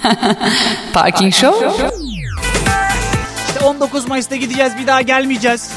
[0.94, 1.88] Parking Show.
[3.48, 5.70] İşte 19 Mayıs'ta gideceğiz bir daha gelmeyeceğiz.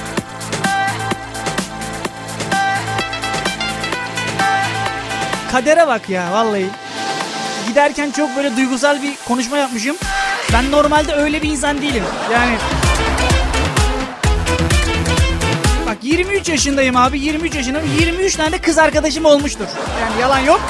[5.52, 6.66] Kadere bak ya vallahi.
[7.68, 9.96] Giderken çok böyle duygusal bir konuşma yapmışım.
[10.54, 12.04] Ben normalde öyle bir insan değilim.
[12.34, 12.58] Yani
[15.88, 19.66] Bak 23 yaşındayım abi 23 yaşındayım 23 tane kız arkadaşım olmuştur.
[20.02, 20.62] Yani yalan yok.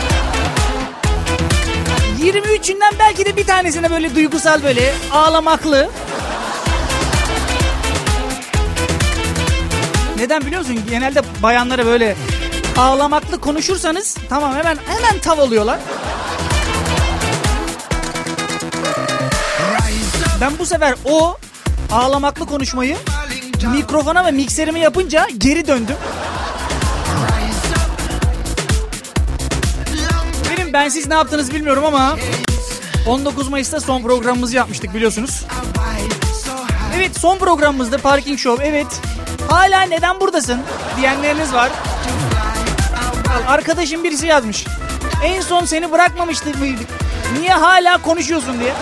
[2.24, 5.90] 23'ünden belki de bir tanesine böyle duygusal böyle ağlamaklı.
[10.18, 10.80] Neden biliyor musun?
[10.90, 12.16] Genelde bayanlara böyle
[12.78, 15.80] ağlamaklı konuşursanız tamam hemen hemen tav oluyorlar.
[20.42, 21.38] Ben bu sefer o
[21.92, 22.98] ağlamaklı konuşmayı
[23.72, 25.96] mikrofona ve mikserime yapınca geri döndüm.
[30.74, 32.18] Ben siz ne yaptınız bilmiyorum ama
[33.08, 35.46] 19 Mayıs'ta son programımızı yapmıştık biliyorsunuz.
[36.96, 38.88] Evet son programımızda Parking Show evet.
[39.50, 40.62] Hala neden buradasın
[40.98, 41.72] diyenleriniz var.
[43.48, 44.66] Arkadaşım birisi yazmış.
[45.24, 46.88] En son seni bırakmamıştık mıydık?
[47.40, 48.74] Niye hala konuşuyorsun diye.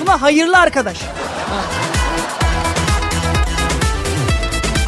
[0.00, 0.98] Buna hayırlı arkadaş.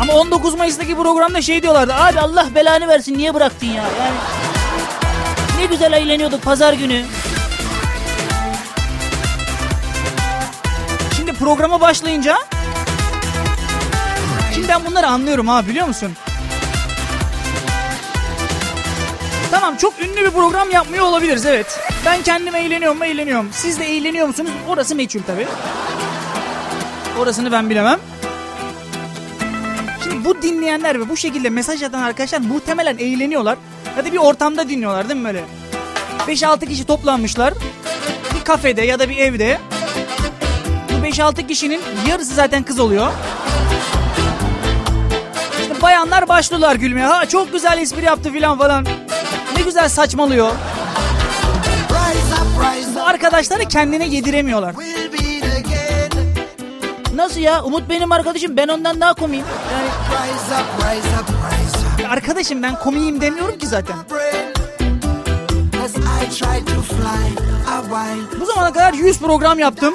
[0.03, 1.95] Ama 19 Mayıs'taki programda şey diyorlardı.
[1.95, 3.83] Abi Allah belanı versin niye bıraktın ya?
[3.83, 4.17] Yani
[5.59, 7.05] ne güzel eğleniyorduk pazar günü.
[11.17, 12.37] Şimdi programa başlayınca
[14.55, 16.13] Şimdi ben bunları anlıyorum ha biliyor musun?
[19.51, 21.81] Tamam çok ünlü bir program yapmıyor olabiliriz evet.
[22.07, 23.49] Ben kendim eğleniyorum eğleniyorum.
[23.53, 24.51] Siz de eğleniyor musunuz?
[24.69, 25.47] Orası meçhul tabii.
[27.19, 27.99] Orasını ben bilemem.
[30.13, 33.59] Şimdi bu dinleyenler ve bu şekilde mesaj atan arkadaşlar muhtemelen eğleniyorlar.
[33.97, 35.45] Ya da bir ortamda dinliyorlar değil mi böyle?
[36.29, 37.55] 5-6 kişi toplanmışlar.
[38.35, 39.59] Bir kafede ya da bir evde.
[40.91, 43.13] Bu 5-6 kişinin yarısı zaten kız oluyor.
[45.61, 47.07] İşte bayanlar başlıyorlar gülmeye.
[47.07, 48.87] Ha çok güzel espri yaptı filan falan.
[49.57, 50.51] Ne güzel saçmalıyor.
[53.05, 54.75] Arkadaşları kendine yediremiyorlar.
[57.15, 57.65] Nasıl ya?
[57.65, 58.57] Umut benim arkadaşım.
[58.57, 59.45] Ben ondan daha komiyim.
[59.73, 59.89] Yani...
[62.09, 63.97] Arkadaşım ben komiyim demiyorum ki zaten.
[68.41, 69.95] Bu zamana kadar 100 program yaptım.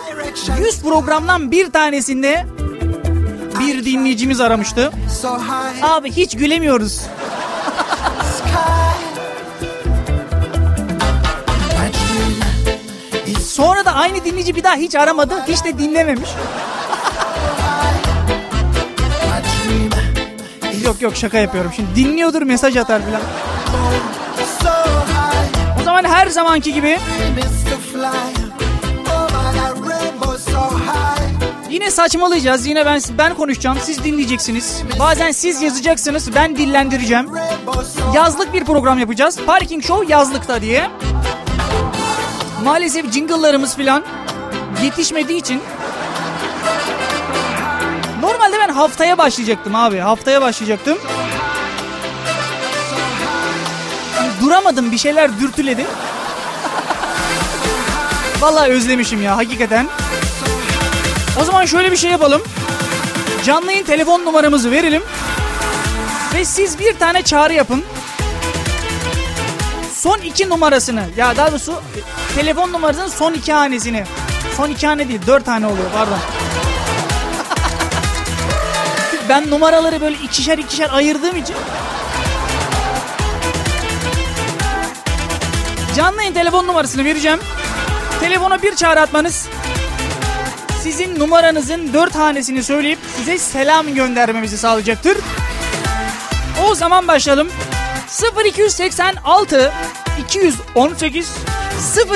[0.59, 2.45] 100 programdan bir tanesinde
[3.59, 4.91] bir dinleyicimiz aramıştı.
[5.81, 7.01] Abi hiç gülemiyoruz.
[13.47, 15.43] Sonra da aynı dinleyici bir daha hiç aramadı.
[15.47, 16.29] Hiç de dinlememiş.
[20.87, 21.71] Yok yok şaka yapıyorum.
[21.75, 23.21] Şimdi dinliyordur mesaj atar filan.
[25.81, 26.97] O zaman her zamanki gibi
[31.69, 32.67] Yine saçmalayacağız.
[32.67, 33.77] Yine ben ben konuşacağım.
[33.81, 34.81] Siz dinleyeceksiniz.
[34.99, 36.35] Bazen siz yazacaksınız.
[36.35, 37.29] Ben dillendireceğim.
[38.15, 39.39] Yazlık bir program yapacağız.
[39.45, 40.89] Parking Show yazlıkta diye.
[42.63, 44.03] Maalesef jingle'larımız filan
[44.83, 45.61] yetişmediği için
[48.77, 49.97] haftaya başlayacaktım abi.
[49.97, 50.97] Haftaya başlayacaktım.
[54.41, 55.85] Duramadım bir şeyler dürtüledi.
[58.39, 59.87] Vallahi özlemişim ya hakikaten.
[61.41, 62.41] O zaman şöyle bir şey yapalım.
[63.45, 65.03] Canlı yayın telefon numaramızı verelim.
[66.33, 67.83] Ve siz bir tane çağrı yapın.
[69.95, 71.73] Son iki numarasını ya daha doğrusu
[72.35, 74.03] telefon numarasının son iki hanesini.
[74.57, 76.17] Son iki hane değil dört tane oluyor pardon.
[79.29, 81.55] Ben numaraları böyle ikişer ikişer ayırdığım için
[85.97, 87.39] Canlı telefon numarasını vereceğim.
[88.19, 89.47] Telefona bir çağrı atmanız
[90.81, 95.17] sizin numaranızın dört hanesini söyleyip size selam göndermemizi sağlayacaktır.
[96.67, 97.47] O zaman başlayalım.
[98.45, 99.71] 0286
[100.25, 101.31] 218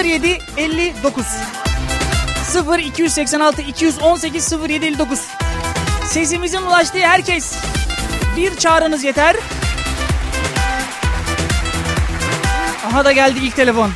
[0.03, 1.25] 07 59
[2.79, 5.19] 0286 218 07 59
[6.11, 7.55] Sesimizin ulaştığı herkes
[8.37, 9.35] bir çağrınız yeter.
[12.87, 13.91] Aha da geldi ilk telefon.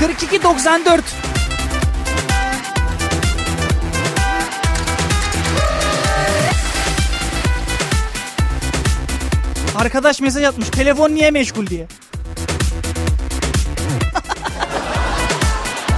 [0.00, 1.04] 4294
[9.76, 10.68] Arkadaş mesaj atmış.
[10.68, 11.86] Telefon niye meşgul diye.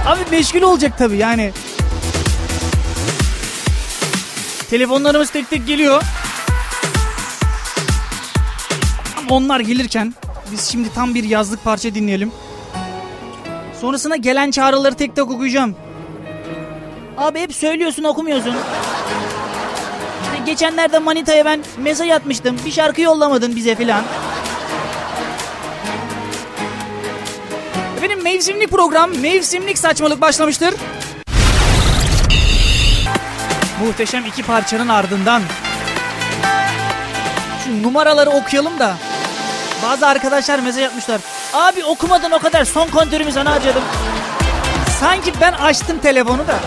[0.05, 1.51] Abi meşgul olacak tabii yani.
[4.69, 6.03] Telefonlarımız tek tek geliyor.
[9.29, 10.13] Onlar gelirken
[10.51, 12.31] Biz şimdi tam bir yazlık parça dinleyelim.
[13.81, 15.75] Sonrasında gelen çağrıları tek tek okuyacağım.
[17.17, 18.55] Abi hep söylüyorsun okumuyorsun.
[20.23, 22.57] İşte geçenlerde Manita'ya ben mesaj atmıştım.
[22.65, 24.03] Bir şarkı yollamadın bize filan.
[27.97, 30.73] Efendim mevsimlik program, mevsimlik saçmalık başlamıştır.
[33.79, 35.41] Muhteşem iki parçanın ardından
[37.63, 38.93] şu numaraları okuyalım da
[39.83, 41.21] bazı arkadaşlar mesaj atmışlar.
[41.53, 43.83] Abi okumadın o kadar son kontörümü sana harcadım.
[44.99, 46.59] Sanki ben açtım telefonu da.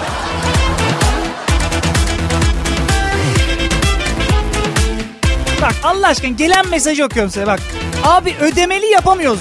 [5.63, 7.61] Bak Allah aşkına gelen mesajı okuyorum size bak.
[8.05, 9.41] Abi ödemeli yapamıyoruz.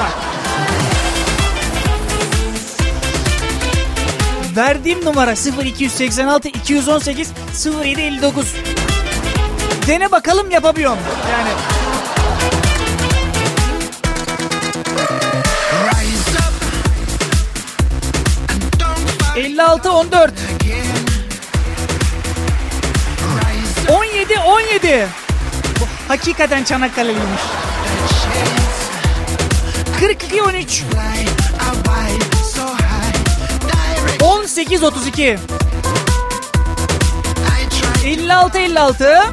[0.00, 0.25] Bak.
[4.56, 7.32] Verdiğim numara 0286 218
[7.64, 8.54] 0759.
[9.86, 10.98] Dene bakalım yapabiliyorum.
[11.30, 11.50] Yani
[19.36, 20.32] 56 14
[23.90, 25.06] 17 17
[25.80, 27.42] Bu hakikaten Çanakkale'liymiş.
[30.00, 30.82] 42 13
[34.56, 35.38] 18 32
[38.04, 39.32] 56 56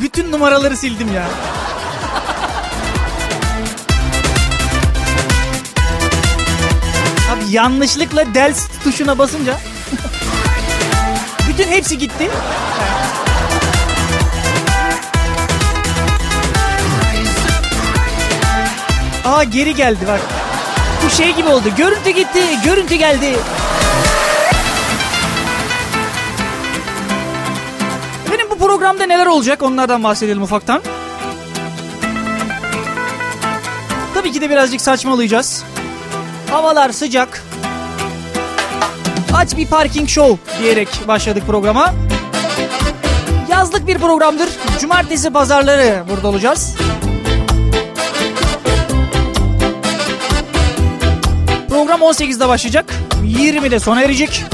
[0.00, 1.28] Bütün numaraları sildim ya.
[7.32, 8.54] Abi yanlışlıkla del
[8.84, 9.56] tuşuna basınca
[11.48, 12.30] bütün hepsi gitti.
[19.26, 20.20] Aa geri geldi bak.
[21.06, 21.64] Bu şey gibi oldu.
[21.76, 23.36] Görüntü gitti, görüntü geldi.
[28.26, 30.82] Efendim bu programda neler olacak onlardan bahsedelim ufaktan.
[34.14, 35.64] Tabii ki de birazcık saçmalayacağız.
[36.50, 37.42] Havalar sıcak.
[39.34, 41.94] Aç bir parking show diyerek başladık programa.
[43.50, 44.48] Yazlık bir programdır.
[44.80, 46.75] Cumartesi pazarları burada olacağız.
[51.96, 52.94] Program 18'de başlayacak.
[53.24, 54.44] 20'de sona erecek.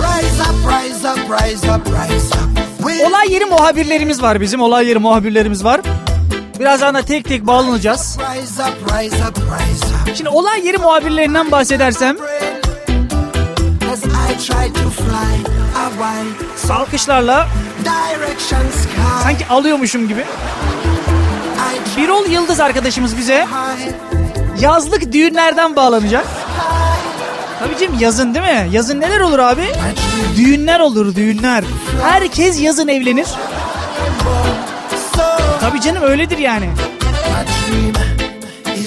[3.06, 4.61] Olay yeri muhabirlerimiz var bizim.
[4.61, 5.81] Olay yeri muhabirlerimiz var.
[6.61, 8.19] Birazdan da tek tek bağlanacağız.
[10.15, 12.17] Şimdi olay yeri muhabirlerinden bahsedersem
[16.71, 17.49] alkışlarla
[19.23, 20.25] sanki alıyormuşum gibi.
[21.97, 23.47] Birol Yıldız arkadaşımız bize
[24.61, 26.27] yazlık düğünlerden bağlanacak.
[27.82, 28.69] Tabii canım yazın değil mi?
[28.70, 29.64] Yazın neler olur abi?
[30.37, 31.64] Düğünler olur düğünler.
[32.02, 33.26] Herkes yazın evlenir.
[35.61, 36.70] Tabii canım öyledir yani.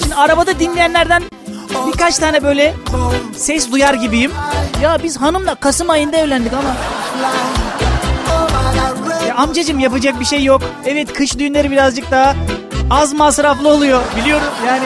[0.02, 1.22] Şimdi arabada dinleyenlerden
[1.86, 2.74] birkaç tane böyle
[3.36, 4.32] ses duyar gibiyim.
[4.82, 6.76] Ya biz hanımla Kasım ayında evlendik ama.
[9.28, 10.62] Ya amcacım yapacak bir şey yok.
[10.86, 12.34] Evet kış düğünleri birazcık daha
[12.90, 14.02] az masraflı oluyor.
[14.16, 14.84] Biliyorum yani.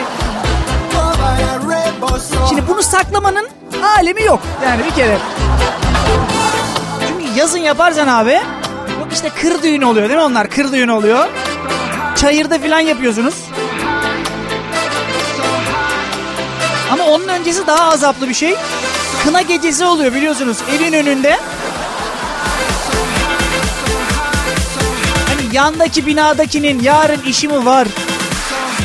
[2.49, 3.47] Şimdi bunu saklamanın
[3.87, 4.39] alemi yok.
[4.65, 5.17] Yani bir kere.
[7.07, 8.41] Çünkü yazın yaparsan abi.
[8.99, 10.49] Yok işte kır düğünü oluyor değil mi onlar?
[10.49, 11.27] Kır düğünü oluyor.
[12.15, 13.35] Çayırda falan yapıyorsunuz.
[16.91, 18.55] Ama onun öncesi daha azaplı bir şey.
[19.23, 21.39] Kına gecesi oluyor biliyorsunuz evin önünde.
[25.27, 27.87] Hani yandaki binadakinin yarın işi mi var?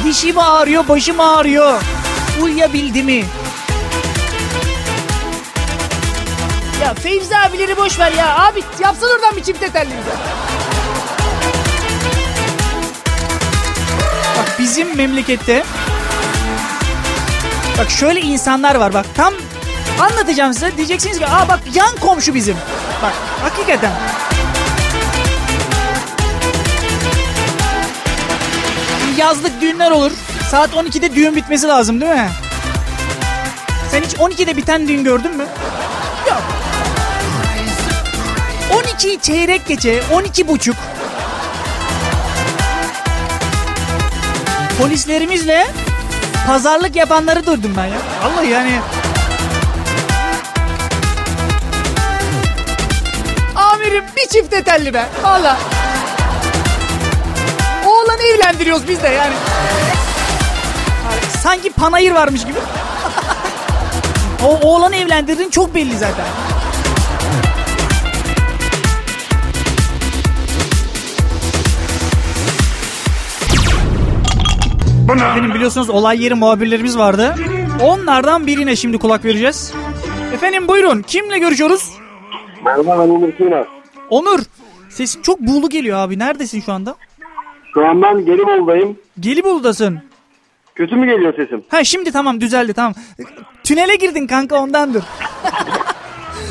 [0.05, 1.81] Dişi mi ağrıyor, başı mı ağrıyor?
[2.43, 3.25] Uyuyabildi mi?
[6.87, 8.39] Ya Fevzi abileri boş ver ya.
[8.39, 10.17] Abi yapsın oradan bir çift telli bize.
[14.39, 15.65] Bak bizim memlekette
[17.79, 19.35] Bak şöyle insanlar var bak tam
[20.01, 22.57] anlatacağım size diyeceksiniz ki aa bak yan komşu bizim.
[23.03, 23.13] Bak
[23.43, 23.93] hakikaten.
[29.17, 30.13] Yazlık düğünler olur.
[30.51, 32.31] Saat 12'de düğün bitmesi lazım değil mi?
[33.91, 35.47] Sen hiç 12'de biten düğün gördün mü?
[39.07, 40.77] 12 çeyrek geçe 12 buçuk.
[44.81, 45.67] Polislerimizle
[46.47, 47.99] pazarlık yapanları durdum ben ya.
[48.23, 48.81] Vallahi yani.
[53.57, 55.07] Amirim bir çift telli be.
[55.23, 55.59] Valla.
[57.87, 59.35] Oğlanı evlendiriyoruz biz de yani.
[61.43, 62.59] Sanki panayır varmış gibi.
[64.45, 66.25] O oğlanı evlendirdin çok belli zaten.
[75.15, 77.35] Efendim biliyorsunuz olay yeri muhabirlerimiz vardı.
[77.83, 79.75] Onlardan birine şimdi kulak vereceğiz.
[80.35, 81.93] Efendim buyurun kimle görüşüyoruz?
[82.65, 83.65] Merhaba ben Umur Sina.
[84.11, 84.41] Onur.
[84.89, 86.19] Sesin çok buğulu geliyor abi.
[86.19, 86.97] Neredesin şu anda?
[87.75, 88.97] Şu an ben Gelibolu'dayım.
[89.21, 89.99] Gelibolu'dasın.
[90.75, 91.63] Kötü mü geliyor sesim?
[91.69, 92.95] Ha şimdi tamam düzeldi tamam.
[93.65, 95.03] Tünele girdin kanka ondandır.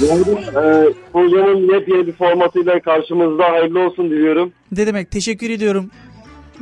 [0.02, 0.38] Geldim.
[0.38, 4.52] Ee, programın yepyeni bir formatıyla karşımızda hayırlı olsun diliyorum.
[4.72, 5.92] Ne demek teşekkür ediyorum.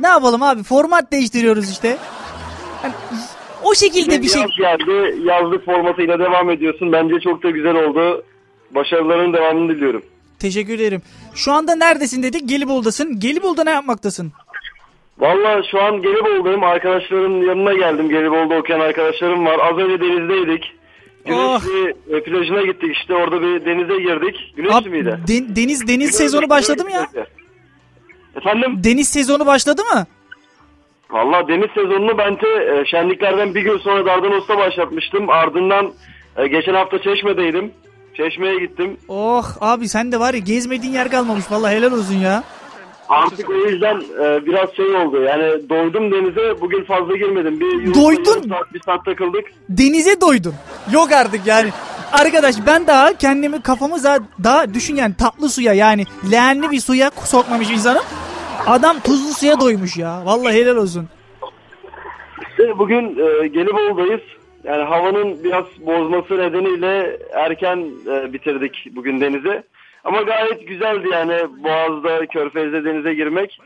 [0.00, 1.96] Ne yapalım abi format değiştiriyoruz işte.
[2.82, 2.92] Hani
[3.62, 4.42] o şekilde bir şey.
[4.42, 5.16] Yaz geldi.
[5.24, 6.92] Yazlık formatıyla devam ediyorsun.
[6.92, 8.24] Bence çok da güzel oldu.
[8.70, 10.02] Başarıların devamını diliyorum.
[10.38, 11.02] Teşekkür ederim.
[11.34, 12.48] Şu anda neredesin dedik?
[12.48, 13.20] Gelibolu'dasın.
[13.20, 14.32] Gelibolu'da ne yapmaktasın?
[15.18, 16.62] Valla şu an Gelibolu'dayım.
[16.64, 18.08] Arkadaşlarımın yanına geldim.
[18.08, 19.58] Gelibolu'da okuyan arkadaşlarım var.
[19.72, 20.64] Az önce denizdeydik.
[21.26, 23.14] Güneşli e, plajına gittik işte.
[23.14, 24.52] Orada bir denize girdik.
[24.56, 25.18] Güneşli Abi, miydi?
[25.28, 27.06] den- deniz deniz sezonu başladı mı ya?
[28.36, 28.80] Efendim?
[28.84, 30.06] Deniz sezonu başladı mı?
[31.10, 35.30] Valla deniz sezonunu ben de e, şenliklerden bir gün sonra Dardanos'ta başlatmıştım.
[35.30, 35.92] Ardından
[36.36, 37.72] e, geçen hafta Çeşme'deydim.
[38.16, 38.96] Çeşme'ye gittim.
[39.08, 41.44] Oh abi sen de var ya gezmediğin yer kalmamış.
[41.50, 42.44] Vallahi helal olsun ya.
[43.08, 45.22] Artık o yüzden e, biraz şey oldu.
[45.22, 46.60] Yani doydum denize.
[46.60, 47.60] Bugün fazla girmedim.
[47.60, 48.30] Bir Doydun?
[48.30, 49.44] yarım Saat, bir saat takıldık.
[49.68, 50.54] Denize doydun.
[50.92, 51.70] Yok artık yani.
[52.12, 53.96] Arkadaş ben daha kendimi kafamı
[54.44, 58.02] daha, düşün yani tatlı suya yani leğenli bir suya sokmamış insanım.
[58.66, 60.22] Adam tuzlu suya doymuş ya.
[60.24, 61.08] Vallahi helal olsun.
[62.50, 64.20] İşte bugün e, Gelibolu'dayız.
[64.64, 69.62] Yani havanın biraz bozması nedeniyle erken e, bitirdik bugün denizi.
[70.04, 71.32] Ama gayet güzeldi yani
[71.64, 73.58] Boğaz'da, Körfez'de denize girmek.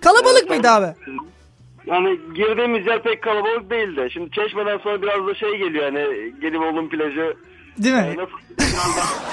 [0.00, 0.86] Kalabalık mıydı abi?
[1.86, 4.08] Yani girdiğimiz yer pek kalabalık değildi.
[4.12, 7.36] Şimdi Çeşme'den sonra biraz da şey geliyor yani Gelibolu'nun plajı.
[7.78, 8.00] Değil mi?
[8.00, 9.26] Yani nasıl biraz daha-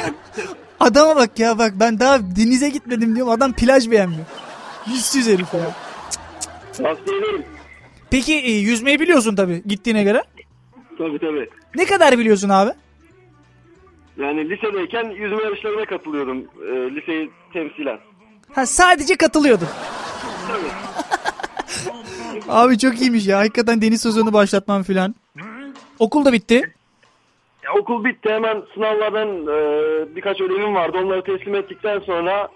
[0.80, 4.24] Adama bak ya bak ben daha denize gitmedim diyorum adam plaj beğenmiyor.
[4.86, 5.60] Yüzsüz herif ya.
[6.72, 7.44] Tavsiye ederim.
[8.10, 10.22] Peki e, yüzmeyi biliyorsun tabii gittiğine göre.
[10.98, 11.48] Tabii tabii.
[11.74, 12.70] Ne kadar biliyorsun abi?
[14.16, 16.38] Yani lisedeyken yüzme yarışlarına katılıyordum.
[16.38, 17.98] E, liseyi temsilen.
[18.52, 19.68] Ha sadece katılıyordun.
[22.48, 23.38] abi çok iyiymiş ya.
[23.38, 25.14] Hakikaten deniz sezonu başlatmam filan.
[25.98, 26.74] Okul da bitti.
[27.64, 29.56] Ya, okul bitti hemen sınavlardan e,
[30.16, 30.98] birkaç ödevim vardı.
[31.04, 32.48] Onları teslim ettikten sonra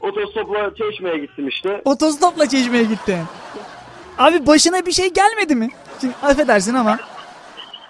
[0.00, 1.82] otostopla Çeşme'ye gittim işte.
[1.84, 3.18] Otostopla çeşmeye gitti.
[4.18, 5.68] Abi başına bir şey gelmedi mi?
[6.00, 6.98] Şimdi affedersin ama.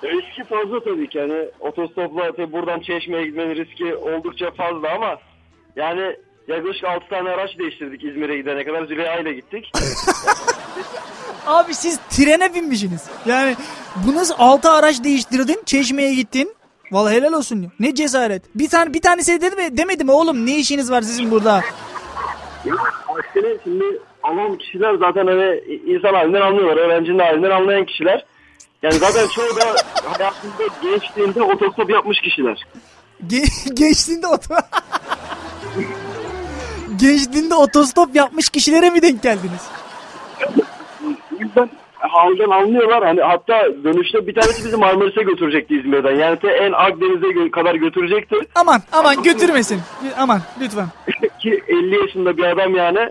[0.05, 1.19] Riski fazla tabii ki.
[1.19, 5.19] Yani otostopla tabii buradan Çeşme'ye gitmenin riski oldukça fazla ama
[5.77, 6.17] yani
[6.49, 8.85] yaklaşık 6 tane araç değiştirdik İzmir'e gidene kadar.
[8.85, 9.73] Züleyha ile gittik.
[11.47, 13.11] Abi siz trene binmişsiniz.
[13.27, 13.57] Yani
[14.07, 16.55] bu nasıl altı araç değiştirdin, çeşmeye gittin.
[16.93, 17.63] Vallahi helal olsun.
[17.63, 17.69] ya.
[17.81, 18.43] Ne cesaret.
[18.55, 21.61] Bir tane bir tanesi dedi mi demedi mi oğlum ne işiniz var sizin burada?
[23.09, 23.85] Aksine şimdi
[24.23, 26.77] alan kişiler zaten hani insan halinden anlıyorlar.
[26.77, 28.25] Öğrencinin halinden anlayan kişiler.
[28.85, 29.65] Yani zaten çoğu da
[30.05, 32.63] hayatında gençliğinde otostop yapmış kişiler.
[33.27, 34.55] Ge- gençliğinde oto
[36.97, 39.69] Gençliğinde otostop yapmış kişilere mi denk geldiniz?
[41.05, 43.05] O yüzden halden anlıyorlar.
[43.05, 46.15] Hani hatta dönüşte bir tanesi bizi Marmaris'e götürecekti İzmir'den.
[46.15, 48.37] Yani te en Akdeniz'e kadar götürecekti.
[48.55, 49.81] Aman aman götürmesin.
[50.19, 50.87] Aman lütfen.
[51.41, 53.11] Ki 50 yaşında bir adam yani.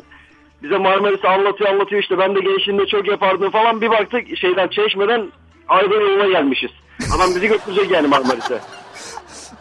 [0.63, 3.81] Bize Marmaris'i anlatıyor anlatıyor işte ben de gençliğimde çok yapardım falan.
[3.81, 5.31] Bir baktık şeyden Çeşme'den
[5.67, 6.71] Aydın yoluna gelmişiz.
[7.15, 8.59] Adam bizi götürecek yani Marmaris'e.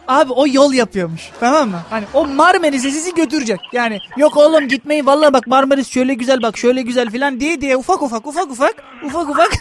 [0.08, 1.30] Abi o yol yapıyormuş.
[1.40, 1.80] Tamam mı?
[1.90, 3.60] Hani o Marmaris'e sizi götürecek.
[3.72, 7.76] Yani yok oğlum gitmeyin vallahi bak Marmaris şöyle güzel bak şöyle güzel filan diye diye
[7.76, 9.48] ufak ufak ufak ufak ufak ufak.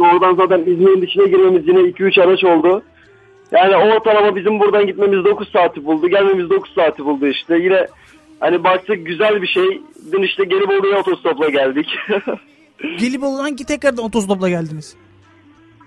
[0.00, 2.82] Oradan zaten İzmir'in dışına girmemiz yine 2-3 araç oldu.
[3.52, 6.08] Yani o ortalama bizim buradan gitmemiz 9 saati buldu.
[6.08, 7.58] Gelmemiz 9 saati buldu işte.
[7.58, 7.86] Yine
[8.40, 9.82] hani baktık güzel bir şey.
[10.12, 11.86] Dün işte Gelibolu'ya otostopla geldik.
[12.98, 14.96] Gelibolu'dan ki tekrardan otostopla geldiniz.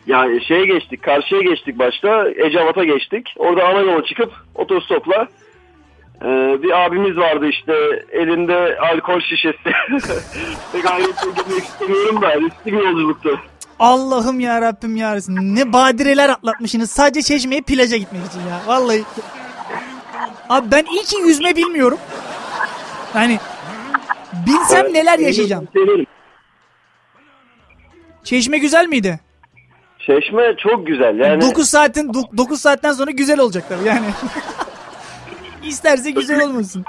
[0.07, 1.03] ya şeye geçtik.
[1.03, 2.29] Karşıya geçtik başta.
[2.29, 3.33] Ecevat'a geçtik.
[3.37, 5.27] Orada ana yola çıkıp otostopla
[6.21, 7.73] ee, bir abimiz vardı işte
[8.11, 9.57] elinde alkol şişesi.
[10.71, 13.39] Pek ayrıntıya girmek istemiyorum da riskli bir yolculuktu.
[13.79, 15.17] Allah'ım ya Rabbim ya.
[15.27, 16.91] Ne badireler atlatmışsınız.
[16.91, 18.61] Sadece çeşmeye plaja gitmek için ya.
[18.67, 19.03] Vallahi.
[20.49, 21.97] Abi ben iyi ki yüzme bilmiyorum.
[23.13, 23.39] Hani
[24.47, 25.67] bilsem neler yaşayacağım.
[28.27, 29.19] Çeşme güzel miydi?
[29.99, 31.41] Çeşme çok güzel yani.
[31.41, 34.05] 9 saatin 9 saatten sonra güzel olacak tabii yani.
[35.63, 36.85] İsterse güzel olmasın.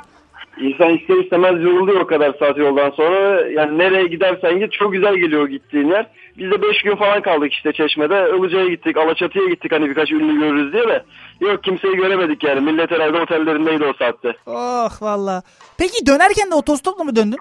[0.61, 3.51] İnsan ister istemez yoruluyor o kadar saat yoldan sonra.
[3.51, 6.07] Yani nereye gidersen git çok güzel geliyor gittiğin yer.
[6.39, 8.31] Biz de 5 gün falan kaldık işte Çeşme'de.
[8.39, 11.05] Ilıca'ya gittik, Alaçatı'ya gittik hani birkaç ünlü görürüz diye de.
[11.41, 12.61] Yok kimseyi göremedik yani.
[12.61, 14.37] Millet herhalde otellerindeydi o saatte.
[14.47, 15.43] Oh valla.
[15.79, 17.39] Peki dönerken de otostopla mı döndün?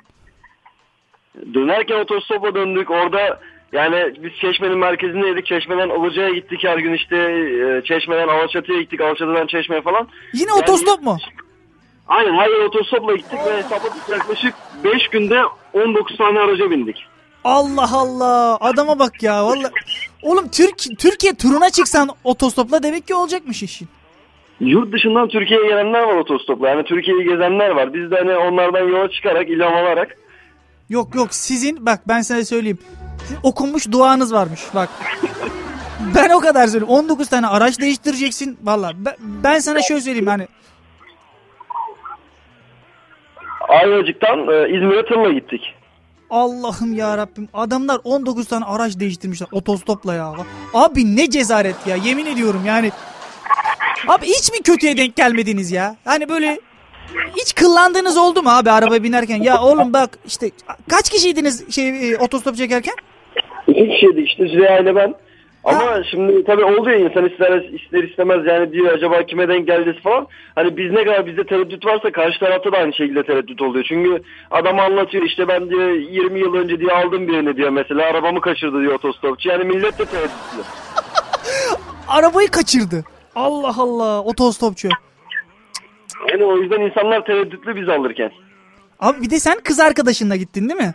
[1.53, 2.91] Dönerken otostopla döndük.
[2.91, 3.39] Orada
[3.71, 5.45] yani biz Çeşme'nin merkezindeydik.
[5.45, 7.15] Çeşme'den Ilıca'ya gittik her gün işte.
[7.17, 9.01] e, Çeşme'den Alaçatı'ya gittik.
[9.01, 10.07] Alaçatı'dan Çeşme'ye falan.
[10.33, 11.17] Yine Yani- otostop mu?
[12.07, 15.41] Aynen her yer otostopla gittik ve hesapladık yaklaşık 5 günde
[15.73, 17.05] 19 tane araca bindik.
[17.43, 18.57] Allah Allah.
[18.61, 19.71] Adama bak ya valla.
[20.23, 23.87] Oğlum Türk Türkiye turuna çıksan otostopla demek ki olacakmış işin.
[24.59, 26.69] Yurt dışından Türkiye'ye gelenler var otostopla.
[26.69, 27.93] Yani Türkiye'yi gezenler var.
[27.93, 30.17] Biz de hani onlardan yola çıkarak, ilham alarak.
[30.89, 32.79] Yok yok sizin bak ben sana söyleyeyim.
[33.43, 34.89] Okunmuş duanız varmış bak.
[36.15, 36.93] Ben o kadar söyleyeyim.
[36.93, 38.57] 19 tane araç değiştireceksin.
[38.63, 40.47] Valla ben, ben sana şöyle söyleyeyim hani.
[43.69, 45.61] Ayvacık'tan e, İzmir'e tırla gittik.
[46.29, 50.33] Allah'ım ya Rabbim adamlar 19 tane araç değiştirmişler otostopla ya.
[50.73, 52.91] Abi ne cezaret ya yemin ediyorum yani.
[54.07, 55.95] Abi hiç mi kötüye denk gelmediniz ya?
[56.05, 56.59] Hani böyle
[57.37, 59.41] hiç kıllandığınız oldu mu abi araba binerken?
[59.41, 60.51] Ya oğlum bak işte
[60.89, 62.95] kaç kişiydiniz şey e, otostop çekerken?
[63.67, 65.15] İki kişiydi işte Züleyha ile ben.
[65.63, 69.99] Ama şimdi tabii oldu ya insan ister, ister istemez yani diyor acaba kime denk geldi
[70.03, 70.27] falan.
[70.55, 73.85] Hani biz ne kadar bizde tereddüt varsa karşı tarafta da aynı şekilde tereddüt oluyor.
[73.87, 74.21] Çünkü
[74.51, 78.81] adam anlatıyor işte ben diyor 20 yıl önce diye aldım birini diyor mesela arabamı kaçırdı
[78.81, 79.49] diyor otostopçu.
[79.49, 80.61] Yani millet de tereddütlü.
[82.07, 83.03] Arabayı kaçırdı.
[83.35, 84.89] Allah Allah otostopçu.
[86.31, 88.31] Yani o yüzden insanlar tereddütlü biz alırken.
[88.99, 90.93] Abi bir de sen kız arkadaşınla gittin değil mi?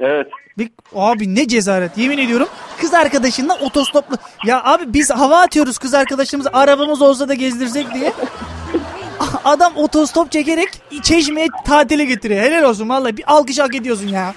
[0.00, 0.26] Evet.
[0.58, 2.48] Bir, abi ne cezaret yemin ediyorum.
[2.80, 8.12] Kız arkadaşınla otostopla ya abi biz hava atıyoruz kız arkadaşımız arabamız olsa da gezdirsek diye.
[9.44, 10.68] Adam otostop çekerek
[11.02, 12.42] çeşmeye tatile getiriyor.
[12.42, 14.34] Helal olsun vallahi bir alkış hak ediyorsun ya.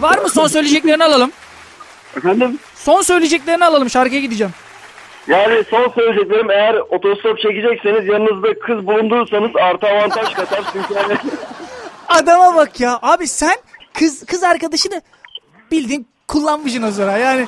[0.00, 1.32] Var mı son söyleyeceklerini alalım?
[2.16, 2.58] Efendim?
[2.74, 4.52] son söyleyeceklerini alalım şarkıya gideceğim.
[5.28, 10.64] Yani son söyleyeceklerim eğer otostop çekecekseniz yanınızda kız bulundurursanız artı avantaj katar.
[10.72, 10.94] Çünkü
[12.08, 13.56] adama bak ya abi sen
[13.98, 15.02] kız kız arkadaşını
[15.70, 17.46] bildiğin kullanmışsın o sıra yani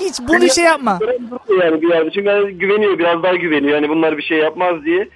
[0.00, 0.98] hiç bunu şey yapma
[1.60, 2.10] yani bir yerde.
[2.10, 3.74] Çünkü hani güveniyor biraz daha güveniyor.
[3.74, 5.08] Yani bunlar bir şey yapmaz diye.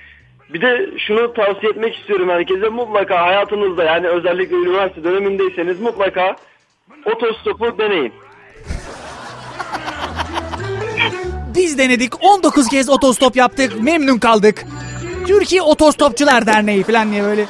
[0.54, 2.68] Bir de şunu tavsiye etmek istiyorum herkese.
[2.68, 6.36] Mutlaka hayatınızda yani özellikle üniversite dönemindeyseniz mutlaka
[7.04, 8.12] otostopu deneyin.
[11.54, 14.64] Biz denedik 19 kez otostop yaptık memnun kaldık.
[15.26, 17.46] Türkiye Otostopçular Derneği falan diye böyle.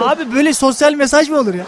[0.00, 1.66] Abi böyle sosyal mesaj mı olur ya?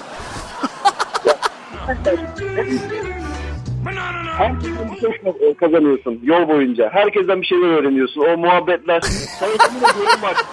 [4.38, 6.90] Herkesten bir şey kazanıyorsun yol boyunca.
[6.92, 8.20] Herkesten bir şeyler öğreniyorsun.
[8.20, 9.00] O muhabbetler.
[9.40, 10.44] Sana yemin ediyorum bak.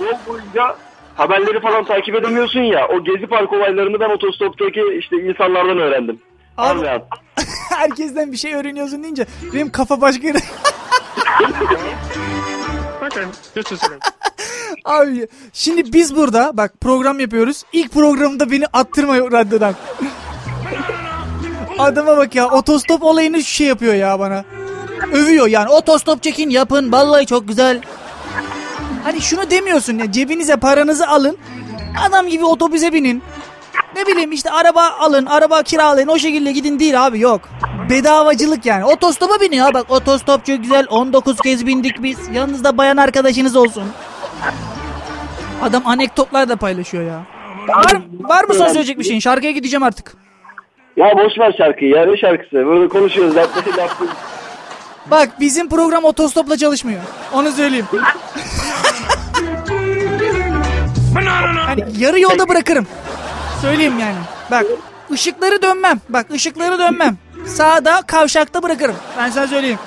[0.00, 0.76] Yol boyunca
[1.14, 2.88] haberleri falan takip edemiyorsun ya.
[2.88, 6.18] O gezi park olaylarını ben otostoptaki işte insanlardan öğrendim.
[6.58, 7.02] Abi- Anlayan.
[7.70, 10.38] Herkesten bir şey öğreniyorsun deyince benim kafa başka yere...
[14.84, 17.62] Abi şimdi biz burada bak program yapıyoruz.
[17.72, 19.74] İlk programda beni attırma radyodan.
[21.80, 24.44] Adama bak ya otostop olayını şu şey yapıyor ya bana.
[25.12, 27.80] Övüyor yani otostop çekin yapın vallahi çok güzel.
[29.04, 31.38] Hani şunu demiyorsun ya cebinize paranızı alın.
[32.08, 33.22] Adam gibi otobüse binin.
[33.96, 37.40] Ne bileyim işte araba alın, araba kiralayın o şekilde gidin değil abi yok.
[37.90, 38.84] Bedavacılık yani.
[38.84, 42.18] Otostopa binin ya bak otostop çok güzel 19 kez bindik biz.
[42.32, 43.84] Yanınızda bayan arkadaşınız olsun.
[45.62, 47.22] Adam anekdotlar da paylaşıyor ya.
[47.68, 49.20] Var, var mı son söyleyecek bir şeyin?
[49.20, 50.16] Şarkıya gideceğim artık.
[50.96, 52.66] Ya boş ver şarkıyı ya ne şarkısı?
[52.66, 53.36] Burada konuşuyoruz.
[53.36, 54.04] Dertleri lafı.
[55.10, 57.00] Bak bizim program otostopla çalışmıyor.
[57.34, 57.86] Onu söyleyeyim.
[61.66, 62.86] hani yarı yolda bırakırım.
[63.62, 64.16] Söyleyeyim yani.
[64.50, 64.66] Bak
[65.12, 66.00] ışıkları dönmem.
[66.08, 67.16] Bak ışıkları dönmem.
[67.46, 68.96] Sağda kavşakta bırakırım.
[69.18, 69.78] Ben sana söyleyeyim.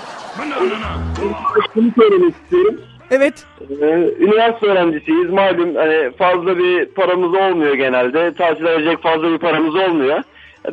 [1.74, 2.82] Şunu söylemek istiyorum.
[3.12, 3.34] Evet.
[3.82, 3.86] Ee,
[4.20, 5.30] üniversite öğrencisiyiz.
[5.30, 8.34] Malum hani fazla bir paramız olmuyor genelde.
[8.34, 10.24] Tatil edecek fazla bir paramız olmuyor.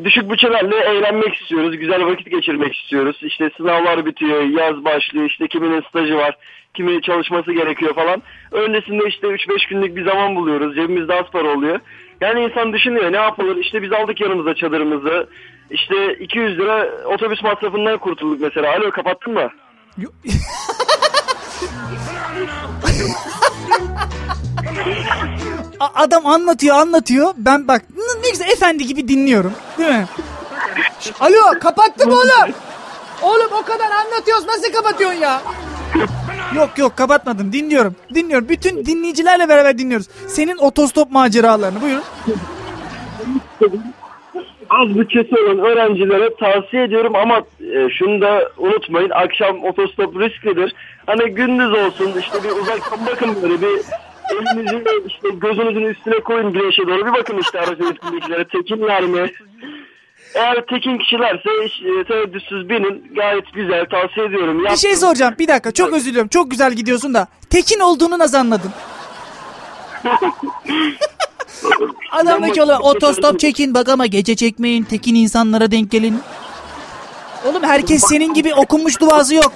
[0.04, 1.78] Düşük bütçelerle eğlenmek istiyoruz.
[1.78, 3.16] Güzel vakit geçirmek istiyoruz.
[3.22, 5.26] İşte sınavlar bitiyor, yaz başlıyor.
[5.26, 6.36] İşte kiminin stajı var,
[6.74, 8.22] kimi çalışması gerekiyor falan.
[8.52, 10.74] Öncesinde işte 3-5 günlük bir zaman buluyoruz.
[10.74, 11.80] Cebimizde az para oluyor.
[12.20, 13.56] Yani insan düşünüyor ne yapılır?
[13.56, 15.28] İşte biz aldık yanımıza çadırımızı.
[15.70, 18.76] İşte 200 lira otobüs masrafından kurtulduk mesela.
[18.76, 19.50] Alo kapattın mı?
[25.80, 27.34] A- Adam anlatıyor anlatıyor.
[27.36, 27.82] Ben bak
[28.24, 29.52] ne güzel efendi gibi dinliyorum.
[29.78, 30.06] Değil mi?
[31.20, 32.54] Alo kapattım oğlum.
[33.22, 35.40] Oğlum o kadar anlatıyoruz nasıl kapatıyorsun ya?
[36.54, 37.96] Yok yok kapatmadım dinliyorum.
[38.14, 38.48] Dinliyorum.
[38.48, 40.06] Bütün dinleyicilerle beraber dinliyoruz.
[40.28, 42.02] Senin otostop maceralarını buyurun.
[44.70, 49.10] Az bütçesi olan öğrencilere tavsiye ediyorum ama e, şunu da unutmayın.
[49.10, 50.74] Akşam otostop risklidir.
[51.06, 53.80] Hani gündüz olsun işte bir uzaktan bakın böyle bir
[54.32, 59.32] elinizi işte gözünüzün üstüne koyun güneşe doğru bir bakın işte aracın üstündekilere tekinler mi?
[60.34, 63.14] Eğer tekin kişilerse hiç, e, tereddütsüz binin.
[63.14, 64.64] Gayet güzel tavsiye ediyorum.
[64.64, 65.34] Bir şey soracağım.
[65.38, 66.28] Bir dakika çok özür diliyorum.
[66.28, 67.26] Çok güzel gidiyorsun da.
[67.50, 68.70] Tekin olduğunu nasıl anladın?
[72.12, 74.82] Adam da ki oğlum otostop çekin bak ama gece çekmeyin.
[74.84, 76.20] Tekin insanlara denk gelin.
[77.44, 79.52] Oğlum herkes senin gibi okunmuş duası yok.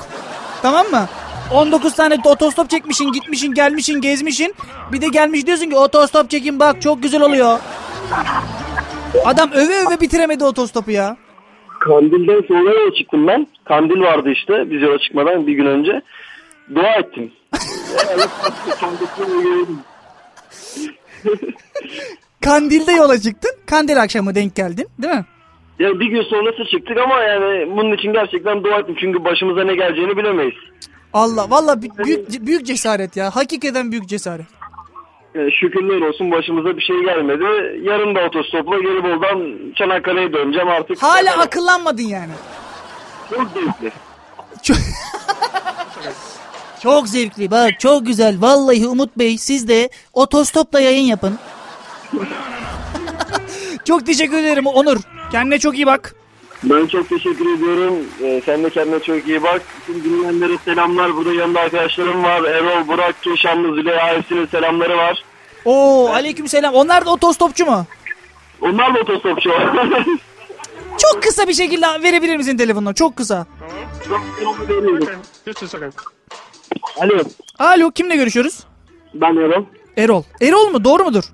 [0.63, 1.09] Tamam mı?
[1.53, 4.55] 19 tane otostop çekmişin, gitmişin, gelmişin, gezmişin.
[4.93, 7.59] Bir de gelmiş diyorsun ki otostop çekin bak çok güzel oluyor.
[9.25, 11.17] Adam öve öve bitiremedi otostopu ya.
[11.81, 13.47] Kandil'den sonra yola çıktım ben.
[13.65, 16.03] Kandil vardı işte biz yola çıkmadan bir gün önce.
[16.75, 17.33] Dua ettim.
[22.41, 23.51] Kandil'de yola çıktın.
[23.67, 25.25] Kandil akşamı denk geldin değil mi?
[25.79, 28.97] Ya bir gün sonrası çıktık ama yani bunun için gerçekten dua ettim.
[29.01, 30.55] Çünkü başımıza ne geleceğini bilemeyiz.
[31.14, 33.37] Allah valla büyük büyük cesaret ya.
[33.37, 34.46] Hakikaten büyük cesaret.
[35.35, 37.44] Yani şükürler olsun başımıza bir şey gelmedi.
[37.83, 41.03] Yarın da otostopla Gelibolu'dan Çanakkale'ye döneceğim artık.
[41.03, 42.33] Hala akıllanmadın yani.
[43.31, 43.92] Çok zevkli.
[44.62, 44.77] Çok...
[46.83, 48.37] çok zevkli bak çok güzel.
[48.40, 51.38] Vallahi Umut Bey siz de otostopla yayın yapın.
[53.85, 54.96] çok teşekkür ederim Onur.
[55.33, 56.14] Kendine çok iyi bak.
[56.70, 57.94] Ben çok teşekkür ediyorum.
[58.22, 59.62] Ee, sen de kendine çok iyi bak.
[59.87, 61.16] Tüm dinleyenlere selamlar.
[61.16, 62.44] Burada yanında arkadaşlarım var.
[62.44, 65.24] Erol, Burak, Keşanlı, Züleyha hepsinin selamları var.
[65.64, 66.74] Oo aleykümselam.
[66.74, 67.87] Onlar da otostopçu mu?
[68.61, 69.50] Onlar da otostopçu.
[70.98, 72.94] Çok kısa bir şekilde verebilir misin telefonunu?
[72.94, 73.46] Çok kısa.
[77.00, 77.18] Alo.
[77.59, 78.61] Alo kimle görüşüyoruz?
[79.14, 79.64] Ben Erol.
[79.96, 80.22] Erol.
[80.40, 80.85] Erol mu?
[80.85, 81.24] Doğru mudur?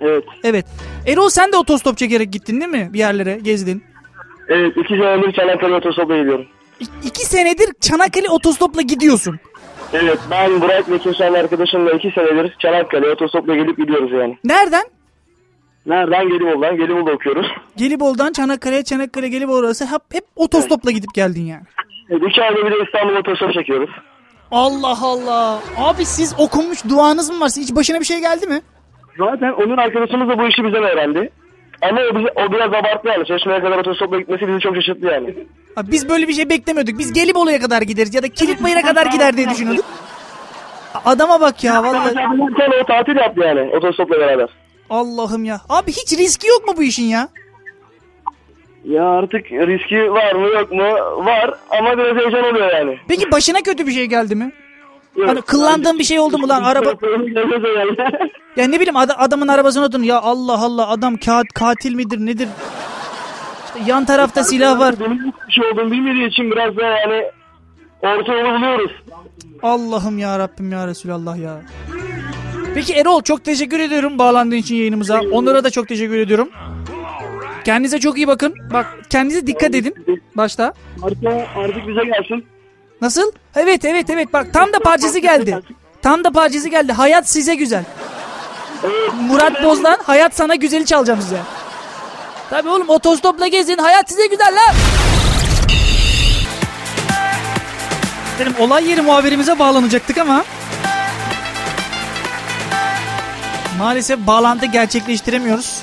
[0.00, 0.24] Evet.
[0.44, 0.66] Evet.
[1.06, 2.90] Erol sen de otostop çekerek gittin değil mi?
[2.92, 3.84] Bir yerlere gezdin.
[4.48, 4.76] Evet.
[4.76, 6.46] iki senedir Çanakkale otostopla gidiyorum.
[6.80, 9.38] İ- iki senedir Çanakkale otostopla gidiyorsun.
[9.92, 10.18] Evet.
[10.30, 14.38] Ben Burak ve Keşanlı arkadaşımla iki senedir Çanakkale otostopla gelip gidiyoruz yani.
[14.44, 14.84] Nereden?
[15.86, 16.28] Nereden?
[16.28, 16.76] Gelibolu'dan.
[16.76, 17.46] Gelibolu'da okuyoruz.
[17.76, 21.62] Gelibolu'dan Çanakkale'ye, Çanakkale Gelibolu arası hep, hep otostopla gidip geldin yani.
[22.10, 23.90] Evet, iki ayda bir de İstanbul otostop çekiyoruz.
[24.50, 25.60] Allah Allah.
[25.78, 27.50] Abi siz okunmuş duanız mı var?
[27.56, 28.60] Hiç başına bir şey geldi mi?
[29.18, 31.30] Zaten onun arkadaşımız da bu işi bizden öğrendi.
[31.82, 33.26] Ama o, bize, o biraz abarttı yani.
[33.26, 35.34] Çeşmeye kadar otostopla gitmesi bizi çok şaşırttı yani.
[35.76, 36.98] Abi biz böyle bir şey beklemiyorduk.
[36.98, 39.84] Biz Gelibolu'ya kadar gideriz ya da Kilitbayır'a kadar gider diye düşünüyorduk.
[41.04, 42.14] Adama bak ya vallahi.
[42.82, 44.48] O tatil yaptı yani otostopla beraber.
[44.90, 45.60] Allah'ım ya.
[45.68, 47.28] Abi hiç riski yok mu bu işin ya?
[48.84, 50.84] Ya artık riski var mı yok mu?
[51.26, 52.98] Var ama biraz heyecan oluyor yani.
[53.08, 54.52] Peki başına kötü bir şey geldi mi?
[55.16, 55.28] Yok.
[55.28, 56.90] Hani kullandığın bir şey oldu mu lan araba?
[58.56, 62.48] Ya ne bileyim ad- adamın arabasına oturdun ya Allah Allah adam kağıt katil midir nedir?
[63.66, 64.94] İşte yan tarafta silah var.
[65.00, 67.24] Benim bir şey olduğunu bilmediği için biraz da yani
[68.02, 68.90] orta yolu buluyoruz.
[69.62, 71.60] Allah'ım ya Rabbim ya Resulallah ya.
[72.74, 75.20] Peki Erol çok teşekkür ediyorum bağlandığın için yayınımıza.
[75.32, 76.48] Onlara da çok teşekkür ediyorum.
[77.64, 78.54] Kendinize çok iyi bakın.
[78.72, 79.94] Bak kendinize dikkat edin
[80.36, 80.72] başta.
[81.02, 81.18] Artık,
[81.56, 82.46] artık bize gelsin.
[83.00, 83.32] Nasıl?
[83.56, 85.60] Evet evet evet bak tam da parçası geldi.
[86.02, 86.92] Tam da parçası geldi.
[86.92, 87.84] Hayat size güzel.
[89.20, 91.38] Murat Boz'dan Hayat sana güzeli çalacağım size.
[92.50, 93.78] Tabii oğlum otostopla gezin.
[93.78, 94.74] Hayat size güzel lan.
[98.40, 100.44] Benim olay yeri muhabirimize bağlanacaktık ama
[103.78, 105.80] maalesef bağlantı gerçekleştiremiyoruz.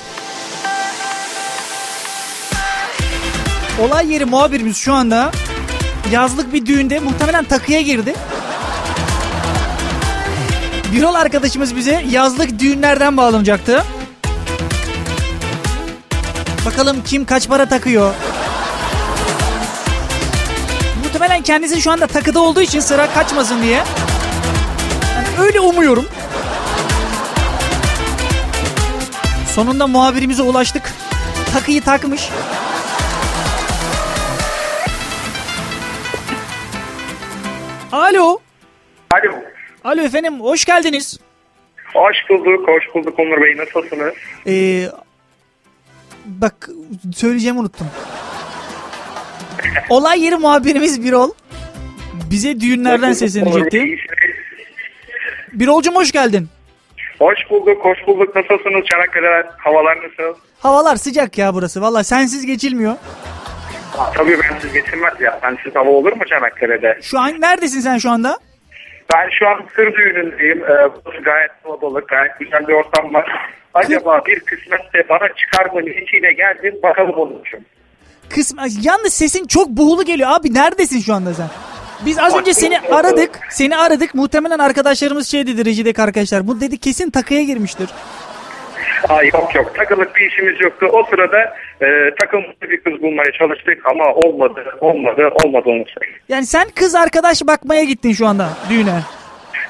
[3.82, 5.30] Olay yeri muhabirimiz şu anda
[6.12, 8.14] yazlık bir düğünde muhtemelen takıya girdi.
[10.92, 13.84] Birol arkadaşımız bize yazlık düğünlerden bağlanacaktı.
[16.66, 18.14] Bakalım kim kaç para takıyor.
[21.04, 23.76] Muhtemelen kendisi şu anda takıda olduğu için sıra kaçmasın diye.
[25.14, 26.06] Yani öyle umuyorum.
[29.54, 30.92] Sonunda muhabirimize ulaştık.
[31.52, 32.28] Takıyı takmış.
[37.94, 38.38] Alo.
[39.10, 39.32] Alo.
[39.84, 41.20] Alo efendim hoş geldiniz.
[41.92, 43.56] Hoş bulduk, hoş bulduk Onur Bey.
[43.56, 44.14] Nasılsınız?
[44.46, 44.86] Ee,
[46.24, 46.68] bak
[47.16, 47.86] söyleyeceğimi unuttum.
[49.88, 51.30] Olay yeri muhabirimiz Birol.
[52.30, 53.96] Bize düğünlerden seslenecekti.
[55.52, 56.48] Birolcum hoş geldin.
[57.18, 58.36] Hoş bulduk, hoş bulduk.
[58.36, 58.84] Nasılsınız?
[58.92, 60.38] Çanakkale havalar nasıl?
[60.58, 61.82] Havalar sıcak ya burası.
[61.82, 62.94] Valla sensiz geçilmiyor.
[64.14, 65.40] Tabii ben siz getirmez ya.
[65.42, 66.98] Ben siz hava olur mu Çanakkale'de?
[67.02, 68.38] Şu an neredesin sen şu anda?
[69.14, 70.58] Ben şu an kır düğünündeyim.
[70.64, 70.88] Ee,
[71.24, 73.26] gayet kalabalık, gayet güzel bir ortam var.
[73.74, 77.60] Acaba bir kısmetse bana çıkar mı niyetiyle geldim bakalım olmuşum.
[78.30, 81.48] Kısmen yalnız sesin çok buğulu geliyor abi neredesin şu anda sen?
[82.06, 83.30] Biz az önce seni aradık.
[83.50, 84.14] Seni aradık.
[84.14, 86.46] Muhtemelen arkadaşlarımız şey dedi rejideki arkadaşlar.
[86.46, 87.90] Bu dedi kesin takıya girmiştir.
[89.08, 90.86] Aa, yok yok takılık bir işimiz yoktu.
[90.92, 96.20] O sırada e, takımlı bir kız bulmaya çalıştık ama olmadı, olmadı, olmadı onu söyleyeyim.
[96.28, 99.00] Yani sen kız arkadaş bakmaya gittin şu anda düğüne.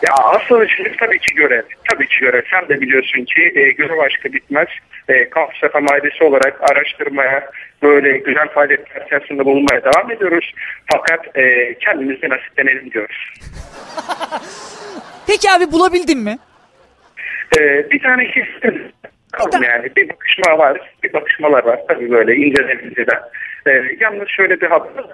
[0.02, 1.62] Ya asıl işimiz tabii ki görev.
[1.90, 2.42] Tabii ki görev.
[2.50, 4.68] Sen de biliyorsun ki e, görev aşkı bitmez.
[5.08, 7.50] E, Kamp Sefam ailesi olarak araştırmaya,
[7.82, 10.54] böyle güzel faaliyetler içerisinde bulunmaya devam ediyoruz.
[10.92, 13.32] Fakat e, kendimizi nasiplenelim diyoruz.
[15.26, 16.38] Peki abi bulabildin mi?
[17.58, 18.92] E, bir tane hissim
[19.36, 19.96] kaldım yani.
[19.96, 21.80] Bir bakışma var, bir bakışmalar var.
[21.88, 23.20] Tabii böyle inceden inceden.
[23.66, 23.70] E,
[24.00, 25.04] yalnız şöyle bir haber.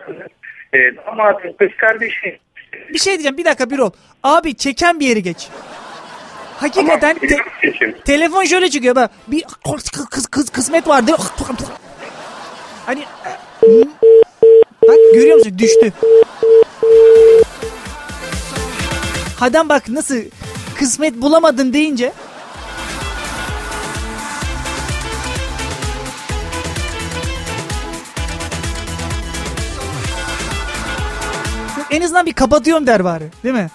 [0.73, 2.39] E, damadın kız kardeşi
[2.93, 3.91] Bir şey diyeceğim bir dakika bir ol.
[4.23, 5.49] Abi çeken bir yeri geç.
[6.57, 9.11] Hakikaten te- telefon şöyle çıkıyor bak.
[9.27, 11.13] Bir kız, kız, kız kısmet vardı.
[12.87, 13.03] Hani
[14.83, 15.93] bak görüyor musun düştü.
[19.41, 20.17] Adam bak nasıl
[20.79, 22.13] kısmet bulamadın deyince
[31.91, 33.25] En azından bir kapatıyorum der bari.
[33.45, 33.69] Değil mi?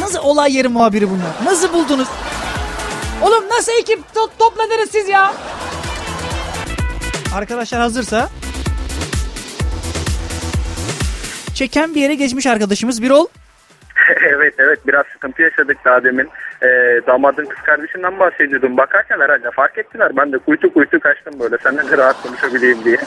[0.00, 1.32] Nasıl olay yeri muhabiri bunlar?
[1.44, 2.08] Nasıl buldunuz?
[3.22, 5.32] Oğlum nasıl ekip to- topladınız siz ya?
[7.34, 8.28] Arkadaşlar hazırsa
[11.54, 13.26] çeken bir yere geçmiş arkadaşımız bir ol.
[14.34, 16.28] evet evet biraz sıkıntı yaşadık daha demin.
[16.62, 16.66] Ee,
[17.06, 18.76] damadın kız kardeşinden bahsediyordum.
[18.76, 20.16] Bakarken herhalde fark ettiler.
[20.16, 21.56] Ben de kuytu kuytu kaçtım böyle.
[21.62, 22.98] Seninle de rahat konuşabileyim diye.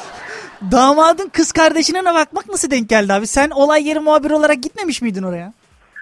[0.71, 3.27] Damadın kız kardeşine bakmak nasıl denk geldi abi?
[3.27, 5.53] Sen olay yeri muhabiri olarak gitmemiş miydin oraya?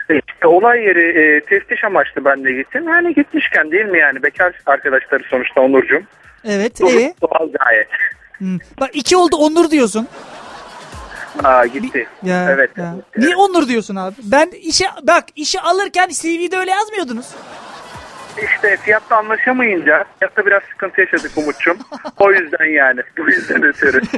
[0.10, 2.88] İşte olay yeri e, teftiş amaçlı ben de gittim.
[2.89, 6.04] Yani gitmişken değil mi yani bekar arkadaşları sonuçta Onurcuğum.
[6.45, 6.82] Evet.
[6.82, 7.13] Doğal, E?
[7.22, 7.88] doğal gayet.
[8.38, 8.58] Hmm.
[8.80, 10.08] Bak iki oldu Onur diyorsun.
[11.43, 12.08] Aa gitti.
[12.24, 12.72] Ya, evet.
[12.78, 12.95] ya.
[13.17, 14.15] Niye Onur diyorsun abi?
[14.24, 17.26] Ben işe bak işe alırken CV'de öyle yazmıyordunuz.
[18.43, 21.78] İşte fiyatta anlaşamayınca fiyatta biraz sıkıntı yaşadık Umut'cum.
[22.17, 23.02] o yüzden yani.
[23.17, 24.02] Bu yüzden ötürü.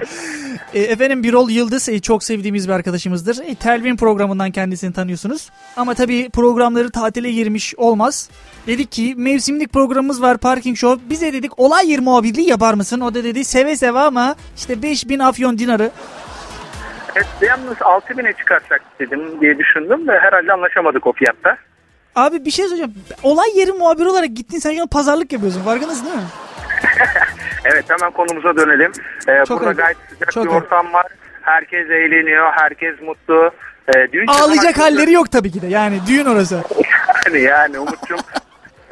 [0.73, 3.43] E, efendim Birol Yıldız e, çok sevdiğimiz bir arkadaşımızdır.
[3.45, 5.49] E, Telvin programından kendisini tanıyorsunuz.
[5.77, 8.29] Ama tabii programları tatile girmiş olmaz.
[8.67, 11.09] Dedik ki mevsimlik programımız var Parking Show.
[11.09, 13.01] Bize dedik olay yeri muhabirliği yapar mısın?
[13.01, 15.91] O da dedi seve seve ama işte 5000 afyon dinarı.
[17.15, 21.57] evet, yalnız 6000'e çıkarsak dedim diye düşündüm de herhalde anlaşamadık o fiyatta.
[22.15, 22.93] Abi bir şey söyleyeceğim.
[23.23, 25.61] Olay yeri muhabiri olarak gittin sen şu an pazarlık yapıyorsun.
[25.63, 26.21] Farkındasın değil mi?
[27.65, 28.91] Evet hemen konumuza dönelim.
[29.27, 31.05] Ee, Çok burada gayet sıcak Çok bir ortam var.
[31.41, 33.51] Herkes eğleniyor, herkes mutlu.
[33.87, 35.67] Ee, düğün Ağlayacak halleri yok tabii ki de.
[35.67, 36.63] Yani düğün orası.
[37.25, 38.19] Yani yani Umut'cum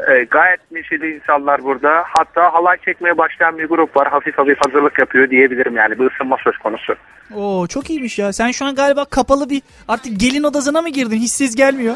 [0.07, 2.03] e, gayet neşeli insanlar burada.
[2.07, 4.07] Hatta halay çekmeye başlayan bir grup var.
[4.07, 5.99] Hafif hafif hazırlık yapıyor diyebilirim yani.
[5.99, 6.95] Bir ısınma söz konusu.
[7.35, 8.33] Oo çok iyiymiş ya.
[8.33, 11.17] Sen şu an galiba kapalı bir artık gelin odasına mı girdin?
[11.17, 11.95] Hissiz gelmiyor.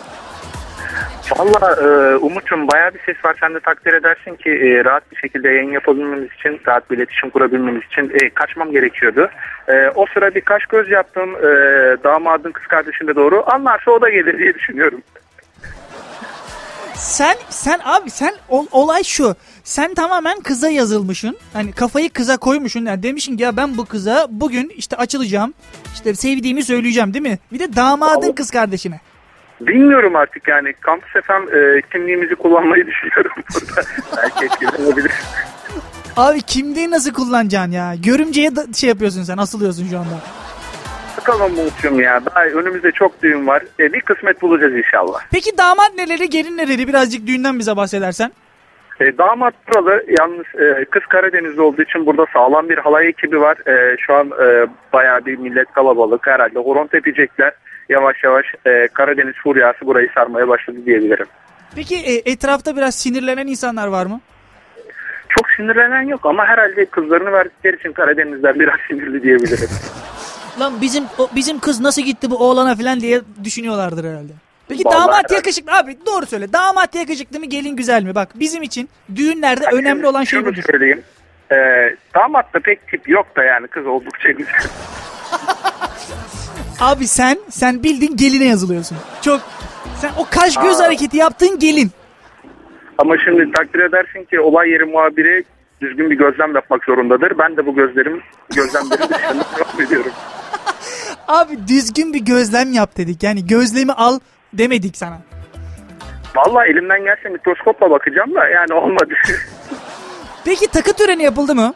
[1.38, 3.36] Valla e, Umut'cum bayağı bir ses var.
[3.40, 7.30] Sen de takdir edersin ki e, rahat bir şekilde yayın yapabilmemiz için, rahat bir iletişim
[7.30, 9.30] kurabilmemiz için e, kaçmam gerekiyordu.
[9.68, 11.30] E, o sıra birkaç göz yaptım.
[11.36, 11.44] E,
[12.04, 13.44] damadın kız kardeşine doğru.
[13.48, 15.02] Anlarsa o da gelir diye düşünüyorum.
[16.96, 19.36] Sen sen abi sen ol- olay şu.
[19.64, 21.38] Sen tamamen kıza yazılmışsın.
[21.54, 22.86] Hani kafayı kıza koymuşsun.
[22.86, 25.54] Yani demişsin ki ya ben bu kıza bugün işte açılacağım.
[25.94, 27.40] İşte sevdiğimi söyleyeceğim değil mi?
[27.52, 29.00] Bir de damadın kız kardeşine.
[29.68, 30.74] Bilmiyorum artık yani.
[30.74, 33.88] Kampüs efem e, kimliğimizi kullanmayı düşünüyorum burada.
[34.18, 35.12] Belki etkili olabilir.
[36.18, 37.96] Abi kimliği nasıl kullanacaksın ya?
[38.06, 40.16] Görümceye da şey yapıyorsun sen asılıyorsun şu anda.
[41.18, 42.26] Bakalım Umut'cum ya.
[42.26, 43.64] Daha önümüzde çok düğün var.
[43.80, 45.22] E, bir kısmet bulacağız inşallah.
[45.32, 48.32] Peki damat neleri gelin neleri birazcık düğünden bize bahsedersen.
[49.02, 50.04] E, damat buralı.
[50.20, 53.58] Yalnız e, kız Karadeniz'de olduğu için burada sağlam bir halay ekibi var.
[53.68, 56.28] E, şu an e, bayağı bir millet kalabalık.
[56.28, 57.54] Herhalde horon tepecekler.
[57.90, 61.26] Yavaş yavaş e, Karadeniz furyası burayı sarmaya başladı diyebilirim.
[61.76, 64.22] Peki e, etrafta biraz sinirlenen insanlar var mı?
[65.30, 69.70] Çok sinirlenen yok ama herhalde kızlarını verdikleri için Karadenizler biraz sinirli diyebilirim.
[70.60, 74.34] Lan bizim o, bizim kız nasıl gitti bu oğlana falan diye düşünüyorlardır herhalde.
[74.68, 75.36] Peki Vallahi damat herhalde.
[75.36, 76.54] yakışıklı abi doğru söyle.
[76.54, 78.16] Damat yakışıklı mı gelin güzel mi?
[78.16, 80.64] Bak bizim için düğünlerde önemli olan şey budur.
[80.72, 81.04] söyleyeyim.
[81.52, 81.56] E,
[82.16, 84.54] damatta pek tip yok da yani kız oldukça güzel.
[86.80, 88.98] Abi sen sen bildiğin geline yazılıyorsun.
[89.22, 89.42] Çok
[90.02, 90.84] sen o kaş göz Aa.
[90.84, 91.92] hareketi yaptığın gelin.
[92.98, 95.44] Ama şimdi takdir edersin ki olay yeri muhabiri
[95.82, 97.38] düzgün bir gözlem yapmak zorundadır.
[97.38, 98.22] Ben de bu gözlerim
[98.56, 100.12] gözlemleri dışında devam ediyorum.
[101.28, 103.24] Abi düzgün bir gözlem yap dedik.
[103.24, 104.20] Yani gözlemi al
[104.54, 105.22] demedik sana.
[106.36, 109.14] Vallahi elimden gelse mikroskopla bakacağım da yani olmadı.
[110.46, 111.74] Peki takı töreni yapıldı mı?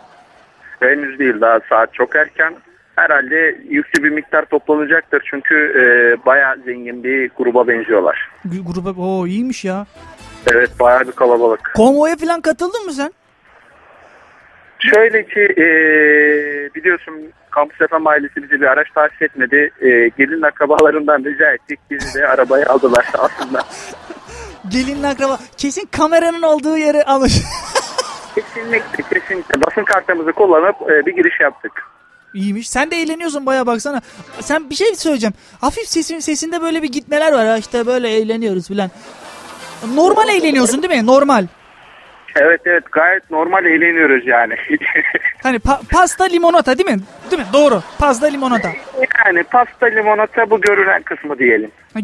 [0.80, 2.56] Henüz değil daha saat çok erken.
[2.98, 5.82] Herhalde yüklü bir miktar toplanacaktır çünkü e,
[6.26, 8.30] bayağı zengin bir gruba benziyorlar.
[8.46, 9.86] Gru- Gruba o iyiymiş ya.
[10.54, 11.72] Evet bayağı bir kalabalık.
[11.76, 13.12] Konvoya falan katıldın mı sen?
[14.80, 15.66] Şöyle ki e,
[16.76, 17.14] biliyorsun
[17.52, 19.72] Kampüs FM ailesi bize bir araç tahsis etmedi.
[19.82, 21.80] E, gelin akrabalarından rica ettik.
[21.92, 23.60] Bizi de arabaya aldılar aslında.
[24.70, 25.40] Gelinin akraba.
[25.58, 27.34] Kesin kameranın olduğu yeri almış.
[28.36, 31.72] Kesinlikle kesinlikle basın kartımızı kullanıp e, bir giriş yaptık.
[32.38, 32.70] İyiymiş.
[32.70, 34.02] Sen de eğleniyorsun baya baksana.
[34.40, 35.34] Sen bir şey söyleyeceğim.
[35.62, 37.48] Hafif sesin sesinde böyle bir gitmeler var.
[37.48, 38.92] Ha işte böyle eğleniyoruz filan.
[39.96, 41.06] Normal eğleniyorsun değil mi?
[41.08, 41.48] Normal.
[42.36, 44.54] Evet evet gayet normal eğleniyoruz yani.
[45.44, 47.00] Hani pa- pasta limonata değil mi?
[47.32, 47.48] Değil mi?
[47.54, 47.84] Doğru.
[48.00, 48.72] Pasta limonata.
[49.26, 51.72] yani pasta limonata bu görünen kısmı diyelim.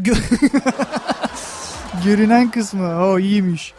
[2.06, 3.06] Görünen kısmı.
[3.08, 3.74] O iyiymiş.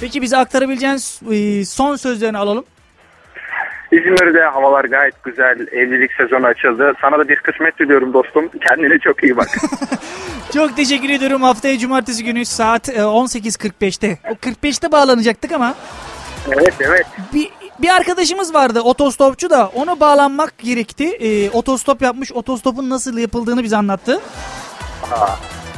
[0.00, 0.98] Peki bize aktarabileceğin
[1.32, 2.64] e, son sözlerini alalım.
[3.92, 5.66] İzmir'de havalar gayet güzel.
[5.72, 6.92] Evlilik sezonu açıldı.
[7.00, 8.50] Sana da bir kısmet diliyorum dostum.
[8.68, 9.48] Kendine çok iyi bak.
[10.54, 11.42] Çok teşekkür ediyorum.
[11.42, 14.18] Haftaya cumartesi günü saat e, 18.45'te.
[14.30, 15.74] O 45'te bağlanacaktık ama
[16.52, 17.06] evet evet.
[17.34, 17.48] bir,
[17.82, 21.04] bir arkadaşımız vardı otostopçu da onu bağlanmak gerekti.
[21.04, 22.32] E, otostop yapmış.
[22.32, 24.20] Otostopun nasıl yapıldığını bize anlattı.
[25.12, 25.26] Aa,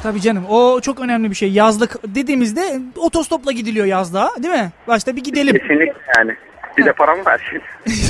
[0.02, 1.52] Tabii canım o çok önemli bir şey.
[1.52, 4.70] Yazlık dediğimizde otostopla gidiliyor yazlığa değil mi?
[4.88, 5.58] Başta bir gidelim.
[5.58, 6.36] kesinlikle yani.
[6.78, 7.62] Bir de paramı versin.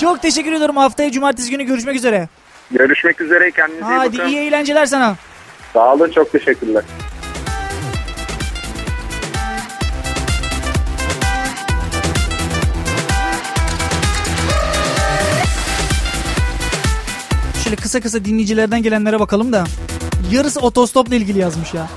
[0.00, 0.76] Çok teşekkür ediyorum.
[0.76, 2.28] Haftaya cumartesi günü görüşmek üzere.
[2.70, 3.50] Görüşmek üzere.
[3.50, 4.28] Kendinize iyi Hadi bakın.
[4.30, 5.16] iyi eğlenceler sana.
[5.72, 6.10] Sağ olun.
[6.10, 6.82] Çok teşekkürler.
[17.64, 19.64] Şöyle kısa kısa dinleyicilerden gelenlere bakalım da.
[20.32, 21.88] Yarısı otostopla ilgili yazmış ya.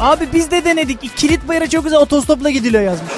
[0.00, 1.16] Abi biz de denedik.
[1.16, 3.12] Kilit bayıra çok güzel otostopla gidiliyor yazmış.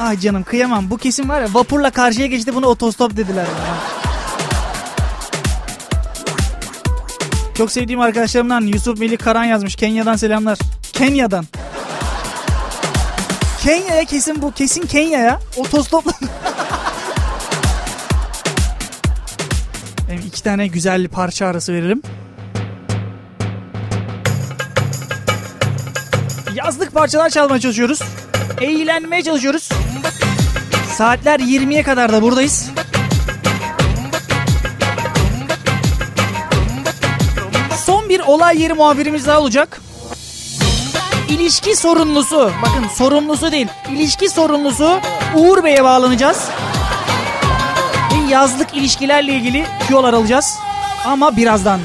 [0.00, 0.90] Ay canım kıyamam.
[0.90, 3.46] Bu kesin var ya vapurla karşıya geçti bunu otostop dediler.
[3.46, 3.76] bana.
[7.54, 9.76] Çok sevdiğim arkadaşlarımdan Yusuf Melih Karan yazmış.
[9.76, 10.58] Kenya'dan selamlar.
[10.92, 11.44] Kenya'dan.
[13.62, 14.52] Kenya'ya kesin bu.
[14.52, 15.40] Kesin Kenya'ya.
[15.56, 16.12] Otostopla.
[20.30, 22.02] iki tane güzel parça arası verelim.
[26.54, 28.00] Yazlık parçalar çalmaya çalışıyoruz.
[28.60, 29.68] Eğlenmeye çalışıyoruz.
[30.96, 32.70] Saatler 20'ye kadar da buradayız.
[37.84, 39.80] Son bir olay yeri muhabirimiz daha olacak.
[41.28, 45.00] İlişki sorumlusu, bakın sorumlusu değil, ilişki sorumlusu
[45.34, 46.48] Uğur Bey'e bağlanacağız.
[48.30, 50.58] Yazlık ilişkilerle ilgili tüyolar alacağız.
[51.04, 51.80] Ama birazdan.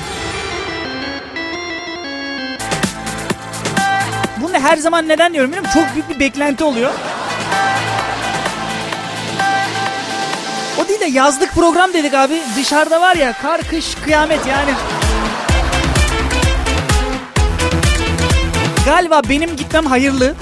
[4.41, 5.79] Bunu her zaman neden diyorum biliyor musun?
[5.79, 6.91] Çok büyük bir beklenti oluyor.
[10.83, 12.41] O değil de yazlık program dedik abi.
[12.57, 14.71] Dışarıda var ya kar, kış, kıyamet yani.
[18.85, 20.33] Galiba benim gitmem hayırlı.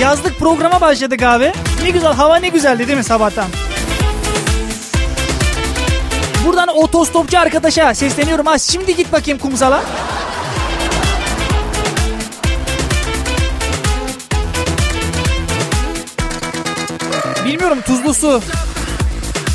[0.00, 1.52] Yazlık programa başladık abi.
[1.82, 3.46] Ne güzel hava ne güzeldi değil mi sabahtan?
[6.46, 8.46] Buradan otostopçu arkadaşa sesleniyorum.
[8.46, 9.84] Ha şimdi git bakayım kumsala.
[17.44, 18.42] Bilmiyorum tuzlu su.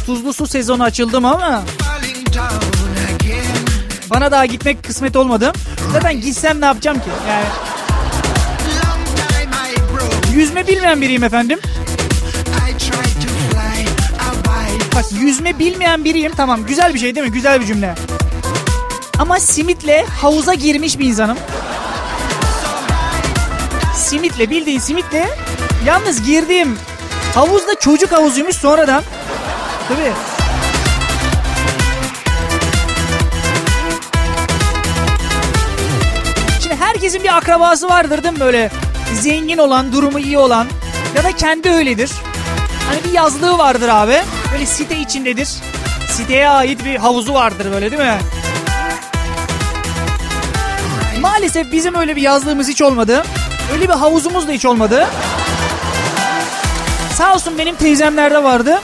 [0.06, 1.64] Tuzlu su sezonu açıldı mı ama
[4.10, 5.52] bana daha gitmek kısmet olmadı.
[5.94, 7.10] Zaten gitsem ne yapacağım ki?
[7.30, 7.46] Yani
[10.36, 11.60] yüzme bilmeyen biriyim efendim.
[14.96, 17.34] Bak yüzme bilmeyen biriyim tamam güzel bir şey değil mi?
[17.34, 17.96] Güzel bir cümle.
[19.20, 21.38] Ama simitle havuza girmiş bir insanım.
[23.96, 25.30] Simitle bildiğin simitle
[25.86, 26.78] yalnız girdiğim
[27.36, 29.04] havuzda çocuk havuzuymuş sonradan.
[29.88, 30.12] Tabii.
[36.62, 38.72] Şimdi herkesin bir akrabası vardır değil mi böyle
[39.14, 40.68] zengin olan, durumu iyi olan
[41.16, 42.12] ya da kendi öyledir.
[42.90, 44.22] Hani bir yazlığı vardır abi.
[44.54, 45.50] Böyle site içindedir.
[46.10, 48.20] Siteye ait bir havuzu vardır böyle değil mi?
[51.22, 53.24] Maalesef bizim öyle bir yazlığımız hiç olmadı.
[53.74, 55.08] Öyle bir havuzumuz da hiç olmadı.
[57.14, 58.82] Sağ olsun benim teyzemlerde vardı.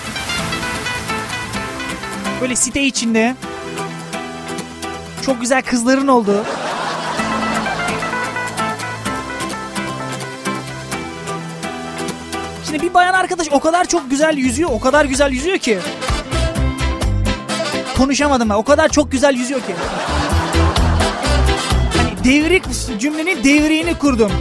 [2.41, 3.35] Böyle site içinde.
[5.25, 6.45] Çok güzel kızların olduğu.
[12.71, 15.79] Şimdi bir bayan arkadaş o kadar çok güzel yüzüyor, o kadar güzel yüzüyor ki.
[17.97, 18.55] Konuşamadım ben.
[18.55, 19.75] O kadar çok güzel yüzüyor ki.
[21.97, 22.63] Hani devrik
[22.99, 24.31] cümlenin devriğini kurdum.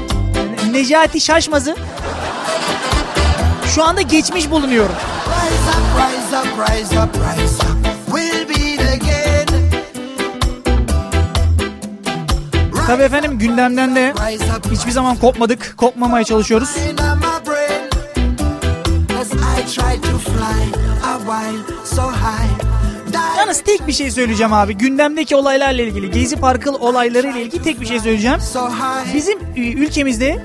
[0.71, 1.77] Necati Şaşmaz'ı
[3.75, 4.95] şu anda geçmiş bulunuyorum.
[5.27, 7.81] Rise up, rise up, rise up, rise up.
[12.87, 14.15] Tabii efendim gündemden de
[14.71, 15.75] hiçbir zaman kopmadık.
[15.77, 16.77] Kopmamaya çalışıyoruz.
[23.39, 24.75] Yalnız tek bir şey söyleyeceğim abi.
[24.75, 28.39] Gündemdeki olaylarla ilgili, Gezi Parkı olaylarıyla ilgili tek bir şey söyleyeceğim.
[29.15, 30.43] Bizim ülkemizde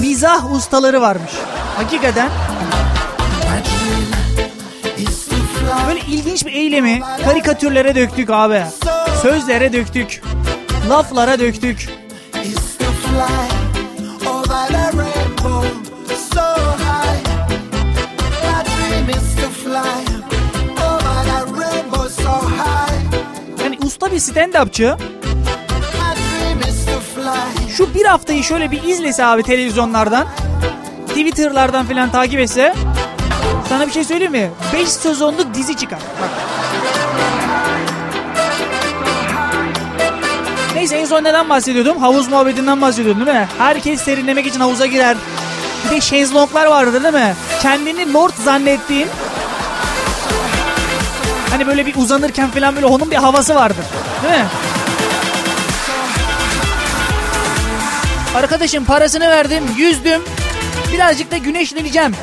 [0.00, 1.32] mizah ustaları varmış.
[1.76, 2.28] Hakikaten
[5.88, 8.62] böyle ilginç bir eylemi karikatürlere döktük abi.
[9.22, 10.22] Sözlere döktük.
[10.88, 11.88] Laflara döktük.
[24.20, 24.98] Stand-upçı
[27.76, 30.26] şu bir haftayı şöyle bir izlese abi televizyonlardan,
[31.08, 32.74] Twitter'lardan falan takip etse
[33.68, 34.50] sana bir şey söyleyeyim mi?
[34.72, 35.98] 5 sezonluk dizi çıkar.
[36.20, 36.30] Bak.
[40.74, 41.98] Neyse en son neden bahsediyordum?
[41.98, 43.48] Havuz muhabbetinden bahsediyordum değil mi?
[43.58, 45.16] Herkes serinlemek için havuza girer.
[45.84, 47.34] Bir de şezlonglar vardır değil mi?
[47.62, 49.08] Kendini lord zannettiğin
[51.50, 53.84] Hani böyle bir uzanırken falan böyle onun bir havası vardır.
[54.22, 54.46] Değil mi?
[58.36, 60.22] Arkadaşım parasını verdim, yüzdüm.
[60.92, 62.14] Birazcık da güneşleneceğim.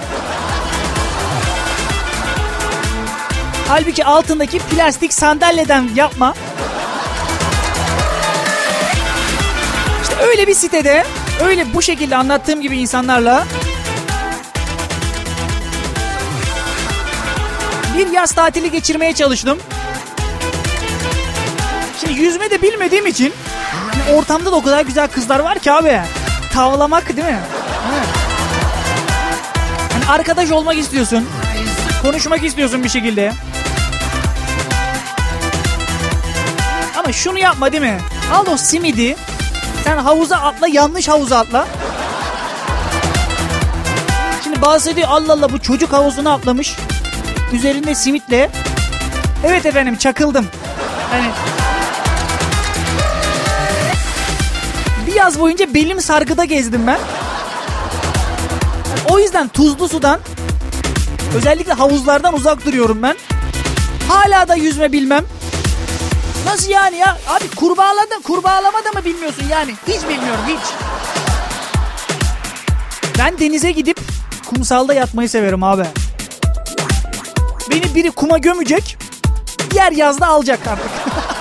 [3.67, 6.33] Halbuki altındaki plastik sandalyeden yapma.
[10.03, 11.03] İşte öyle bir sitede,
[11.45, 13.45] öyle bu şekilde anlattığım gibi insanlarla
[17.97, 19.57] bir yaz tatili geçirmeye çalıştım.
[21.99, 23.33] Şimdi yüzme de bilmediğim için
[23.93, 26.01] yani ortamda da o kadar güzel kızlar var ki abi.
[26.53, 27.39] Tavlamak değil mi?
[29.93, 31.29] Yani arkadaş olmak istiyorsun.
[32.01, 33.33] Konuşmak istiyorsun bir şekilde.
[36.97, 37.99] Ama şunu yapma değil mi?
[38.33, 39.15] Al o simidi.
[39.83, 41.67] Sen havuza atla yanlış havuza atla.
[44.43, 46.75] Şimdi bazısı diyor Allah Allah bu çocuk havuzuna atlamış.
[47.53, 48.49] Üzerinde simitle.
[49.45, 50.47] Evet efendim çakıldım.
[51.11, 51.29] Hani
[55.07, 56.99] bir yaz boyunca belim sargıda gezdim ben.
[59.09, 60.19] O yüzden tuzlu sudan
[61.35, 63.15] özellikle havuzlardan uzak duruyorum ben.
[64.07, 65.25] Hala da yüzme bilmem.
[66.45, 67.17] Nasıl yani ya?
[67.27, 69.73] Abi kurbağalada, kurbağalama da mı bilmiyorsun yani?
[69.87, 70.65] Hiç bilmiyorum hiç.
[73.19, 73.99] Ben denize gidip
[74.45, 75.83] kumsalda yatmayı severim abi.
[77.71, 78.97] Beni biri kuma gömecek.
[79.71, 80.91] Diğer yazda alacak artık.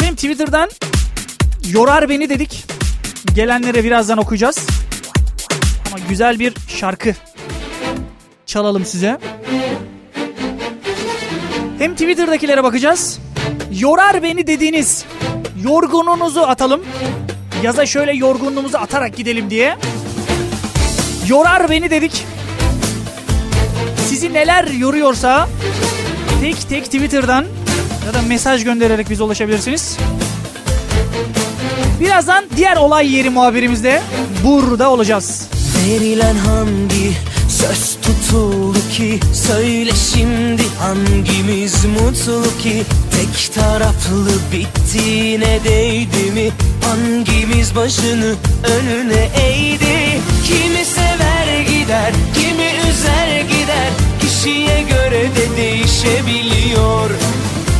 [0.00, 0.70] Benim Twitter'dan
[1.70, 2.64] yorar beni dedik.
[3.34, 4.66] Gelenlere birazdan okuyacağız.
[5.86, 7.14] Ama güzel bir şarkı
[8.46, 9.18] çalalım size.
[11.78, 13.18] Hem Twitter'dakilere bakacağız.
[13.72, 15.04] Yorar beni dediğiniz
[15.64, 16.82] yorgununuzu atalım.
[17.62, 19.76] Yaza şöyle yorgunluğumuzu atarak gidelim diye.
[21.28, 22.26] Yorar beni dedik.
[24.08, 25.48] Sizi neler yoruyorsa
[26.40, 27.44] tek tek Twitter'dan
[28.06, 29.96] ya da mesaj göndererek bize ulaşabilirsiniz.
[32.00, 34.02] Birazdan diğer olay yeri muhabirimizde
[34.44, 35.48] burada olacağız.
[35.86, 37.12] Verilen hangi
[37.48, 42.82] söz tutuldu ki Söyle şimdi hangimiz mutlu ki
[43.12, 46.50] Tek taraflı bittiğine değdi mi?
[46.84, 48.34] Hangimiz başını
[48.64, 50.20] önüne eğdi?
[50.46, 53.90] Kimi sever gider kimi üzer gider.
[54.20, 57.10] Kişiye göre de değişebiliyor.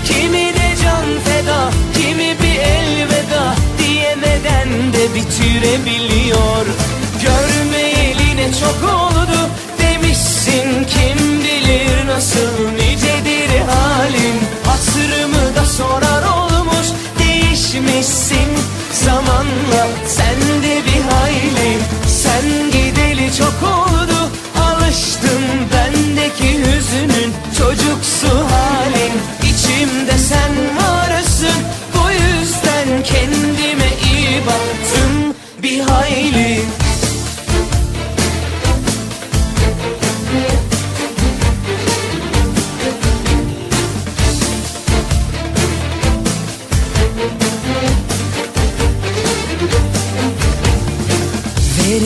[0.06, 6.66] Kimi de can feda kimi bir elveda Diyemeden de bitirebiliyor.
[7.22, 12.81] Görmeyeli ne çok oldu demişsin Kim bilir nasıl
[15.76, 16.86] Sorar olmuş
[17.18, 18.48] Değişmişsin.
[18.92, 24.30] Zamanla Sen de bir hayli Sen gideli çok oldu.
[24.60, 25.42] Alıştım
[25.72, 29.12] bendeki hüzünün Çocuksu halin
[29.42, 31.62] İçimde sen varsın
[31.94, 36.81] Bu yüzden kendime iyi baktım Bir hayli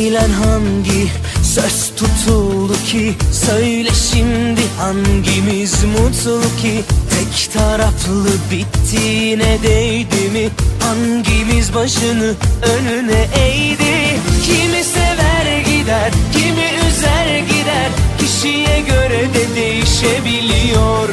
[0.07, 1.11] Verilen hangi
[1.43, 3.15] söz tutuldu ki?
[3.33, 6.83] Söyle şimdi hangimiz mutlu ki?
[7.11, 10.49] Tek taraflı bittiğine değdi mi?
[10.81, 14.21] Hangimiz başını önüne eğdi?
[14.47, 17.91] Kimi sever gider kimi üzer gider.
[18.19, 21.09] Kişiye göre de değişebiliyor.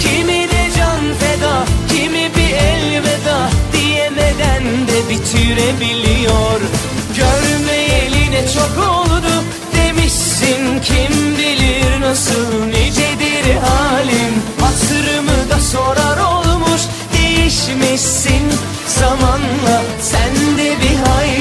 [0.00, 3.50] Kimi de can feda kimi bir elveda.
[3.72, 6.60] Diyemeden de bitirebiliyor.
[7.16, 7.81] Görmeyeli
[8.54, 9.32] çok oldu
[9.76, 10.80] demişsin.
[10.82, 14.34] Kim bilir nasıl nicedir halim?
[14.60, 16.80] Hatırımı da sorar olmuş
[17.12, 18.42] değişmişsin.
[18.86, 21.31] Zamanla sen de bir hayli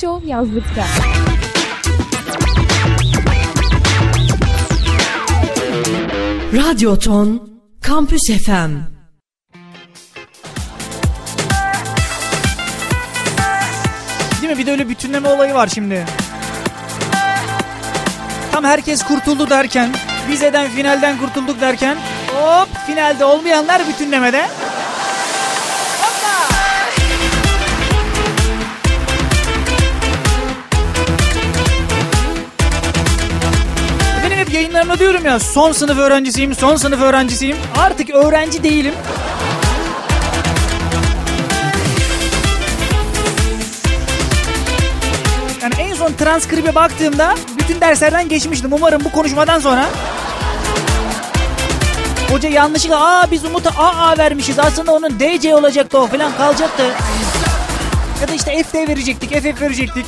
[0.00, 0.84] Show yazlıkta.
[6.52, 7.50] Radyoton
[7.82, 8.70] Kampüs FM
[14.42, 14.58] Değil mi?
[14.58, 16.04] Bir de öyle bütünleme olayı var şimdi.
[18.52, 19.94] Tam herkes kurtuldu derken,
[20.28, 21.96] vizeden finalden kurtulduk derken
[22.26, 24.46] hop finalde olmayanlar bütünlemede.
[34.78, 37.56] Yayınlarımda diyorum ya son sınıf öğrencisiyim, son sınıf öğrencisiyim.
[37.78, 38.94] Artık öğrenci değilim.
[45.62, 48.72] Yani en son transkribe baktığımda bütün derslerden geçmiştim.
[48.72, 49.86] Umarım bu konuşmadan sonra
[52.30, 54.58] Hoca yanlışlıkla aa biz Umut'a AA vermişiz.
[54.58, 56.82] Aslında onun DC olacaktı o falan kalacaktı.
[58.20, 60.06] Ya da işte FD verecektik, FF verecektik.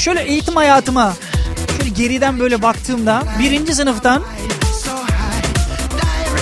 [0.00, 1.12] Şöyle eğitim hayatıma
[1.78, 4.22] şöyle geriden böyle baktığımda birinci sınıftan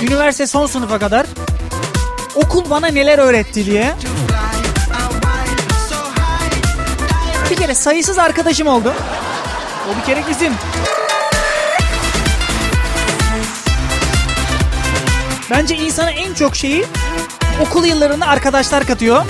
[0.03, 1.27] üniversite son sınıfa kadar
[2.35, 3.95] okul bana neler öğretti diye
[7.51, 8.95] bir kere sayısız arkadaşım oldu.
[9.93, 10.53] O bir kere kesin.
[15.51, 16.85] Bence insana en çok şeyi
[17.61, 19.25] okul yıllarında arkadaşlar katıyor.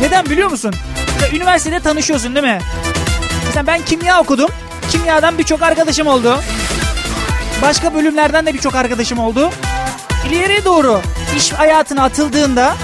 [0.00, 0.74] Neden biliyor musun?
[1.32, 2.60] Üniversitede tanışıyorsun değil mi?
[3.54, 4.50] Mesela ben kimya okudum.
[4.90, 6.40] Kimyadan birçok arkadaşım oldu.
[7.62, 9.50] Başka bölümlerden de birçok arkadaşım oldu.
[10.28, 11.00] İleriye doğru
[11.36, 12.74] iş hayatına atıldığında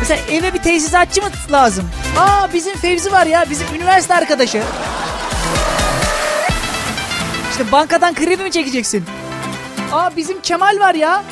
[0.00, 1.90] Mesela eve bir tesisatçı mı lazım?
[2.18, 4.62] Aa bizim Fevzi var ya bizim üniversite arkadaşı.
[7.50, 9.04] İşte bankadan kredi mi çekeceksin?
[9.92, 11.24] Aa bizim Kemal var ya.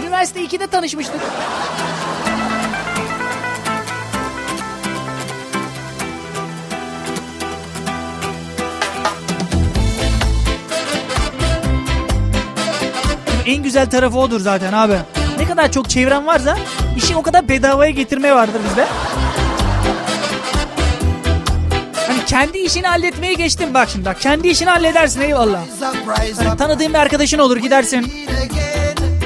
[0.00, 1.20] Üniversite 2'de tanışmıştık.
[13.46, 14.96] En güzel tarafı odur zaten abi.
[15.38, 16.56] Ne kadar çok çevren varsa
[16.96, 18.86] işi o kadar bedavaya getirmeye vardır bizde.
[22.06, 24.20] Hani kendi işini halletmeye geçtim bak şimdi bak.
[24.20, 25.60] Kendi işini halledersin eyvallah.
[26.44, 28.12] Hani tanıdığın bir arkadaşın olur gidersin.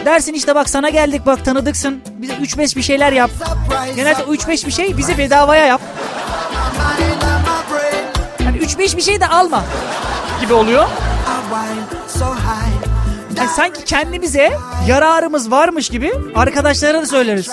[0.04, 2.02] Dersin işte bak sana geldik bak tanıdıksın.
[2.18, 3.30] Bize 3-5 bir şeyler yap.
[3.96, 5.80] Genelde o 3-5 bir şey bize bedavaya yap.
[8.44, 9.64] Hani 3-5 bir şey de alma
[10.40, 10.88] gibi oluyor.
[13.38, 14.52] Yani sanki kendimize
[14.86, 17.48] yararımız varmış gibi arkadaşlara da söyleriz.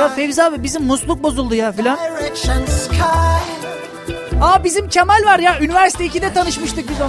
[0.00, 0.08] Ya.
[0.08, 1.98] Fevzi abi bizim musluk bozuldu ya filan.
[4.42, 7.04] Aa bizim Kemal var ya üniversite 2'de tanışmıştık biz high.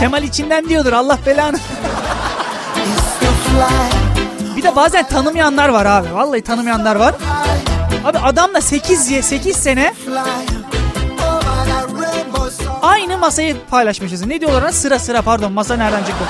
[0.00, 1.58] Kemal içinden diyordur Allah belanı.
[4.56, 6.14] Bir de bazen tanımayanlar var abi.
[6.14, 7.14] Vallahi tanımayanlar var.
[8.04, 9.94] Abi adamla 8 ye 8 sene
[12.82, 14.26] Aynı masayı paylaşmışız.
[14.26, 14.72] Ne diyorlar ona?
[14.72, 16.24] Sıra sıra pardon masa nereden çıktı?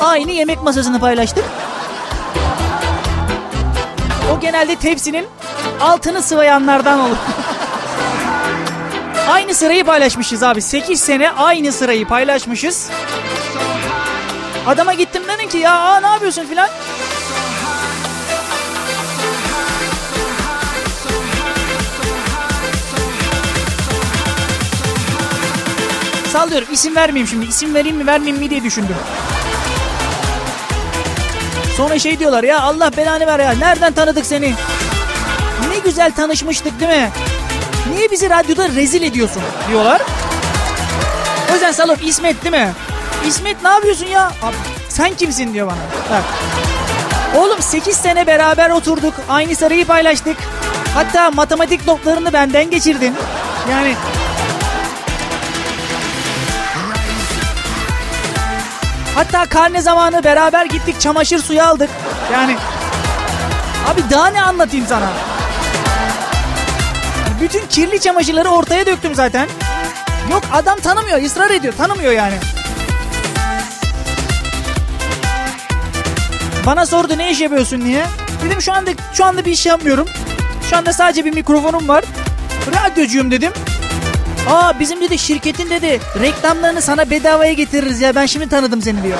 [0.00, 1.44] Aynı yemek masasını paylaştık.
[4.36, 5.26] O genelde tepsinin
[5.80, 7.16] altını sıvayanlardan olur.
[9.28, 10.62] aynı sırayı paylaşmışız abi.
[10.62, 12.88] 8 sene aynı sırayı paylaşmışız.
[14.66, 16.68] Adama gittim dedim ki ya aa, ne yapıyorsun filan.
[26.34, 27.46] Sallıyorum isim vermeyeyim şimdi.
[27.46, 28.96] İsim vereyim mi vermeyeyim mi diye düşündüm.
[31.76, 34.54] Sonra şey diyorlar ya Allah belanı ver ya nereden tanıdık seni?
[35.68, 37.10] Ne güzel tanışmıştık değil mi?
[37.94, 40.02] Niye bizi radyoda rezil ediyorsun diyorlar.
[41.50, 42.72] O yüzden Salop İsmet değil mi?
[43.26, 44.26] İsmet ne yapıyorsun ya?
[44.26, 44.54] Abi,
[44.88, 46.16] sen kimsin diyor bana.
[46.18, 46.24] Bak.
[47.36, 49.14] Oğlum 8 sene beraber oturduk.
[49.28, 50.36] Aynı sarayı paylaştık.
[50.94, 53.14] Hatta matematik notlarını benden geçirdin.
[53.70, 53.94] Yani
[59.14, 61.90] Hatta karne zamanı beraber gittik çamaşır suyu aldık.
[62.32, 62.56] Yani
[63.86, 65.08] abi daha ne anlatayım sana?
[67.40, 69.48] Bütün kirli çamaşırları ortaya döktüm zaten.
[70.30, 72.34] Yok adam tanımıyor ısrar ediyor tanımıyor yani.
[76.66, 78.06] Bana sordu ne iş yapıyorsun diye.
[78.44, 80.08] Dedim şu anda şu anda bir iş yapmıyorum.
[80.70, 82.04] Şu anda sadece bir mikrofonum var.
[82.74, 83.52] Radyocuyum dedim.
[84.48, 89.18] Aa bizim dedi şirketin dedi reklamlarını sana bedavaya getiririz ya ben şimdi tanıdım seni diyor.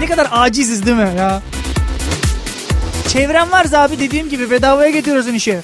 [0.00, 1.42] Ne kadar aciziz değil mi ya?
[3.08, 5.60] Çevrem varsa abi dediğim gibi bedavaya getiriyorsun işi.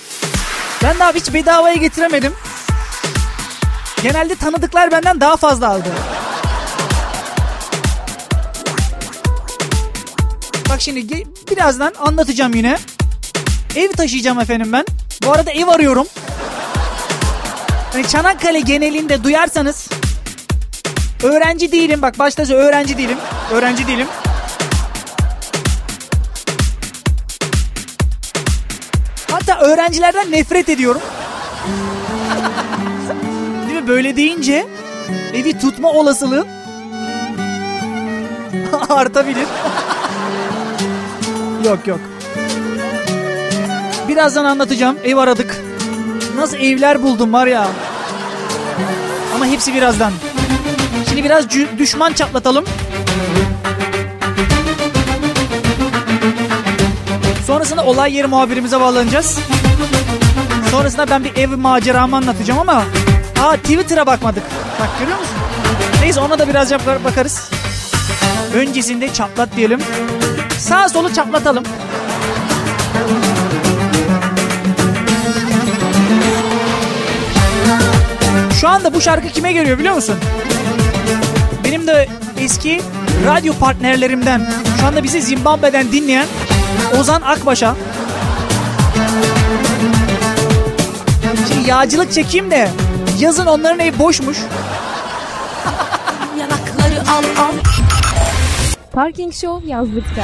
[0.82, 2.32] Ben de abi hiç bedavaya getiremedim.
[4.02, 5.88] Genelde tanıdıklar benden daha fazla aldı.
[10.68, 12.78] Bak şimdi birazdan anlatacağım yine.
[13.76, 14.84] Ev taşıyacağım efendim ben.
[15.26, 16.06] Bu arada ev arıyorum.
[17.94, 19.88] Yani Çanakkale genelinde duyarsanız
[21.22, 23.18] öğrenci değilim bak başta öğrenci değilim.
[23.52, 24.06] Öğrenci değilim.
[29.30, 31.00] Hatta öğrencilerden nefret ediyorum.
[33.68, 33.88] Değil mi?
[33.88, 34.66] Böyle deyince
[35.34, 36.46] evi tutma olasılığı
[38.88, 39.46] artabilir.
[41.64, 42.00] yok yok.
[44.10, 44.96] Birazdan anlatacağım.
[45.04, 45.60] Ev aradık.
[46.36, 47.68] Nasıl evler buldum var ya.
[49.34, 50.12] Ama hepsi birazdan.
[51.08, 51.44] Şimdi biraz
[51.78, 52.64] düşman çatlatalım.
[57.46, 59.38] Sonrasında olay yeri muhabirimize bağlanacağız.
[60.70, 62.84] Sonrasında ben bir ev maceramı anlatacağım ama
[63.42, 64.42] Aa Twitter'a bakmadık.
[64.80, 65.36] Bak görüyor musun?
[66.02, 66.72] Neyse ona da biraz
[67.04, 67.50] bakarız.
[68.54, 69.80] Öncesinde çatlat diyelim.
[70.58, 71.64] Sağ solu çatlatalım.
[78.60, 80.16] Şu anda bu şarkı kime geliyor biliyor musun?
[81.64, 82.08] Benim de
[82.40, 82.80] eski
[83.26, 84.46] radyo partnerlerimden,
[84.80, 86.26] şu anda bizi Zimbabwe'den dinleyen
[87.00, 87.76] Ozan Akbaş'a.
[91.48, 92.68] Şimdi yağcılık çekeyim de
[93.20, 94.38] yazın onların evi boşmuş.
[98.92, 100.22] Parking Show yazlıkta.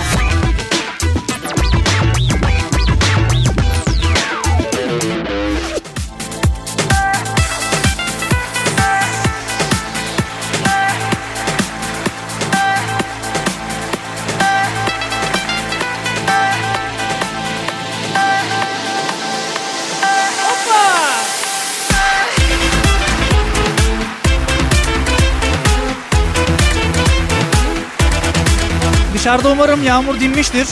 [29.26, 30.68] Dışarıda umarım yağmur dinmiştir.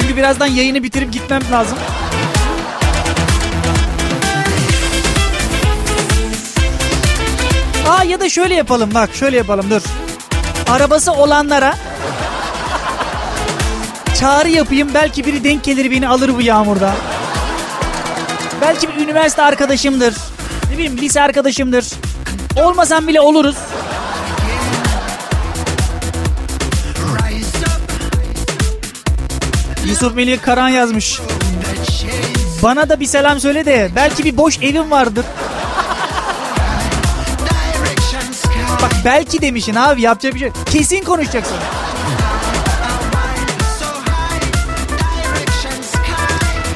[0.00, 1.78] Çünkü birazdan yayını bitirip gitmem lazım.
[7.88, 9.82] Aa ya da şöyle yapalım bak şöyle yapalım dur.
[10.70, 11.74] Arabası olanlara
[14.20, 16.94] çağrı yapayım belki biri denk gelir beni alır bu yağmurda.
[18.60, 20.14] Belki bir üniversite arkadaşımdır.
[20.70, 21.86] Ne bileyim lise arkadaşımdır.
[22.56, 23.56] Olmasam bile oluruz.
[29.88, 31.20] Yusuf Melih Karan yazmış.
[32.62, 35.24] Bana da bir selam söyle de belki bir boş evim vardır.
[38.82, 40.50] Bak belki demişsin abi yapacak bir şey.
[40.72, 41.56] Kesin konuşacaksın.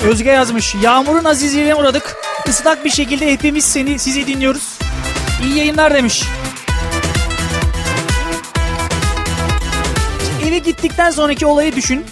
[0.04, 0.74] Özge yazmış.
[0.82, 2.16] Yağmurun azizliğine uğradık.
[2.46, 4.78] Islak bir şekilde hepimiz seni sizi dinliyoruz.
[5.44, 6.24] İyi yayınlar demiş.
[10.48, 12.04] Eve gittikten sonraki olayı düşün.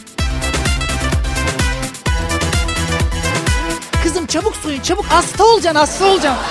[4.30, 6.44] Çabuk soyun çabuk hasta olacaksın hasta olacaksın.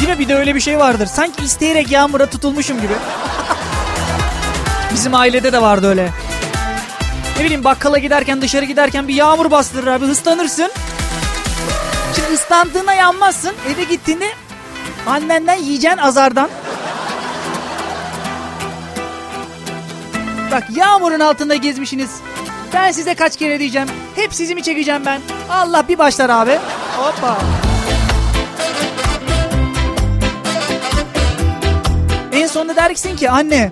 [0.00, 1.06] Değil mi bir de öyle bir şey vardır.
[1.06, 2.94] Sanki isteyerek yağmura tutulmuşum gibi.
[4.94, 6.10] Bizim ailede de vardı öyle.
[7.38, 10.70] Ne bileyim bakkala giderken dışarı giderken bir yağmur bastırır abi ıslanırsın.
[12.16, 13.52] Şimdi ıslandığına yanmazsın.
[13.74, 14.28] Eve gittiğinde
[15.06, 16.50] annenden yiyeceksin azardan.
[20.52, 22.10] Bak yağmurun altında gezmişsiniz.
[22.74, 23.88] Ben size kaç kere diyeceğim.
[24.16, 25.20] Hep sizi mi çekeceğim ben?
[25.52, 26.58] Allah bir başlar abi.
[26.96, 27.38] Hoppa.
[32.32, 33.70] En sonunda dersin ki anne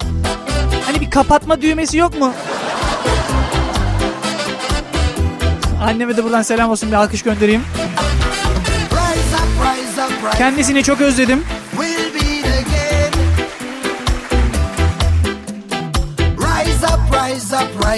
[0.86, 2.32] hani bir kapatma düğmesi yok mu?
[5.84, 7.64] Anneme de buradan selam olsun bir alkış göndereyim.
[10.38, 11.44] Kendisini çok özledim.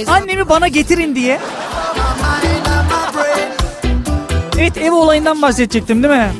[0.08, 1.40] Annemi bana getirin diye.
[4.62, 6.32] Evet ev olayından bahsedecektim değil mi?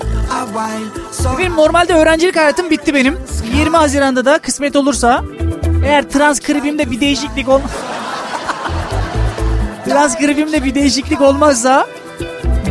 [1.39, 3.19] Benim normalde öğrencilik hayatım bitti benim.
[3.55, 5.25] 20 Haziran'da da kısmet olursa
[5.87, 7.61] eğer transkribimde bir değişiklik ol
[9.85, 11.87] transkribimde bir değişiklik olmazsa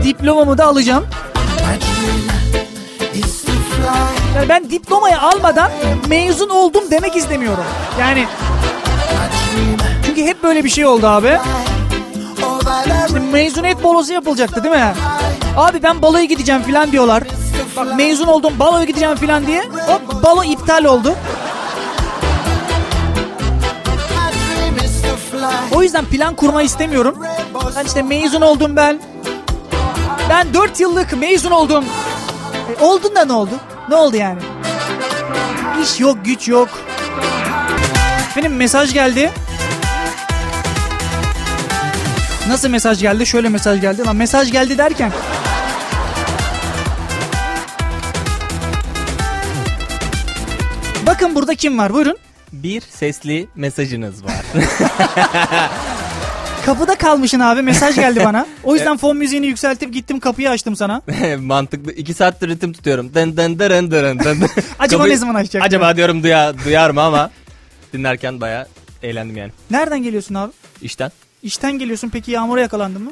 [0.04, 1.08] diplomamı da alacağım.
[4.36, 5.72] Yani ben diplomayı almadan
[6.08, 7.64] mezun oldum demek istemiyorum.
[8.00, 8.28] Yani
[10.06, 11.38] çünkü hep böyle bir şey oldu abi.
[13.08, 14.94] Şimdi mezuniyet balosu yapılacaktı değil mi?
[15.58, 17.24] Abi ben baloya gideceğim filan diyorlar.
[17.78, 19.62] Bak mezun oldum baloya gideceğim filan diye.
[19.88, 21.16] Hop balo iptal oldu.
[25.72, 27.16] O yüzden plan kurma istemiyorum.
[27.76, 29.00] Ben işte mezun oldum ben.
[30.30, 31.86] Ben 4 yıllık mezun oldum.
[32.80, 33.52] E, oldun da ne oldu?
[33.90, 34.40] Ne oldu yani?
[35.84, 36.70] İş yok, güç yok.
[38.38, 39.32] Benim mesaj geldi.
[42.48, 43.26] Nasıl mesaj geldi?
[43.26, 44.06] Şöyle mesaj geldi.
[44.06, 45.12] Lan mesaj geldi derken.
[51.22, 51.94] Bakın burada kim var?
[51.94, 52.18] Buyurun.
[52.52, 54.34] Bir sesli mesajınız var.
[56.66, 58.48] Kapıda kalmışsın abi mesaj geldi bana.
[58.64, 61.02] O yüzden fon müziğini yükseltip gittim kapıyı açtım sana.
[61.40, 61.92] Mantıklı.
[61.92, 63.14] İki saattir ritim tutuyorum.
[63.14, 64.50] Dın dın dırın dırın dın.
[64.80, 65.64] Acaba Kapıyı- ne zaman açacak?
[65.64, 67.32] Acaba diyorum duya, duyar mı ama
[67.94, 68.68] dinlerken baya
[69.04, 69.52] eğlendim yani.
[69.72, 70.52] Nereden geliyorsun abi?
[70.82, 71.12] İşten.
[71.44, 73.12] İşten geliyorsun peki yağmura yakalandın mı?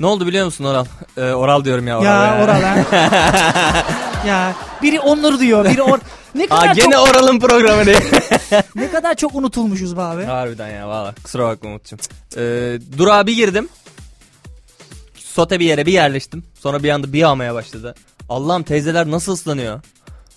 [0.00, 0.84] Ne oldu biliyor musun Oral?
[1.16, 2.26] Ee, oral diyorum ya Oral.
[2.38, 2.76] ya oral ha.
[4.26, 5.98] ya biri onları diyor, biri or.
[6.34, 7.96] Ne kadar Aa gene çok Oral'ın programı diye.
[8.74, 10.24] ne kadar çok unutulmuşuz be abi.
[10.24, 11.98] Harbiden ya valla kusura bakma Umut'cum.
[12.36, 13.68] Ee, durağa bir girdim.
[15.16, 16.44] Sote bir yere bir yerleştim.
[16.60, 17.94] Sonra bir anda bir yağmaya başladı.
[18.28, 19.80] Allah'ım teyzeler nasıl ıslanıyor?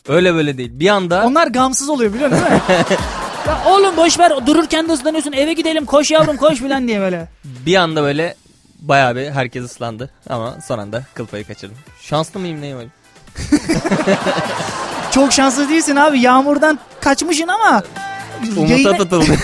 [0.07, 0.71] Öyle böyle değil.
[0.73, 2.45] Bir anda Onlar gamsız oluyor biliyor musun?
[2.67, 2.83] değil
[3.47, 7.27] ya oğlum boş ver dururken de ıslanıyorsun eve gidelim koş yavrum koş filan diye böyle.
[7.45, 8.35] bir anda böyle
[8.79, 10.09] bayağı bir herkes ıslandı.
[10.29, 11.77] Ama son anda kıl payı kaçırdım.
[12.01, 12.89] Şanslı mıyım neyim öyle?
[15.11, 17.83] Çok şanslı değilsin abi yağmurdan kaçmışsın ama.
[18.57, 19.25] Umut'a yayına- tutuldu.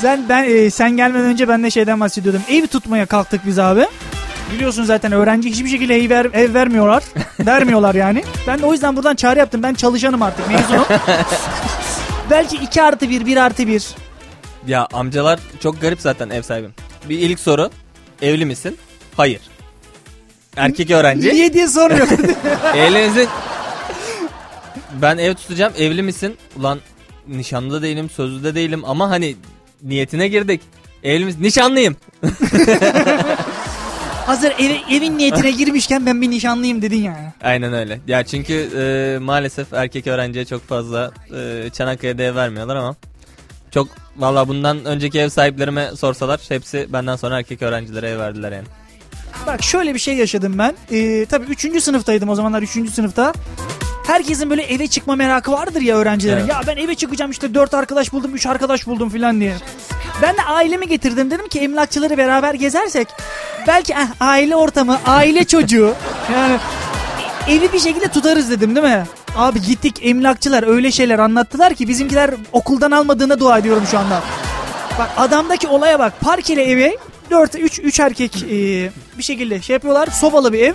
[0.00, 2.42] Sen ben e, sen gelmeden önce ben de şeyden bahsediyordum.
[2.48, 3.86] Ev tutmaya kalktık biz abi.
[4.52, 7.02] Biliyorsun zaten öğrenci hiçbir şekilde ev, ver, ev vermiyorlar.
[7.40, 8.24] vermiyorlar yani.
[8.46, 9.62] Ben de o yüzden buradan çağrı yaptım.
[9.62, 10.84] Ben çalışanım artık mezunum.
[12.30, 13.88] Belki 2 artı 1, 1 artı 1.
[14.66, 16.74] ya amcalar çok garip zaten ev sahibim.
[17.08, 17.70] Bir ilk soru.
[18.22, 18.78] Evli misin?
[19.16, 19.40] Hayır.
[20.56, 21.28] Erkek öğrenci.
[21.28, 22.08] Niye diye sormuyor.
[22.76, 23.28] Evli misin?
[25.02, 25.72] Ben ev tutacağım.
[25.78, 26.36] Evli misin?
[26.56, 26.78] Ulan
[27.28, 29.36] nişanlı da değilim, sözlü de değilim ama hani
[29.82, 30.60] niyetine girdik.
[31.02, 31.42] Evli misin?
[31.42, 31.96] Nişanlıyım.
[34.26, 37.32] Hazır ev- evin niyetine girmişken ben bir nişanlıyım dedin yani.
[37.42, 38.00] Aynen öyle.
[38.06, 42.96] Ya çünkü e, maalesef erkek öğrenciye çok fazla e, Çanakkale'de ev vermiyorlar ama
[43.74, 48.66] çok valla bundan önceki ev sahiplerime sorsalar hepsi benden sonra erkek öğrencilere ev verdiler yani.
[49.46, 50.74] Bak şöyle bir şey yaşadım ben.
[50.92, 51.82] Ee, tabii 3.
[51.82, 52.90] sınıftaydım o zamanlar 3.
[52.90, 53.32] sınıfta.
[54.06, 56.40] Herkesin böyle eve çıkma merakı vardır ya öğrencilerin.
[56.40, 56.48] Evet.
[56.50, 59.54] Ya ben eve çıkacağım işte 4 arkadaş buldum 3 arkadaş buldum filan diye.
[60.22, 63.08] Ben de ailemi getirdim dedim ki emlakçıları beraber gezersek
[63.66, 65.94] belki eh, aile ortamı, aile çocuğu
[66.32, 66.58] yani
[67.48, 69.04] evi bir şekilde tutarız dedim değil mi?
[69.36, 74.20] Abi gittik emlakçılar öyle şeyler anlattılar ki bizimkiler okuldan almadığına dua ediyorum şu anda.
[74.98, 76.12] Bak adamdaki olaya bak.
[76.20, 76.98] Parkeli evi
[77.30, 78.50] 4 3 3 erkek e,
[79.18, 80.06] bir şekilde şey yapıyorlar.
[80.06, 80.74] Sobalı bir ev.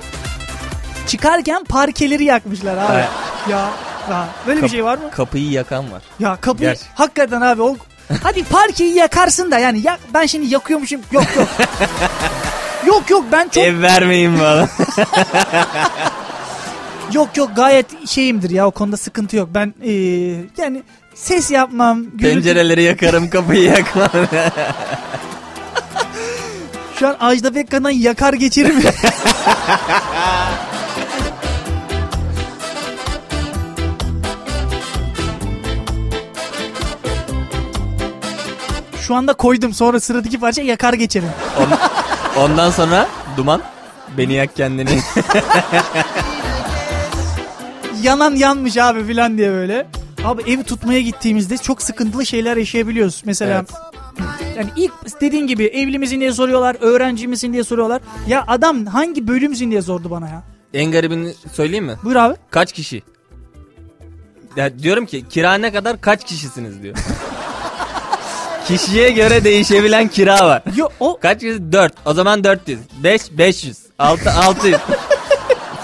[1.07, 2.93] Çıkarken parkeleri yakmışlar abi.
[2.93, 3.07] Evet.
[3.49, 3.70] Ya,
[4.11, 5.11] ya böyle bir Kap- şey var mı?
[5.11, 6.01] Kapıyı yakan var.
[6.20, 6.84] Ya kapıyı Gerçi.
[6.95, 7.76] hakikaten abi o
[8.24, 11.01] hadi parkeyi yakarsın da yani ya ben şimdi yakıyormuşum.
[11.11, 11.47] Yok yok.
[12.86, 14.68] yok yok ben çok Ev vermeyin bana.
[17.14, 19.49] yok yok gayet şeyimdir ya o konuda sıkıntı yok.
[19.53, 19.91] Ben e,
[20.58, 20.84] yani
[21.16, 22.03] ses yapmam.
[22.03, 24.10] gürültü- Pencereleri yakarım kapıyı yakmam.
[26.99, 28.84] Şu an Ajda Pekkan'dan yakar geçerir mi?
[39.01, 41.30] Şu anda koydum sonra sıradaki parça yakar geçerim.
[41.60, 43.62] On- ondan sonra duman.
[44.18, 44.89] Beni yak kendini.
[48.08, 49.88] Yanan yanmış abi filan diye böyle.
[50.24, 53.22] Abi evi tutmaya gittiğimizde çok sıkıntılı şeyler yaşayabiliyoruz.
[53.26, 53.66] Mesela
[54.58, 58.01] yani ilk dediğin gibi evli misin diye soruyorlar, öğrenci misin diye soruyorlar.
[58.28, 60.43] Ya adam hangi bölümsün diye sordu bana ya.
[60.74, 61.95] en garibini söyleyeyim mi?
[62.03, 62.36] Buyur abi.
[62.49, 63.03] Kaç kişi?
[64.55, 66.95] Ya diyorum ki kira ne kadar kaç kişisiniz diyor.
[68.68, 70.64] Kişiye göre değişebilen kira var.
[70.76, 71.72] Yo, o Kaç kişi?
[71.72, 71.93] 4.
[72.05, 72.80] O zaman 400.
[73.03, 73.78] 5 500.
[73.99, 74.76] 6 600.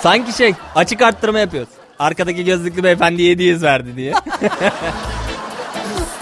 [0.02, 1.70] Sanki şey açık arttırma yapıyoruz.
[2.00, 4.14] Arkadaki gözlüklü beyefendi 700 verdi diye.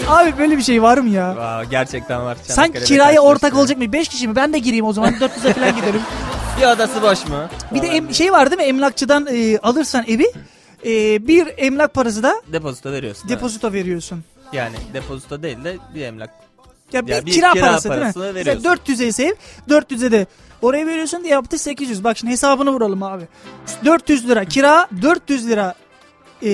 [0.08, 1.26] abi böyle bir şey var mı ya?
[1.26, 2.36] Aa, gerçekten var.
[2.42, 3.92] Sen Çanakkale'de kiraya ortak olacak mı?
[3.92, 4.36] 5 kişi mi?
[4.36, 5.12] Ben de gireyim o zaman.
[5.14, 6.00] 400'e falan giderim.
[6.60, 7.36] Bir odası boş mu?
[7.74, 8.66] Bir de em- şey var değil mi?
[8.66, 10.32] Emlakçıdan e, alırsan evi
[10.86, 13.28] e, bir emlak parası da Depozito veriyorsun.
[13.28, 14.24] depozito veriyorsun.
[14.52, 16.30] Yani depozito değil de bir emlak.
[16.92, 18.06] Ya bir, kira, parası, değil mi?
[18.34, 18.34] veriyorsun.
[18.34, 19.34] Mesela 400'e ise ev
[19.74, 20.26] 400'e de
[20.62, 22.04] oraya veriyorsun diye yaptı 800.
[22.04, 23.24] Bak şimdi hesabını vuralım abi.
[23.84, 25.74] 400 lira kira 400 lira
[26.42, 26.48] e,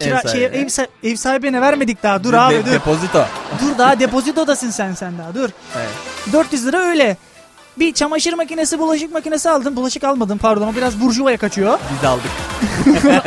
[0.00, 0.68] kira, Ev şey, ev,
[1.02, 2.72] ev sahibine vermedik daha dur De- abi dur.
[2.72, 3.24] Depozito.
[3.62, 5.48] dur daha depozitodasın sen sen daha dur.
[5.76, 5.88] Evet.
[6.32, 7.16] 400 lira öyle.
[7.78, 9.76] Bir çamaşır makinesi, bulaşık makinesi aldın.
[9.76, 10.68] Bulaşık almadın pardon.
[10.68, 11.78] O biraz burjuvaya kaçıyor.
[11.96, 12.30] Biz aldık.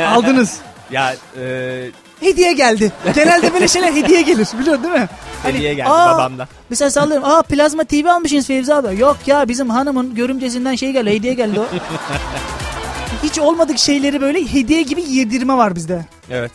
[0.00, 0.58] Aldınız.
[0.92, 1.90] Ya e,
[2.20, 2.92] Hediye geldi.
[3.14, 4.48] Genelde böyle şeyler hediye gelir.
[4.58, 5.08] Biliyorsun değil mi?
[5.42, 6.48] Hani, hediye geldi aa, babamdan.
[6.70, 7.28] Mesela sallıyorum.
[7.28, 9.00] Aa plazma TV almışsınız Fevzi abi.
[9.00, 11.10] Yok ya bizim hanımın görümcesinden şey geldi.
[11.10, 11.64] Hediye geldi o.
[13.22, 16.06] Hiç olmadık şeyleri böyle hediye gibi yedirme var bizde.
[16.30, 16.52] Evet.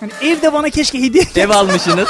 [0.00, 2.08] Hani evde bana keşke hediye Ev almışsınız.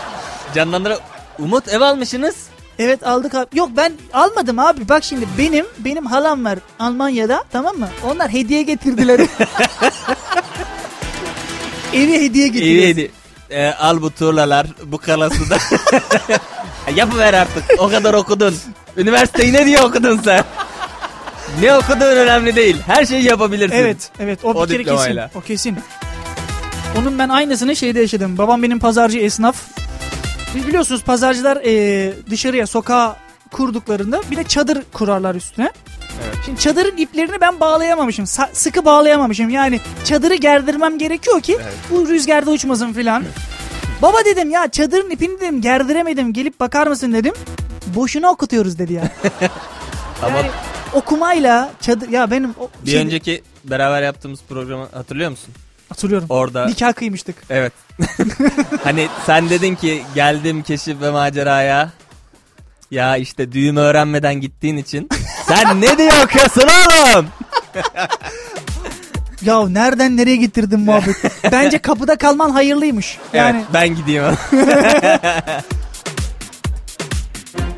[0.54, 0.98] Canlandıra
[1.38, 2.36] Umut ev almışsınız.
[2.78, 3.58] Evet aldık abi.
[3.58, 4.88] Yok ben almadım abi.
[4.88, 7.88] Bak şimdi benim benim halam var Almanya'da tamam mı?
[8.06, 9.20] Onlar hediye getirdiler.
[11.96, 12.66] Evi hediye getirdiler.
[12.70, 13.08] İyi hediye.
[13.50, 15.58] E, al bu tuğlalar, bu kalası da.
[16.96, 17.64] Yapıver artık.
[17.78, 18.54] O kadar okudun.
[18.96, 20.44] Üniversiteyi ne diye okudun sen?
[21.62, 22.76] Ne okuduğun önemli değil.
[22.86, 23.76] Her şeyi yapabilirsin.
[23.76, 24.38] Evet, evet.
[24.44, 25.20] O, O bir kere kesin.
[25.34, 25.78] O kesin.
[26.98, 28.38] Onun ben aynısını şeyde yaşadım.
[28.38, 29.56] Babam benim pazarcı esnaf.
[30.54, 33.16] Biliyorsunuz pazarcılar e, dışarıya sokağa
[33.52, 35.70] kurduklarında bir de çadır kurarlar üstüne.
[36.24, 36.36] Evet.
[36.44, 38.24] Şimdi çadırın iplerini ben bağlayamamışım.
[38.24, 39.50] Sa- sıkı bağlayamamışım.
[39.50, 41.58] Yani çadırı gerdirmem gerekiyor ki
[41.90, 43.24] bu rüzgarda uçmasın filan.
[44.02, 46.32] Baba dedim ya çadırın ipini dedim gerdiremedim.
[46.32, 47.34] Gelip bakar mısın dedim.
[47.86, 49.02] Boşuna okutuyoruz dedi ya.
[50.22, 50.50] Ama Yani
[50.92, 55.54] okumayla çadır ya benim o bir şey- önceki beraber yaptığımız programı hatırlıyor musun?
[55.88, 56.26] hatırlıyorum.
[56.30, 57.36] Orada Nikah kıymıştık.
[57.50, 57.72] evet.
[58.84, 61.90] hani sen dedin ki geldim keşif ve maceraya.
[62.90, 65.08] Ya işte düğümü öğrenmeden gittiğin için.
[65.48, 67.26] Sen ne diye okuyorsun oğlum?
[69.42, 71.16] Ya nereden nereye getirdin muhabbet?
[71.52, 73.18] Bence kapıda kalman hayırlıymış.
[73.32, 74.22] Yani Evet ben gideyim.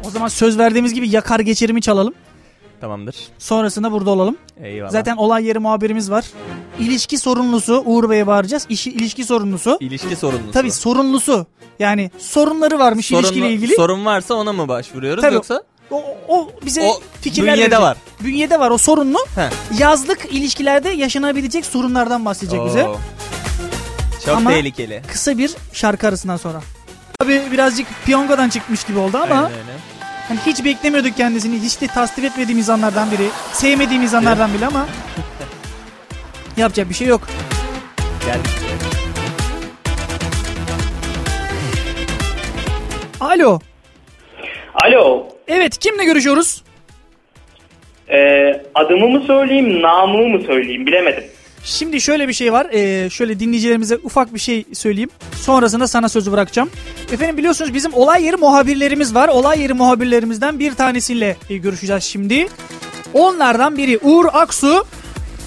[0.04, 2.14] o zaman söz verdiğimiz gibi yakar geçirimi çalalım.
[2.81, 3.16] Tamamdır.
[3.39, 4.37] Sonrasında burada olalım.
[4.62, 4.91] Eyvallah.
[4.91, 6.24] Zaten olay yeri muhabirimiz var.
[6.79, 8.66] İlişki sorumlusu Uğur Bey'e bağıracağız.
[8.68, 9.76] İşi, ilişki sorumlusu.
[9.81, 10.53] ilişki sorumlusu.
[10.53, 11.47] Tabii sorumlusu.
[11.79, 13.74] Yani sorunları varmış Sorunlu- ilişkiyle ilgili.
[13.74, 15.35] Sorun varsa ona mı başvuruyoruz Tabii.
[15.35, 15.62] yoksa?
[15.91, 17.81] o, o bize O fikirler bünyede verecek.
[17.81, 17.97] var.
[18.20, 19.18] Bünyede var o sorunlu.
[19.35, 19.49] He.
[19.79, 22.85] Yazlık ilişkilerde yaşanabilecek sorunlardan bahsedecek bize.
[22.89, 22.97] Oo.
[24.26, 25.03] Çok Ama- tehlikeli.
[25.12, 26.61] Kısa bir şarkı arasından sonra.
[27.22, 29.78] Abi birazcık piyangodan çıkmış gibi oldu ama Aynen öyle.
[30.29, 31.62] Hani hiç beklemiyorduk kendisini.
[31.62, 33.29] Hiç de tasvip etmediğimiz anlardan biri.
[33.53, 34.87] Sevmediğimiz anlardan bile ama
[36.57, 37.29] yapacak bir şey yok.
[38.26, 38.51] Geldik.
[43.20, 43.59] Alo.
[44.74, 45.29] Alo.
[45.49, 46.62] Evet kimle görüşüyoruz?
[48.11, 51.24] Ee, adımı mı söyleyeyim, namımı mı söyleyeyim bilemedim.
[51.69, 52.66] Şimdi şöyle bir şey var.
[52.73, 55.11] Ee, şöyle dinleyicilerimize ufak bir şey söyleyeyim.
[55.41, 56.71] Sonrasında sana sözü bırakacağım.
[57.12, 59.29] Efendim biliyorsunuz bizim olay yeri muhabirlerimiz var.
[59.29, 62.49] Olay yeri muhabirlerimizden bir tanesiyle e, görüşeceğiz şimdi.
[63.14, 64.87] Onlardan biri Uğur Aksu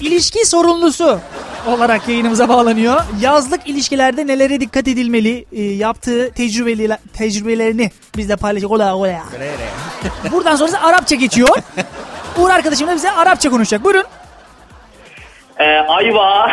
[0.00, 1.18] ilişki sorumlusu
[1.66, 3.00] olarak yayınımıza bağlanıyor.
[3.20, 8.70] Yazlık ilişkilerde nelere dikkat edilmeli e, yaptığı tecrübeli, tecrübelerini bizle paylaşacak.
[8.70, 9.22] Ola ola.
[10.32, 11.48] Buradan sonrası Arapça geçiyor.
[12.38, 13.84] Uğur arkadaşım da bize Arapça konuşacak.
[13.84, 14.04] Buyurun.
[15.62, 16.52] Ee, ayva.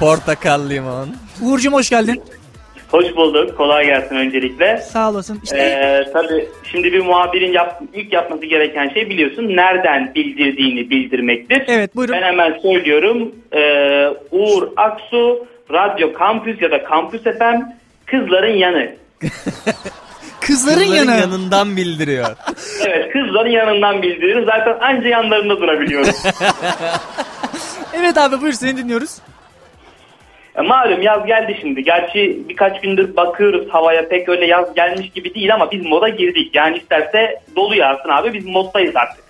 [0.00, 1.08] Portakal limon.
[1.42, 2.22] Uğur'cum hoş geldin.
[2.90, 3.56] Hoş bulduk.
[3.56, 4.76] Kolay gelsin öncelikle.
[4.76, 5.40] Sağ olasın.
[5.44, 11.62] İşte Ee, tabii şimdi bir muhabirin yap, ilk yapması gereken şey biliyorsun nereden bildirdiğini bildirmektir.
[11.66, 12.14] Evet, buyurun.
[12.14, 13.32] Ben hemen söylüyorum.
[13.52, 17.60] Ee, Uğur Aksu, Radyo Kampüs ya da Kampüs FM
[18.06, 18.90] Kızların Yanı.
[20.40, 21.20] Kızların, Kızların yanı.
[21.20, 22.26] yanından bildiriyor.
[22.86, 24.46] Evet kızların yanından bildirir.
[24.46, 26.14] Zaten anca yanlarında durabiliyorum.
[27.94, 29.18] Evet abi buyur seni dinliyoruz.
[30.56, 31.84] E, Malum yaz geldi şimdi.
[31.84, 36.54] Gerçi birkaç gündür bakıyoruz havaya pek öyle yaz gelmiş gibi değil ama biz moda girdik.
[36.54, 39.24] Yani isterse dolu yağsın abi biz moddayız artık.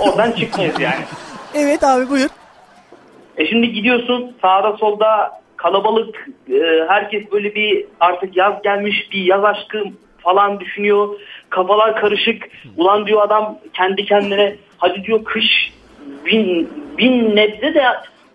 [0.00, 1.04] Oradan çıkmayız yani.
[1.54, 2.28] evet abi buyur.
[3.36, 6.54] E şimdi gidiyorsun sağda solda kalabalık e,
[6.88, 9.84] herkes böyle bir artık yaz gelmiş bir yaz aşkı
[10.24, 11.08] falan düşünüyor.
[11.50, 12.42] Kafalar karışık.
[12.76, 15.72] Ulan diyor adam kendi kendine hadi diyor kış
[16.26, 17.84] bin, bin nebze de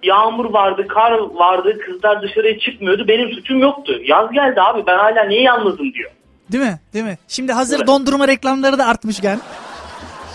[0.04, 3.08] yağmur vardı, kar vardı, kızlar dışarıya çıkmıyordu.
[3.08, 4.00] Benim suçum yoktu.
[4.06, 6.12] Yaz geldi abi ben hala niye yalnızım diyor.
[6.52, 6.80] Değil mi?
[6.94, 7.18] Değil mi?
[7.28, 7.88] Şimdi hazır Evet.
[7.88, 9.40] dondurma reklamları da artmışken.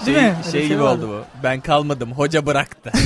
[0.07, 0.35] Değil şey, mi?
[0.47, 1.43] Öyle Şey gibi oldu bu.
[1.43, 2.13] Ben kalmadım.
[2.13, 2.93] Hoca bıraktı.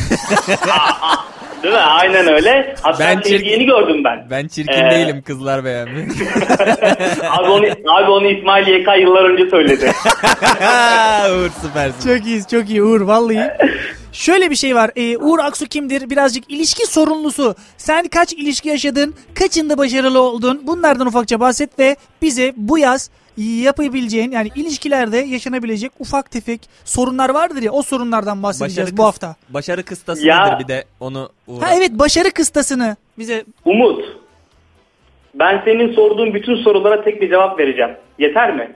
[1.68, 1.84] Değil mi?
[1.86, 2.74] Aynen öyle.
[2.82, 4.26] Hatta Ben çirkin- gördüm ben.
[4.30, 6.06] Ben çirkin Ee, değilim kızlar beğenmiyor.
[7.30, 7.66] Abi onu,
[7.96, 9.86] abi onu İsmail YK yıllar önce söyledi.
[11.32, 12.16] Uğur süpersin.
[12.16, 13.50] Çok iyiyiz çok iyi Uğur vallahi.
[14.12, 14.90] Şöyle bir şey var.
[14.96, 16.10] Ee, Uğur Aksu kimdir?
[16.10, 17.54] Birazcık ilişki sorumlusu.
[17.76, 19.14] Sen kaç ilişki yaşadın?
[19.34, 20.60] Kaçında başarılı oldun?
[20.66, 23.10] Bunlardan ufakça bahset ve bize bu yaz
[23.42, 29.36] yapabileceğin yani ilişkilerde yaşanabilecek ufak tefek sorunlar vardır ya o sorunlardan bahsedeceğiz bu kıs- hafta.
[29.48, 30.44] Başarı kıstası Ya.
[30.46, 31.62] nedir bir de onu Uğur.
[31.62, 34.04] Ha evet başarı kıstasını bize Umut.
[35.34, 37.90] Ben senin sorduğun bütün sorulara tek bir cevap vereceğim.
[38.18, 38.72] Yeter mi?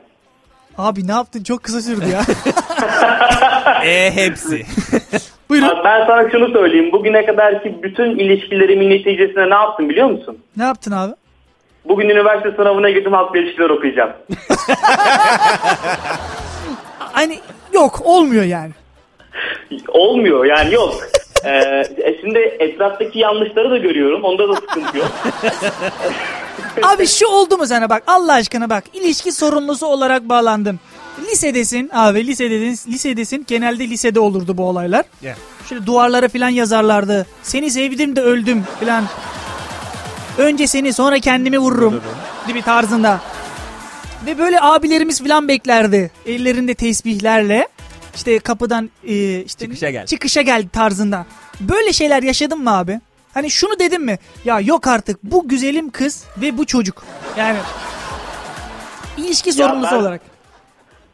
[0.79, 2.23] abi ne yaptın çok kısa sürdü ya.
[3.85, 4.63] E hepsi.
[5.49, 5.69] Buyurun.
[5.69, 6.93] Bak ben sana şunu söyleyeyim.
[6.93, 10.39] Bugüne kadar ki bütün ilişkilerimin neticesinde ne yaptım biliyor musun?
[10.57, 11.13] ne yaptın abi?
[11.85, 14.12] Bugün üniversite sınavına girdim halk ilişkiler okuyacağım.
[17.12, 17.39] Hani
[17.72, 18.70] yok olmuyor yani.
[19.89, 20.95] Olmuyor yani yok.
[21.45, 24.24] Ee, e şimdi etraftaki yanlışları da görüyorum.
[24.24, 25.11] Onda da sıkıntı yok.
[26.83, 30.80] Abi şu oldu mu sana bak Allah aşkına bak ilişki sorumlusu olarak bağlandın.
[31.30, 35.05] Lisedesin abi lisedesin, lisedesin genelde lisede olurdu bu olaylar.
[35.22, 35.37] Yeah.
[35.68, 37.26] Şöyle duvarlara falan yazarlardı.
[37.43, 39.05] Seni sevdim de öldüm falan.
[40.39, 42.01] Önce seni sonra kendimi vururum.
[42.49, 43.20] Gibi tarzında.
[44.26, 46.11] Ve böyle abilerimiz falan beklerdi.
[46.26, 47.68] Ellerinde tesbihlerle.
[48.14, 50.07] İşte kapıdan e, işte Çıkışa gel.
[50.07, 51.26] çıkışa gel tarzında.
[51.61, 53.01] Böyle şeyler yaşadın mı abi?
[53.35, 54.18] Hani şunu dedim mi?
[54.45, 57.05] Ya yok artık bu güzelim kız ve bu çocuk.
[57.39, 57.59] Yani
[59.16, 60.20] ilişki sorumlusu ben- olarak.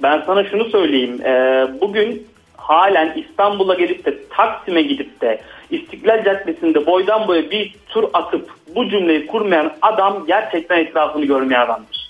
[0.03, 1.21] Ben sana şunu söyleyeyim.
[1.27, 8.05] Ee, bugün halen İstanbul'a gelip de Taksim'e gidip de İstiklal Caddesi'nde boydan boya bir tur
[8.13, 12.09] atıp bu cümleyi kurmayan adam gerçekten etrafını görmeyen adamdır.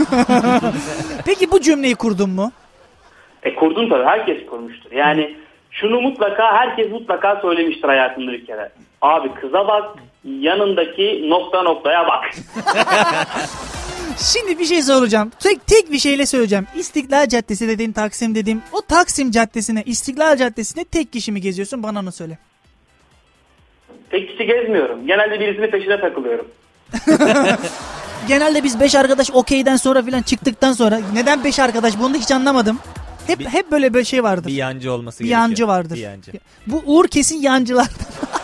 [1.26, 2.52] Peki bu cümleyi kurdun mu?
[3.42, 4.92] E kurdun tabii herkes kurmuştur.
[4.92, 5.36] Yani
[5.70, 8.72] şunu mutlaka herkes mutlaka söylemiştir hayatında bir kere.
[9.02, 9.84] Abi kıza bak
[10.24, 12.30] yanındaki nokta noktaya bak.
[14.32, 15.30] Şimdi bir şey soracağım.
[15.38, 16.66] Tek tek bir şeyle söyleyeceğim.
[16.76, 22.00] İstiklal Caddesi dediğin Taksim dediğim o Taksim Caddesi'ne İstiklal Caddesi'ne tek kişi mi geziyorsun bana
[22.00, 22.38] onu söyle.
[24.10, 25.06] Tek kişi gezmiyorum.
[25.06, 26.46] Genelde birisinin peşine takılıyorum.
[28.28, 32.30] Genelde biz 5 arkadaş okeyden sonra filan çıktıktan sonra neden 5 arkadaş bunu da hiç
[32.30, 32.78] anlamadım.
[33.26, 34.46] Hep hep böyle bir şey vardır.
[34.48, 35.48] Bir yancı olması Bir gerekiyor.
[35.48, 35.94] yancı vardır.
[35.96, 36.32] Bir yancı.
[36.66, 37.86] Bu Uğur kesin yancılar.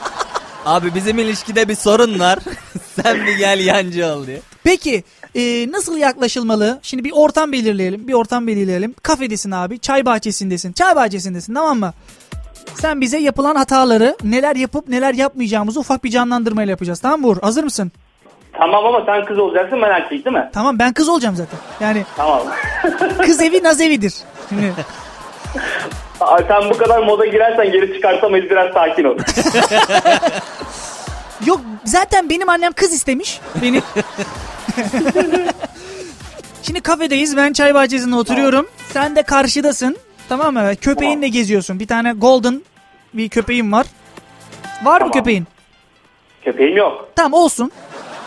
[0.65, 2.39] Abi bizim ilişkide bir sorun var.
[3.03, 4.41] Sen bir gel yancı ol diye.
[4.65, 5.05] Peki
[5.35, 6.79] e, nasıl yaklaşılmalı?
[6.83, 8.09] Şimdi bir ortam belirleyelim.
[8.09, 8.95] Bir ortam belirleyelim.
[9.03, 9.79] Kafedesin abi.
[9.79, 10.73] Çay bahçesindesin.
[10.73, 11.93] Çay bahçesindesin tamam mı?
[12.75, 17.01] Sen bize yapılan hataları neler yapıp neler yapmayacağımızı ufak bir canlandırmayla yapacağız.
[17.01, 17.37] Tamam mı Uğur?
[17.43, 17.93] Hazır mısın?
[18.53, 20.51] Tamam ama sen kız olacaksın ben erkek değil mi?
[20.53, 21.59] Tamam ben kız olacağım zaten.
[21.81, 22.43] Yani Tamam.
[23.23, 24.15] kız evi naz evidir.
[24.49, 24.73] Şimdi,
[26.21, 29.19] Aa, sen bu kadar moda girersen geri çıkartamayız biraz sakin ol.
[31.47, 33.41] yok zaten benim annem kız istemiş.
[33.63, 33.83] Beni.
[36.63, 37.37] Şimdi kafedeyiz.
[37.37, 38.67] Ben çay bahçesinde oturuyorum.
[38.93, 39.97] Sen de karşıdasın.
[40.29, 40.77] Tamam mı?
[40.81, 41.81] Köpeğinle geziyorsun.
[41.81, 42.63] Bir tane golden
[43.15, 43.87] bir köpeğim var.
[44.83, 45.13] Var mı Tamam.
[45.13, 45.47] köpeğin?
[46.45, 47.09] Köpeğim yok.
[47.17, 47.73] Tamam olsun.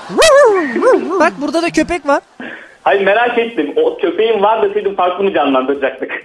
[1.20, 2.22] Bak burada da köpek var.
[2.84, 3.74] Hayır merak ettim.
[3.76, 6.12] O köpeğim var deseydim farkını canlandıracaktık.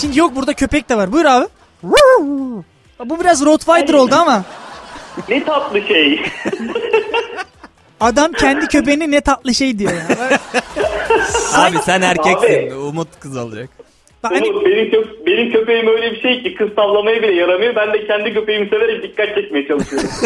[0.00, 1.12] Şimdi yok burada köpek de var.
[1.12, 1.46] Buyur abi.
[3.04, 4.42] Bu biraz Rottweiler oldu ama
[5.28, 6.22] ne tatlı şey.
[8.00, 10.16] adam kendi köpeğine ne tatlı şey diyor ya.
[11.54, 12.66] Abi sen erkeksin.
[12.68, 12.74] Abi.
[12.74, 13.68] Umut kız olacak.
[14.22, 17.76] Bak hani Umut, benim, kö- benim köpeğim öyle bir şey ki kız tavlamaya bile yaramıyor.
[17.76, 20.08] Ben de kendi köpeğimi severek dikkat çekmeye çalışıyorum.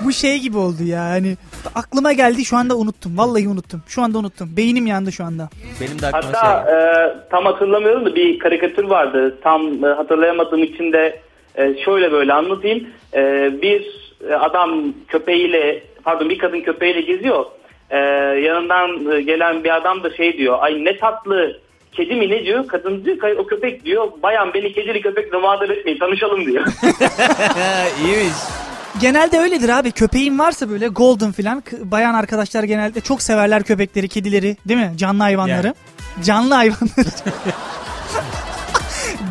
[0.00, 1.04] bu şey gibi oldu ya.
[1.04, 1.36] Hani
[1.74, 3.18] aklıma geldi şu anda unuttum.
[3.18, 3.82] Vallahi unuttum.
[3.88, 4.50] Şu anda unuttum.
[4.56, 5.48] Beynim yandı şu anda.
[5.80, 6.74] Benim de aklıma Hatta şey.
[6.74, 9.38] e, tam hatırlamıyorum da bir karikatür vardı.
[9.42, 11.20] Tam e, hatırlayamadığım için de
[11.58, 12.86] e, şöyle böyle anlatayım.
[13.14, 13.86] E, bir
[14.30, 17.44] e, adam köpeğiyle pardon bir kadın köpeğiyle geziyor.
[17.90, 17.96] Ee,
[18.44, 20.56] yanından e, gelen bir adam da şey diyor.
[20.60, 21.60] Ay ne tatlı
[21.92, 22.66] kedi mi ne diyor?
[22.66, 24.08] Kadın diyor ki o köpek diyor.
[24.22, 26.66] Bayan beni kedili köpekle mağdur etmeyin tanışalım diyor.
[28.04, 28.36] İyiymiş.
[29.00, 29.92] Genelde öyledir abi.
[29.92, 34.92] Köpeğin varsa böyle golden filan bayan arkadaşlar genelde çok severler köpekleri, kedileri, değil mi?
[34.96, 35.66] Canlı hayvanları.
[35.66, 36.24] Yani.
[36.24, 37.08] Canlı hayvanları.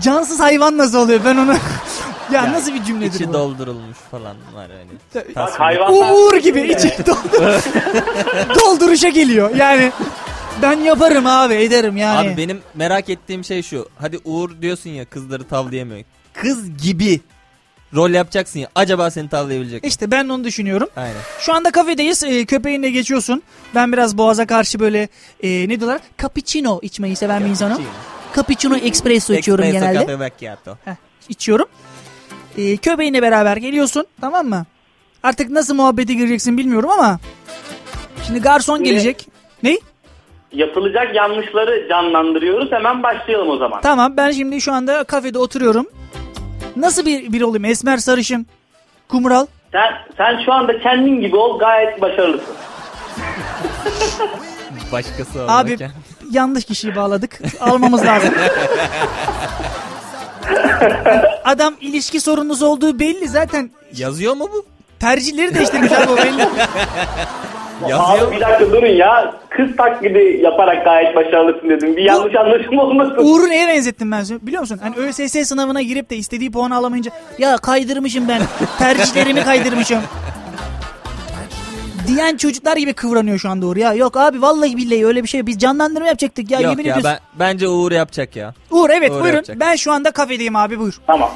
[0.03, 1.19] Cansız hayvan nasıl oluyor?
[1.25, 1.53] Ben onu
[2.31, 3.33] ya nasıl bir cümledir İçi bu?
[3.33, 5.25] doldurulmuş falan var hani.
[5.35, 6.11] Bak hayvanlar...
[6.11, 9.55] Uğur gibi içi doldur- dolduruşa geliyor.
[9.55, 9.91] Yani
[10.61, 12.29] ben yaparım abi, ederim yani.
[12.29, 13.89] Abi benim merak ettiğim şey şu.
[13.99, 16.03] Hadi Uğur diyorsun ya kızları tavlayamıyor.
[16.33, 17.21] Kız gibi
[17.95, 18.67] rol yapacaksın ya.
[18.75, 19.87] Acaba seni tavlayabilecek mi?
[19.87, 20.87] İşte ben onu düşünüyorum.
[20.95, 21.15] Aynen.
[21.39, 22.23] Şu anda kafedeyiz.
[22.23, 23.43] Ee, köpeğinle geçiyorsun.
[23.75, 25.07] Ben biraz boğaza karşı böyle
[25.43, 26.01] e, ne diyorlar?
[26.21, 27.81] Cappuccino içmeyi seven bir insanım.
[28.35, 29.99] Cappuccino espresso içiyorum Espresso genelde.
[29.99, 30.77] cafe macchiato.
[30.85, 30.95] Heh,
[31.29, 31.65] içiyorum.
[32.57, 34.05] Ee, köpeğinle beraber geliyorsun.
[34.21, 34.65] Tamam mı?
[35.23, 37.19] Artık nasıl muhabbete gireceksin bilmiyorum ama.
[38.27, 39.27] Şimdi garson Şimdi- gelecek.
[39.63, 39.77] Ne?
[40.51, 42.71] Yapılacak yanlışları canlandırıyoruz.
[42.71, 43.81] Hemen başlayalım o zaman.
[43.81, 45.85] Tamam ben şimdi şu anda kafede oturuyorum.
[46.75, 47.65] Nasıl bir biri olayım?
[47.65, 48.47] Esmer sarışın.
[49.09, 49.45] Kumral.
[49.71, 52.55] Sen, sen şu anda kendin gibi ol gayet başarılısın.
[54.91, 55.91] Başkası Abi olurken.
[56.31, 57.39] yanlış kişiyi bağladık.
[57.59, 58.33] Almamız lazım.
[61.45, 63.71] Adam ilişki sorununuz olduğu belli zaten.
[63.97, 64.65] Yazıyor mu bu?
[64.99, 66.41] Tercihleri değiştirmiş abi o belli.
[67.81, 69.33] Yazıyor Abi bir dakika durun ya.
[69.49, 71.97] Kız taklidi yaparak gayet başarılısın dedim.
[71.97, 73.15] Bir yanlış anlaşılma olmasın.
[73.17, 74.35] Uğur'u neye benzettim ben size?
[74.41, 74.79] Biliyor musun?
[74.83, 78.41] Hani ÖSS sınavına girip de istediği puanı alamayınca ya kaydırmışım ben.
[78.79, 79.99] Tercihlerimi kaydırmışım.
[82.17, 83.93] Diyen çocuklar gibi kıvranıyor şu anda Uğur ya.
[83.93, 85.45] Yok abi vallahi billahi öyle bir şey.
[85.47, 87.19] Biz canlandırma yapacaktık ya Yok yemin ya ediyorsun.
[87.39, 88.53] ben, bence Uğur yapacak ya.
[88.71, 89.35] Uğur evet Uğur buyurun.
[89.35, 89.59] yapacak.
[89.59, 90.97] Ben şu anda kafedeyim abi buyur.
[91.07, 91.29] Tamam.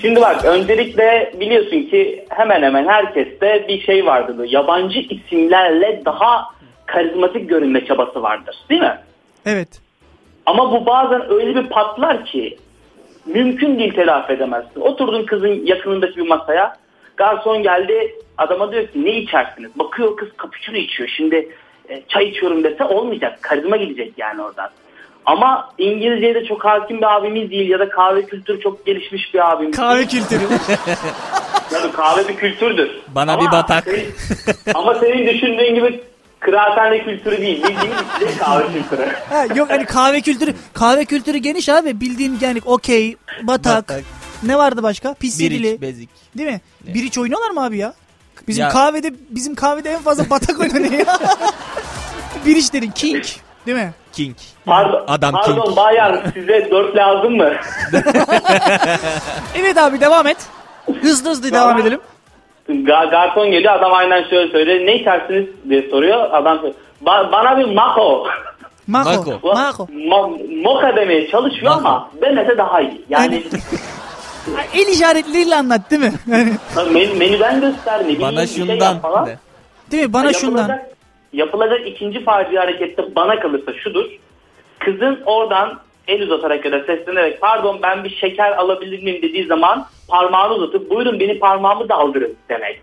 [0.00, 4.38] Şimdi bak öncelikle biliyorsun ki hemen hemen herkeste bir şey vardır.
[4.38, 6.44] Böyle Yabancı isimlerle daha
[6.86, 8.56] karizmatik görünme çabası vardır.
[8.70, 8.98] Değil mi?
[9.46, 9.68] Evet.
[10.46, 12.56] Ama bu bazen öyle bir patlar ki
[13.26, 14.80] mümkün değil telafi edemezsin.
[14.80, 16.76] Oturdun kızın yakınındaki bir masaya.
[17.16, 19.70] Garson geldi adama diyor ki ne içersiniz?
[19.78, 21.08] Bakıyor kız cappuccino içiyor.
[21.16, 21.48] Şimdi
[21.88, 23.38] e, çay içiyorum dese olmayacak.
[23.42, 24.70] Karizma gidecek yani oradan.
[25.26, 29.50] Ama İngilizce'ye de çok hakim bir abimiz değil ya da kahve kültürü çok gelişmiş bir
[29.52, 29.76] abimiz.
[29.76, 30.40] Kahve kültürü.
[31.70, 32.90] Tabii kahve bir kültürdür.
[33.08, 33.84] Bana Ama bir batak.
[33.84, 34.14] senin-
[34.74, 36.00] ama senin düşündüğün gibi
[36.40, 37.62] kıraathane kültürü değil.
[37.62, 39.06] Bildiğin içecek kahve kültürü.
[39.28, 40.54] ha, yok hani kahve kültürü.
[40.74, 42.00] Kahve kültürü geniş abi.
[42.00, 43.88] Bildiğin yani okey, batak.
[43.88, 44.04] Batak.
[44.42, 45.14] Ne vardı başka?
[45.14, 45.62] Pisirili.
[45.64, 46.10] Biriç, bezik.
[46.38, 46.60] Değil mi?
[46.86, 47.92] Biriç oynuyorlar mı abi ya?
[48.48, 51.06] Bizim Ya- kahvede bizim kahvede en fazla batak oynanıyor.
[52.46, 53.24] Biriç dedin king.
[53.66, 53.92] Değil mi?
[54.12, 54.36] King.
[54.66, 55.76] Pardon, Adam pardon king.
[55.76, 57.52] bayan size dört lazım mı?
[59.54, 60.36] Evet abi devam et.
[61.02, 62.00] Hızlı hızlı devam edelim.
[62.68, 64.86] Ga- garson geliyor adam aynen şöyle söylüyor.
[64.86, 66.30] Ne içersiniz diye soruyor.
[66.32, 66.74] Adam söylüyor,
[67.04, 68.26] "Ba- bana bir mako.
[68.86, 69.10] Mako.
[69.10, 69.40] Mako.
[69.54, 69.82] Mako.
[69.92, 71.88] Ma- moka demeye çalışıyor Mako.
[71.88, 73.04] ama demese daha iyi.
[73.08, 73.42] Yani
[74.74, 76.12] El işaretleriyle anlat değil mi?
[76.26, 76.52] Yani,
[76.92, 78.98] men- menüden göster ne bileyim Bana bir şey yap şundan.
[79.00, 79.26] falan.
[79.26, 79.38] de.
[79.90, 80.12] değil mi?
[80.12, 80.60] Bana şundan.
[80.68, 80.90] Yapılacak,
[81.32, 84.04] yapılacak ikinci facia harekette bana kalırsa şudur.
[84.78, 89.86] Kızın oradan el uzatarak ya da seslenerek pardon ben bir şeker alabilir miyim dediği zaman
[90.08, 92.80] parmağını uzatıp buyurun benim parmağımı daldırın demek.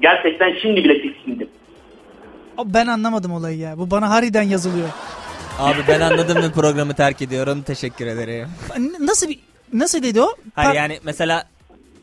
[0.00, 1.48] Gerçekten şimdi bile tiksindim.
[2.58, 3.78] Abi Ben anlamadım olayı ya.
[3.78, 4.88] Bu bana hariden yazılıyor.
[5.58, 7.62] Abi ben anladım ve programı terk ediyorum.
[7.62, 8.48] Teşekkür ederim.
[8.78, 9.38] N- Nasıl bir
[9.74, 10.28] nasıl dedi o?
[10.54, 11.44] Hayır Par- yani mesela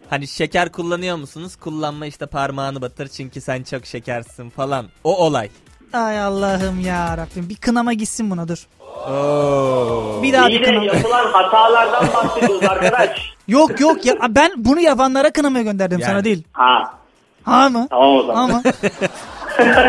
[0.10, 1.56] hani şeker kullanıyor musunuz?
[1.56, 4.86] Kullanma işte parmağını batır çünkü sen çok şekersin falan.
[5.04, 5.50] O olay.
[5.94, 7.50] Ay Allah'ım ya Rabbim.
[7.50, 8.68] Bir kınama gitsin buna dur.
[9.10, 10.20] Oo.
[10.24, 10.86] Bir daha bir de kınama.
[10.86, 13.10] yapılan hatalardan bahsediyoruz arkadaş.
[13.48, 16.12] Yok yok ya ben bunu yapanlara kınamaya gönderdim Yani.
[16.12, 16.44] sana değil.
[16.52, 16.94] Ha
[17.44, 17.88] Ha mı?
[17.90, 18.50] tamam o zaman.
[18.50, 18.64] Ama.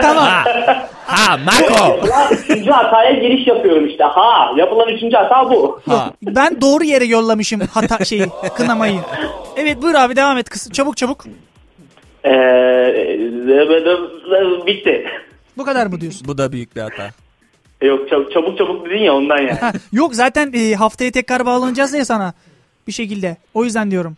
[0.03, 0.29] tamam.
[1.07, 1.85] Ha Marco.
[1.85, 4.05] Yapılan üçüncü hataya giriş yapıyorum işte.
[4.05, 5.81] Ha yapılan üçüncü hata bu.
[5.89, 6.13] Ha.
[6.23, 8.27] Ben doğru yere yollamışım hata şeyi,
[8.57, 9.01] kınamayı.
[9.57, 10.71] Evet buyur abi devam et kız.
[10.73, 11.25] Çabuk çabuk.
[12.25, 12.31] Ee,
[14.67, 15.05] bitti.
[15.59, 16.29] Bu kadar mı diyorsun?
[16.29, 17.11] Bu da büyük bir hata.
[17.83, 19.53] Yok çabuk çabuk, çabuk dedin ya ondan yani.
[19.53, 22.35] Ha, yok zaten e, haftaya tekrar bağlanacağız ya sana.
[22.87, 23.37] Bir şekilde.
[23.55, 24.17] O yüzden diyorum.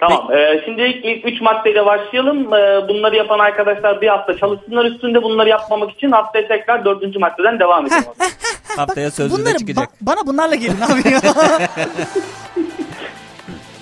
[0.00, 0.32] Tamam.
[0.32, 2.54] Ee, şimdi ilk, ilk üç maddeyle başlayalım.
[2.54, 5.22] Ee, bunları yapan arkadaşlar bir hafta çalışsınlar üstünde.
[5.22, 8.02] Bunları yapmamak için haftaya tekrar dördüncü maddeden devam edelim.
[8.76, 9.84] Haftaya Bunları çıkacak.
[9.84, 11.20] ba- bana bunlarla gelin abi ya.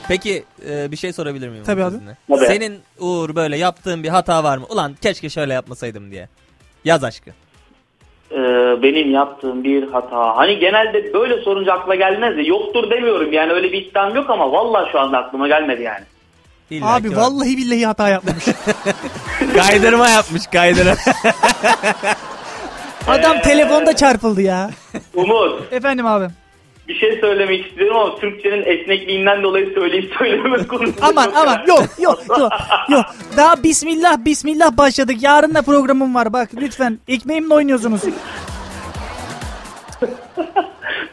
[0.08, 1.64] Peki e, bir şey sorabilir miyim?
[1.66, 1.90] Tabii abi.
[1.94, 2.16] sizinle?
[2.28, 2.46] Tabii.
[2.46, 4.66] Senin Uğur böyle yaptığın bir hata var mı?
[4.70, 6.28] Ulan keşke şöyle yapmasaydım diye.
[6.84, 7.30] Yaz aşkı.
[8.32, 8.36] Ee,
[8.82, 10.36] benim yaptığım bir hata.
[10.36, 13.32] Hani genelde böyle sorunca akla gelmez de yoktur demiyorum.
[13.32, 16.04] Yani öyle bir iddiam yok ama vallahi şu anda aklıma gelmedi yani.
[16.70, 17.16] İlla Abi var.
[17.16, 18.44] vallahi billahi hata yapmamış.
[19.56, 20.94] Kaydırma yapmış kaydırma.
[23.08, 24.70] Adam telefonda çarpıldı ya.
[25.14, 26.28] Umut Efendim abi.
[26.88, 32.18] Bir şey söylemek istiyorum ama Türkçenin esnekliğinden dolayı söyleyip söyleme konusunda Aman aman yok yok
[32.28, 32.52] yok
[32.88, 33.04] yok.
[33.36, 35.16] Daha bismillah bismillah başladık.
[35.20, 36.98] Yarın da programım var bak lütfen.
[37.08, 38.00] Ekmeğimle oynuyorsunuz.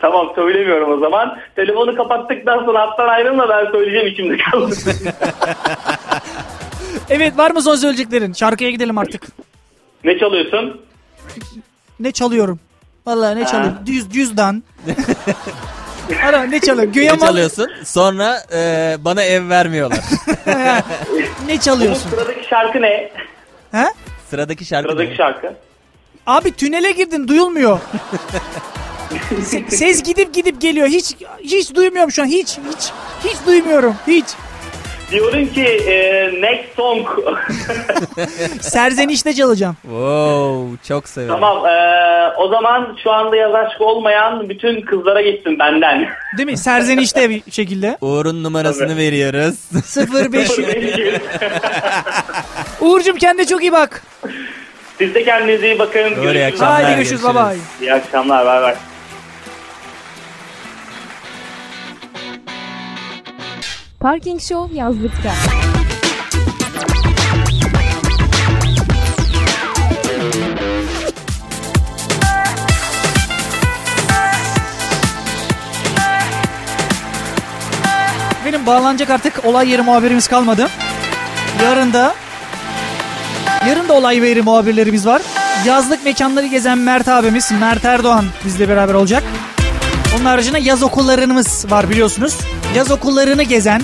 [0.02, 1.38] Tamam söylemiyorum o zaman.
[1.56, 4.76] Telefonu kapattıktan sonra hattan ayrılma ben söyleyeceğim içimde kaldı.
[7.10, 8.34] Evet var mı son söyleyeceklerin?
[8.34, 9.23] Şarkıya gidelim artık.
[10.03, 10.81] ne çalıyorsun?
[11.99, 12.60] Ne çalıyorum?
[13.06, 13.77] Vallahi ne çalıyorum?
[13.86, 14.64] Düz cüzdan.
[16.23, 16.94] Ara ne çalıyorum?
[16.94, 17.68] Göğe ne çalıyorsun?
[17.84, 19.99] Sonra e, bana ev vermiyorlar.
[21.48, 22.10] Ne çalıyorsun?
[22.10, 23.11] sıradaki şarkı ne?
[23.72, 23.86] He?
[24.30, 25.15] Sıradaki şarkı Sıradaki ne?
[25.15, 25.53] şarkı.
[26.27, 27.80] Abi tünele girdin duyulmuyor.
[29.41, 30.88] Se- Ses gidip gidip geliyor.
[30.88, 32.26] Hiç hiç duymuyorum şu an.
[32.26, 32.91] Hiç hiç
[33.23, 33.95] hiç duymuyorum.
[34.07, 34.26] Hiç.
[35.11, 37.07] Diyorum ki e, next song.
[38.61, 39.77] Serzenişte çalacağım.
[39.82, 41.34] Wow çok severim.
[41.34, 41.72] tamam e,
[42.38, 46.07] o zaman şu anda yaz aşkı olmayan bütün kızlara gitsin benden.
[46.38, 46.57] Değil mi?
[46.57, 47.98] Serzenişte bir şekilde.
[48.02, 48.98] Uğur'un numarasını Tabii.
[48.98, 49.56] veriyoruz.
[50.34, 50.49] 05
[52.82, 54.03] Uğur'cum kendine çok iyi bak.
[54.98, 56.15] Siz de kendinize iyi bakın.
[56.15, 56.61] Doğru, Görüşürüz.
[56.61, 57.23] Haydi görüşürüz.
[57.23, 57.57] Bye bye.
[57.82, 58.45] İyi akşamlar.
[58.45, 58.76] Bay bay.
[64.06, 65.32] Parking Show yazlıkta.
[78.45, 80.68] Benim bağlanacak artık olay yeri muhabirimiz kalmadı.
[81.64, 82.15] Yarın da
[83.68, 85.22] yarın da olay yeri muhabirlerimiz var.
[85.65, 89.23] Yazlık mekanları gezen Mert abimiz Mert Erdoğan bizle beraber olacak.
[90.15, 92.38] Onun haricinde yaz okullarımız var biliyorsunuz.
[92.76, 93.81] Yaz okullarını gezen,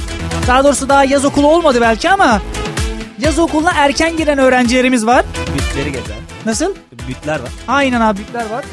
[0.47, 2.41] daha doğrusu daha yaz okulu olmadı belki ama
[3.19, 5.25] yaz okuluna erken giren öğrencilerimiz var.
[5.55, 6.17] Bütleri gezen.
[6.45, 6.75] Nasıl?
[7.07, 7.49] Bütler var.
[7.67, 8.65] Aynen abi büyükler var.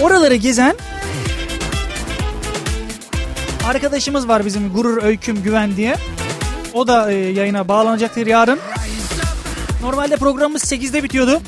[0.00, 0.76] Oraları gezen
[3.68, 5.96] arkadaşımız var bizim Gurur Öyküm Güven diye.
[6.72, 8.58] O da e, yayına bağlanacaktır yarın.
[9.82, 11.40] Normalde programımız 8'de bitiyordu.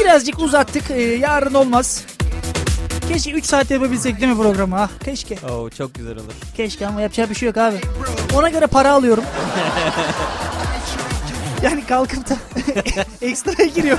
[0.00, 0.90] Birazcık uzattık.
[0.90, 2.04] E, yarın olmaz.
[3.08, 4.80] Keşke 3 saat yapabilsek değil mi programı?
[4.80, 5.38] Ah keşke.
[5.50, 6.32] Oo çok güzel olur.
[6.56, 7.76] Keşke ama yapacak bir şey yok abi.
[8.34, 9.24] Ona göre para alıyorum.
[11.62, 12.36] yani kalkıp da
[13.22, 13.98] ekstra giriyor.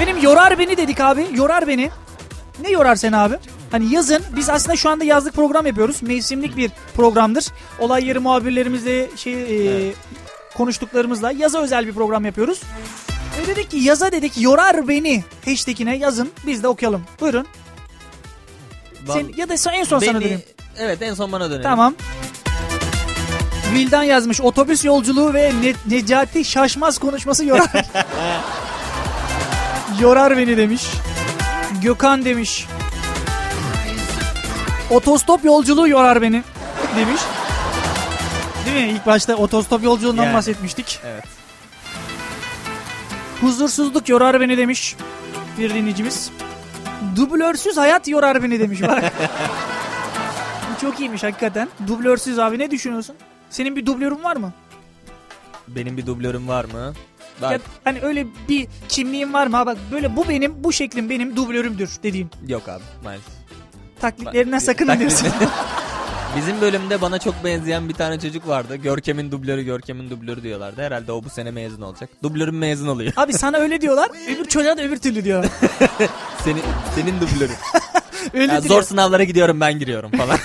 [0.00, 1.26] Benim yorar beni dedik abi.
[1.32, 1.90] Yorar beni.
[2.62, 3.36] Ne yorar seni abi?
[3.70, 6.02] Hani yazın biz aslında şu anda yazlık program yapıyoruz.
[6.02, 7.46] Mevsimlik bir programdır.
[7.78, 9.34] Olay yeri muhabirlerimizle şey
[9.88, 9.92] e,
[10.56, 12.60] konuştuklarımızla yaza özel bir program yapıyoruz.
[13.38, 17.04] Ve dedik ki yaza dedik yorar beni hashtagine yazın biz de okuyalım.
[17.20, 17.46] Buyurun.
[19.12, 20.42] Sen, ya da en son sana Beni- döneyim.
[20.78, 21.62] Evet en son bana dönelim.
[21.62, 21.94] Tamam.
[23.72, 24.40] Vildan yazmış.
[24.40, 27.70] Otobüs yolculuğu ve Ne- Necati Şaşmaz konuşması yorar.
[30.00, 30.82] yorar beni demiş.
[31.82, 32.66] Gökhan demiş.
[34.90, 36.42] Otostop yolculuğu yorar beni
[36.96, 37.20] demiş.
[38.66, 38.92] Değil mi?
[38.92, 40.34] İlk başta otostop yolculuğundan Yani.
[40.34, 41.00] bahsetmiştik.
[41.06, 41.24] Evet.
[43.40, 44.96] Huzursuzluk yorar beni demiş
[45.58, 46.30] bir dinleyicimiz.
[47.16, 49.12] Dublörsüz hayat yorar beni demiş bak.
[50.80, 51.68] Çok iyiymiş hakikaten.
[51.86, 53.16] Dublörsüz abi ne düşünüyorsun?
[53.50, 54.52] Senin bir dublörün var mı?
[55.68, 56.92] Benim bir dublörüm var mı?
[57.40, 57.52] Var.
[57.52, 59.56] Ya, hani öyle bir kimliğin var mı?
[59.56, 62.30] Ha bak böyle bu benim, bu şeklim benim dublörümdür dediğim.
[62.48, 63.34] Yok abi maalesef.
[64.00, 65.28] Taklitlerinden sakının diyorsun.
[66.36, 68.76] Bizim bölümde bana çok benzeyen bir tane çocuk vardı.
[68.76, 70.82] Görkem'in dublörü, Görkem'in dublörü diyorlardı.
[70.82, 72.10] Herhalde o bu sene mezun olacak.
[72.22, 73.12] Dublörüm mezun oluyor.
[73.16, 74.10] abi sana öyle diyorlar.
[74.36, 75.50] Öbür çocuğa da öbür türlü diyorlar.
[76.44, 76.62] Senin
[76.94, 77.54] senin dublörün.
[78.34, 78.74] Öyle Ya diyor.
[78.74, 80.38] zor sınavlara gidiyorum ben giriyorum falan.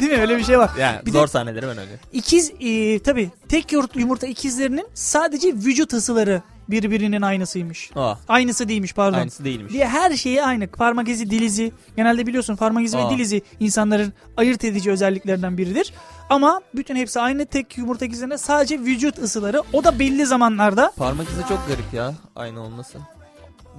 [0.00, 0.20] Değil mi?
[0.20, 0.70] Öyle bir şey var.
[0.78, 1.90] yani Bir zor sahneleri ben öyle.
[2.12, 7.90] İkiz e, tabii tek yumurta ikizlerinin sadece vücut ısıları birbirinin aynısıymış.
[7.96, 9.18] Aa, Aynısı değilmiş pardon.
[9.18, 9.72] aynısı değilmiş.
[9.72, 10.66] Diye her şeyi aynı.
[10.68, 11.72] Parmak izi, dil izi.
[11.96, 13.10] Genelde biliyorsun parmak izi ve Aa.
[13.10, 15.92] dil izi insanların ayırt edici özelliklerinden biridir.
[16.30, 19.62] Ama bütün hepsi aynı tek yumurta ikizlerine sadece vücut ısıları.
[19.72, 20.92] O da belli zamanlarda.
[20.96, 22.98] Parmak izi çok garip ya aynı olması.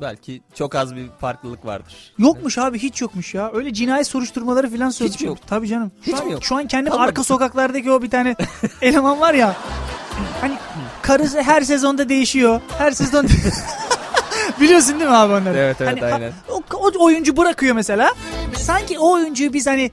[0.02, 2.14] Belki çok az bir farklılık vardır.
[2.18, 3.52] Yokmuş abi hiç yokmuş ya.
[3.54, 5.38] Öyle cinayet soruşturmaları falan mi sözcü yok?
[5.48, 5.92] Tabii canım.
[6.02, 6.44] Hiç şu an, mi yok?
[6.44, 7.10] Şu an kendim Kalmadı.
[7.10, 8.36] arka sokaklardaki o bir tane
[8.82, 9.56] eleman var ya.
[10.42, 10.54] Hani
[11.02, 12.62] karısı her sezonda değişiyor.
[12.78, 13.28] Her sezon
[14.62, 15.58] Biliyorsun değil mi abi onları?
[15.58, 16.32] Evet, evet, Hani, ha- aynen.
[16.50, 18.14] o, o oyuncu bırakıyor mesela.
[18.58, 19.92] Sanki o oyuncuyu biz hani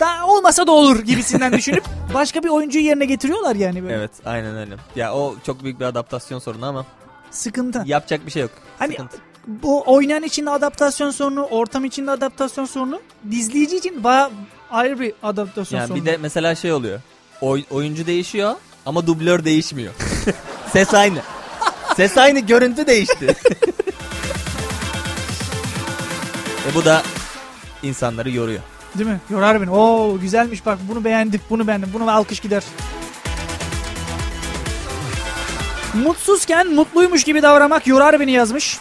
[0.00, 1.84] daha olmasa da olur gibisinden düşünüp
[2.14, 3.94] başka bir oyuncuyu yerine getiriyorlar yani böyle.
[3.94, 4.76] Evet aynen öyle.
[4.96, 6.86] Ya o çok büyük bir adaptasyon sorunu ama
[7.30, 7.82] Sıkıntı.
[7.86, 8.50] yapacak bir şey yok.
[8.78, 9.16] Hani Sıkıntı.
[9.46, 13.00] bu oynayan için de adaptasyon sorunu, ortam için de adaptasyon sorunu,
[13.30, 14.30] izleyici için baya
[14.70, 16.00] ayrı bir adaptasyon Yani sorunu.
[16.04, 17.00] bir de mesela şey oluyor.
[17.40, 18.54] Oy- oyuncu değişiyor
[18.86, 19.92] ama dublör değişmiyor.
[20.72, 21.18] Ses aynı.
[21.96, 23.26] Ses aynı, görüntü değişti.
[26.70, 27.02] e bu da
[27.82, 28.60] insanları yoruyor.
[28.94, 29.20] Değil mi?
[29.30, 29.70] Yorar beni.
[29.70, 31.90] Oo güzelmiş bak bunu beğendim, bunu beğendim.
[31.92, 32.62] Bunu alkış gider.
[35.94, 38.78] Mutsuzken mutluymuş gibi davranmak yorar beni yazmış.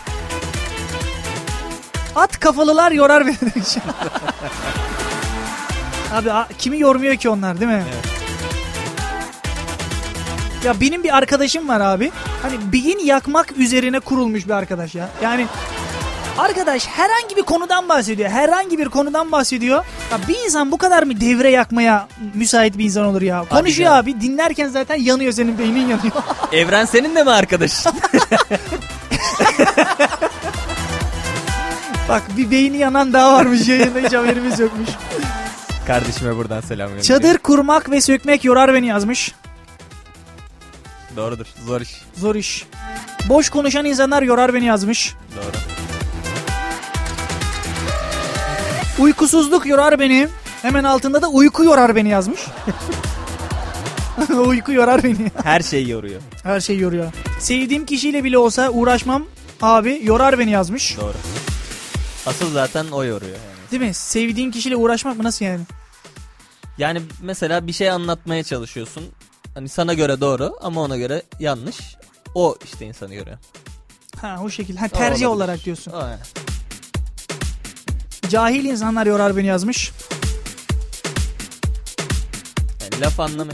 [2.16, 3.70] At kafalılar yorar beni demiş.
[6.14, 7.84] Abi kimi yormuyor ki onlar değil mi?
[10.66, 12.12] Ya benim bir arkadaşım var abi.
[12.42, 15.10] Hani beyin yakmak üzerine kurulmuş bir arkadaş ya.
[15.24, 15.48] Yani
[16.38, 18.30] Arkadaş herhangi bir konudan bahsediyor.
[18.30, 19.86] Herhangi bir konudan bahsediyor.
[20.12, 23.46] Ya bir insan bu kadar mı devre yakmaya müsait bir insan olur ya?
[23.50, 24.04] Konuşuyor canım.
[24.04, 24.22] abi.
[24.22, 26.14] Dinlerken zaten yanıyor senin beynin yanıyor.
[26.52, 27.86] Evren senin de mi arkadaş?
[32.10, 34.90] Bak bir beyni yanan daha varmış yayında hiç haberimiz yokmuş.
[35.88, 37.24] Kardeşime buradan selam gönderiyorum.
[37.24, 39.34] Çadır kurmak ve sökmek yorar beni yazmış.
[41.16, 41.46] Doğrudur.
[41.66, 42.02] Zor iş.
[42.16, 42.66] Zor iş.
[43.30, 45.14] Boş konuşan insanlar yorar beni yazmış.
[45.36, 45.58] Doğru.
[49.00, 50.28] Uykusuzluk yorar beni.
[50.62, 52.40] Hemen altında da uyku yorar beni yazmış.
[54.48, 55.32] uyku yorar beni.
[55.44, 56.22] Her şey yoruyor.
[56.44, 57.14] Her şey yoruyor.
[57.40, 59.26] Sevdiğim kişiyle bile olsa uğraşmam
[59.62, 60.98] abi yorar beni yazmış.
[60.98, 61.14] Doğru.
[62.26, 63.32] Asıl zaten o yoruyor.
[63.32, 63.72] Yani.
[63.72, 63.94] Değil mi?
[63.94, 65.62] Sevdiğin kişiyle uğraşmak mı nasıl yani?
[66.78, 69.04] yani mesela bir şey anlatmaya çalışıyorsun.
[69.56, 71.78] Hani sana göre doğru ama ona göre yanlış.
[72.36, 73.38] O işte insanı yoruyor.
[74.22, 74.80] Ha o şekilde.
[74.80, 75.46] Ha, tercih olabilir.
[75.46, 75.92] olarak diyorsun.
[75.92, 76.20] Yani.
[78.30, 79.92] Cahil insanlar yorar beni yazmış.
[82.82, 83.52] Yani laf anlama...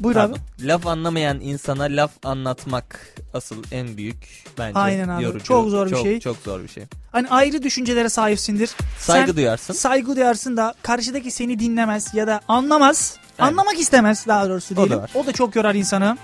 [0.00, 0.32] Buyur Pardon.
[0.32, 0.40] abi.
[0.68, 3.00] Laf anlamayan insana laf anlatmak
[3.34, 5.24] asıl en büyük bence Aynen abi.
[5.24, 5.44] yorucu.
[5.44, 6.20] Çok zor bir Çok- şey.
[6.20, 6.84] Çok zor bir şey.
[7.12, 8.70] Hani ayrı düşüncelere sahipsindir.
[9.00, 9.74] Saygı Sen duyarsın.
[9.74, 13.16] Saygı duyarsın da karşıdaki seni dinlemez ya da anlamaz.
[13.38, 13.52] Aynen.
[13.52, 14.98] Anlamak istemez daha doğrusu O da diyelim.
[15.02, 15.10] var.
[15.14, 16.18] O da çok yorar insanı.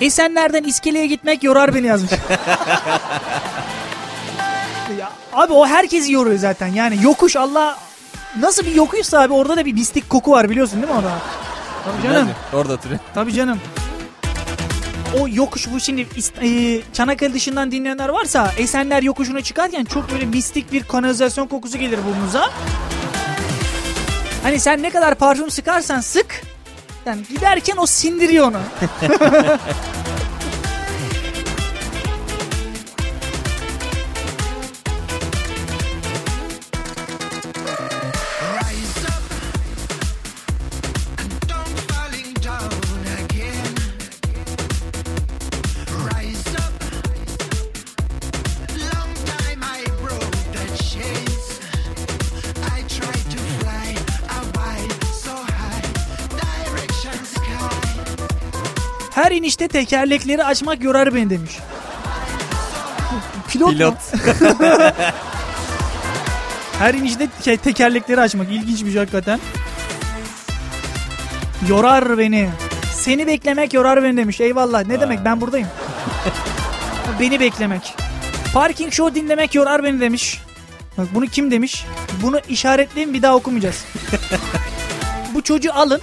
[0.00, 2.10] Esenler'den iskeleye gitmek yorar beni yazmış.
[4.98, 6.66] ya, abi o herkesi yoruyor zaten.
[6.66, 7.78] Yani yokuş Allah
[8.40, 11.12] nasıl bir yokuşsa abi orada da bir mistik koku var biliyorsun değil mi orada?
[11.84, 12.30] Tabii canım.
[12.52, 13.00] Orada oturuyor.
[13.14, 13.60] Tabii canım.
[15.20, 16.06] O yokuş bu şimdi
[16.42, 21.98] e, Çanakkale dışından dinleyenler varsa Esenler yokuşuna çıkarken çok böyle mistik bir kanalizasyon kokusu gelir
[22.06, 22.50] burnunuza.
[24.42, 26.42] Hani sen ne kadar parfüm sıkarsan sık
[27.06, 28.56] yani giderken o sindiriyor onu.
[59.54, 61.58] İnişte tekerlekleri açmak yorar beni demiş.
[63.48, 63.70] Pilot?
[63.70, 63.94] Pilot.
[66.78, 69.40] Her inişte te- tekerlekleri açmak ilginç bir şey hakikaten.
[71.68, 72.50] Yorar beni.
[72.94, 74.40] Seni beklemek yorar beni demiş.
[74.40, 74.86] Eyvallah.
[74.86, 75.68] Ne demek ben buradayım.
[77.20, 77.94] beni beklemek.
[78.54, 80.40] Parking show dinlemek yorar beni demiş.
[80.98, 81.86] Bak bunu kim demiş?
[82.22, 83.84] Bunu işaretleyin bir daha okumayacağız.
[85.34, 86.00] Bu çocuğu alın.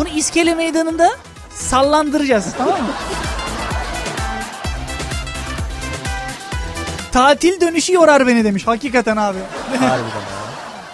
[0.00, 1.10] Bunu iskele meydanında
[1.54, 2.88] sallandıracağız tamam mı?
[7.12, 8.66] Tatil dönüşü yorar beni demiş.
[8.66, 9.38] Hakikaten abi.
[9.70, 9.98] Harbiden ya.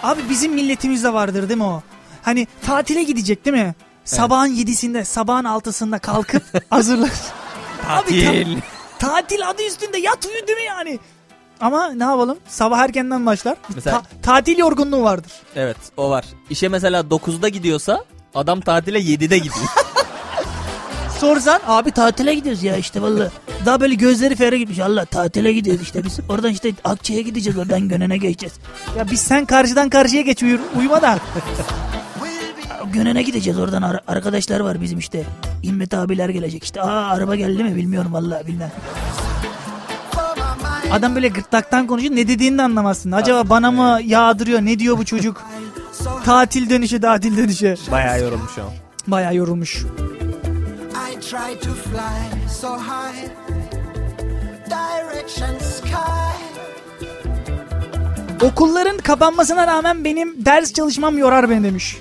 [0.03, 1.81] Abi bizim milletimizde vardır değil mi o?
[2.21, 3.75] Hani tatile gidecek değil mi?
[4.05, 7.11] Sabahın yedisinde, sabahın altısında kalkıp hazırlar.
[7.89, 8.57] Abi, Tatil.
[8.99, 10.99] ta- tatil adı üstünde yat uyu değil mi yani?
[11.61, 12.37] Ama ne yapalım?
[12.47, 13.57] Sabah erkenden başlar.
[13.75, 15.31] Mesela- ta- tatil yorgunluğu vardır.
[15.55, 16.25] Evet o var.
[16.49, 18.05] İşe mesela 9'da gidiyorsa
[18.37, 19.55] adam tatile 7'de gidiyor.
[21.19, 23.29] Sorsan abi tatile gidiyoruz ya işte valla.
[23.65, 24.79] Daha böyle gözleri ferre gitmiş.
[24.79, 26.19] Allah tatile gidiyoruz işte biz.
[26.29, 28.53] Oradan işte Akçay'a gideceğiz oradan Gönen'e geçeceğiz.
[28.97, 31.19] Ya biz sen karşıdan karşıya geç uyur, uyuma da.
[32.93, 35.23] Gönen'e gideceğiz oradan ar- arkadaşlar var bizim işte.
[35.63, 36.81] İmmet abiler gelecek işte.
[36.81, 38.71] Aa araba geldi mi bilmiyorum vallahi bilmem.
[40.91, 43.11] Adam böyle gırtlaktan konuşuyor ne dediğini de anlamazsın.
[43.11, 45.43] Acaba bana mı yağdırıyor ne diyor bu çocuk?
[46.25, 47.75] Tatil dönüşü tatil dönüşü.
[47.91, 48.73] Bayağı yorulmuş o.
[49.07, 49.75] Bayağı yorulmuş.
[51.11, 53.29] I try to fly so high,
[54.69, 56.37] direction sky.
[58.45, 61.97] Okulların kapanmasına rağmen benim ders çalışmam yorar beni demiş.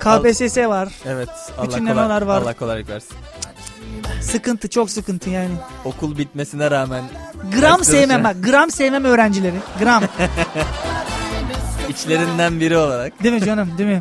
[0.00, 0.88] KPSS var.
[1.06, 1.28] Evet.
[1.58, 2.22] Allah Bütün kolay, var.
[2.22, 3.16] Allah kolaylık versin.
[4.20, 5.50] Sıkıntı çok sıkıntı yani.
[5.84, 7.04] Okul bitmesine rağmen
[7.58, 8.36] Gram sevmem bak.
[8.44, 9.56] Gram sevmem öğrencileri.
[9.80, 10.02] Gram.
[11.90, 13.22] içlerinden biri olarak.
[13.22, 14.00] Değil mi canım değil mi?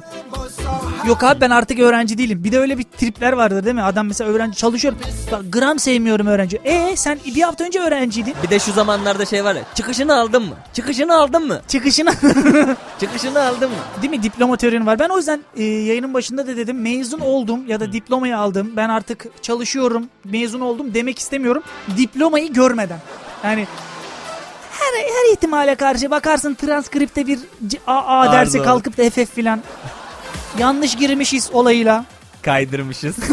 [1.07, 2.44] Yok abi ben artık öğrenci değilim.
[2.44, 3.82] Bir de öyle bir tripler vardır değil mi?
[3.84, 4.94] Adam mesela öğrenci çalışıyor.
[5.32, 6.57] Bak gram sevmiyorum öğrenci.
[6.64, 8.34] E sen bir hafta önce öğrenciydin.
[8.44, 10.56] Bir de şu zamanlarda şey var ya çıkışını aldın mı?
[10.74, 11.61] Çıkışını aldın mı?
[11.68, 12.14] Çıkışına
[12.99, 13.76] Çıkışını aldın mı?
[14.02, 14.99] değil mi diploma teorinin var.
[14.99, 18.72] Ben o yüzden e, yayının başında da dedim mezun oldum ya da diplomayı aldım.
[18.76, 21.64] Ben artık çalışıyorum mezun oldum demek istemiyorum.
[21.98, 22.99] Diplomayı görmeden.
[23.44, 23.68] Yani
[24.80, 27.39] her, her ihtimale karşı bakarsın transkripte bir
[27.88, 28.65] AA dersi olur.
[28.65, 29.61] kalkıp da FF filan.
[30.57, 32.06] Yanlış girmişiz olayıyla.
[32.41, 33.15] Kaydırmışız.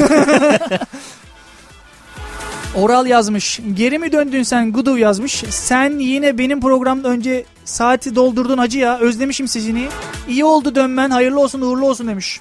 [2.74, 3.60] Oral yazmış.
[3.74, 5.44] Geri mi döndün sen Gudu yazmış.
[5.50, 8.98] Sen yine benim programda önce saati doldurdun hacı ya.
[8.98, 9.88] Özlemişim sizini.
[10.28, 11.10] İyi oldu dönmen.
[11.10, 12.40] Hayırlı olsun uğurlu olsun demiş.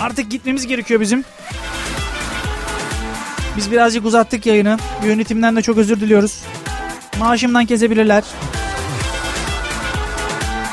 [0.00, 1.24] Artık gitmemiz gerekiyor bizim.
[3.56, 4.78] Biz birazcık uzattık yayını.
[5.04, 6.42] Yönetimden de çok özür diliyoruz.
[7.18, 8.24] Maaşımdan kesebilirler.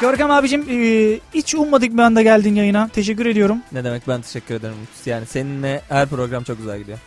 [0.01, 2.87] Görkem abicim e, hiç ummadık bir anda geldin yayına.
[2.93, 3.57] Teşekkür ediyorum.
[3.71, 4.75] ne demek ben teşekkür ederim.
[5.05, 6.97] Yani seninle her program çok güzel gidiyor.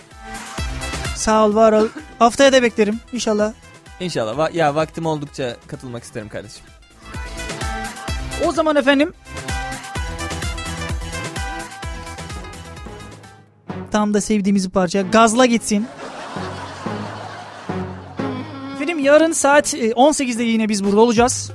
[1.17, 1.89] Sağ ol var ol.
[2.19, 3.53] Haftaya da beklerim inşallah.
[4.01, 4.37] İnşallah.
[4.39, 6.63] Va- ya vaktim oldukça katılmak isterim kardeşim.
[8.47, 9.13] O zaman efendim
[13.95, 15.87] tam da sevdiğimiz bir parça gazla gitsin.
[18.75, 21.51] Efendim yarın saat e, 18'de yine biz burada olacağız.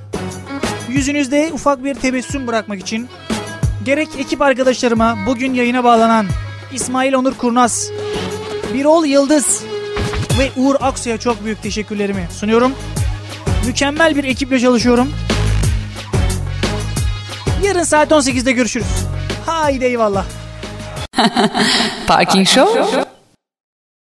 [0.88, 3.08] Yüzünüzde ufak bir tebessüm bırakmak için
[3.84, 6.26] gerek ekip arkadaşlarıma bugün yayına bağlanan
[6.72, 7.90] İsmail Onur Kurnaz,
[8.74, 9.64] Birol Yıldız
[10.38, 12.72] ve Uğur Aksu'ya çok büyük teşekkürlerimi sunuyorum.
[13.66, 15.12] Mükemmel bir ekiple çalışıyorum.
[17.64, 18.86] Yarın saat 18'de görüşürüz.
[19.46, 20.39] Haydi eyvallah.
[22.06, 23.04] Parking Show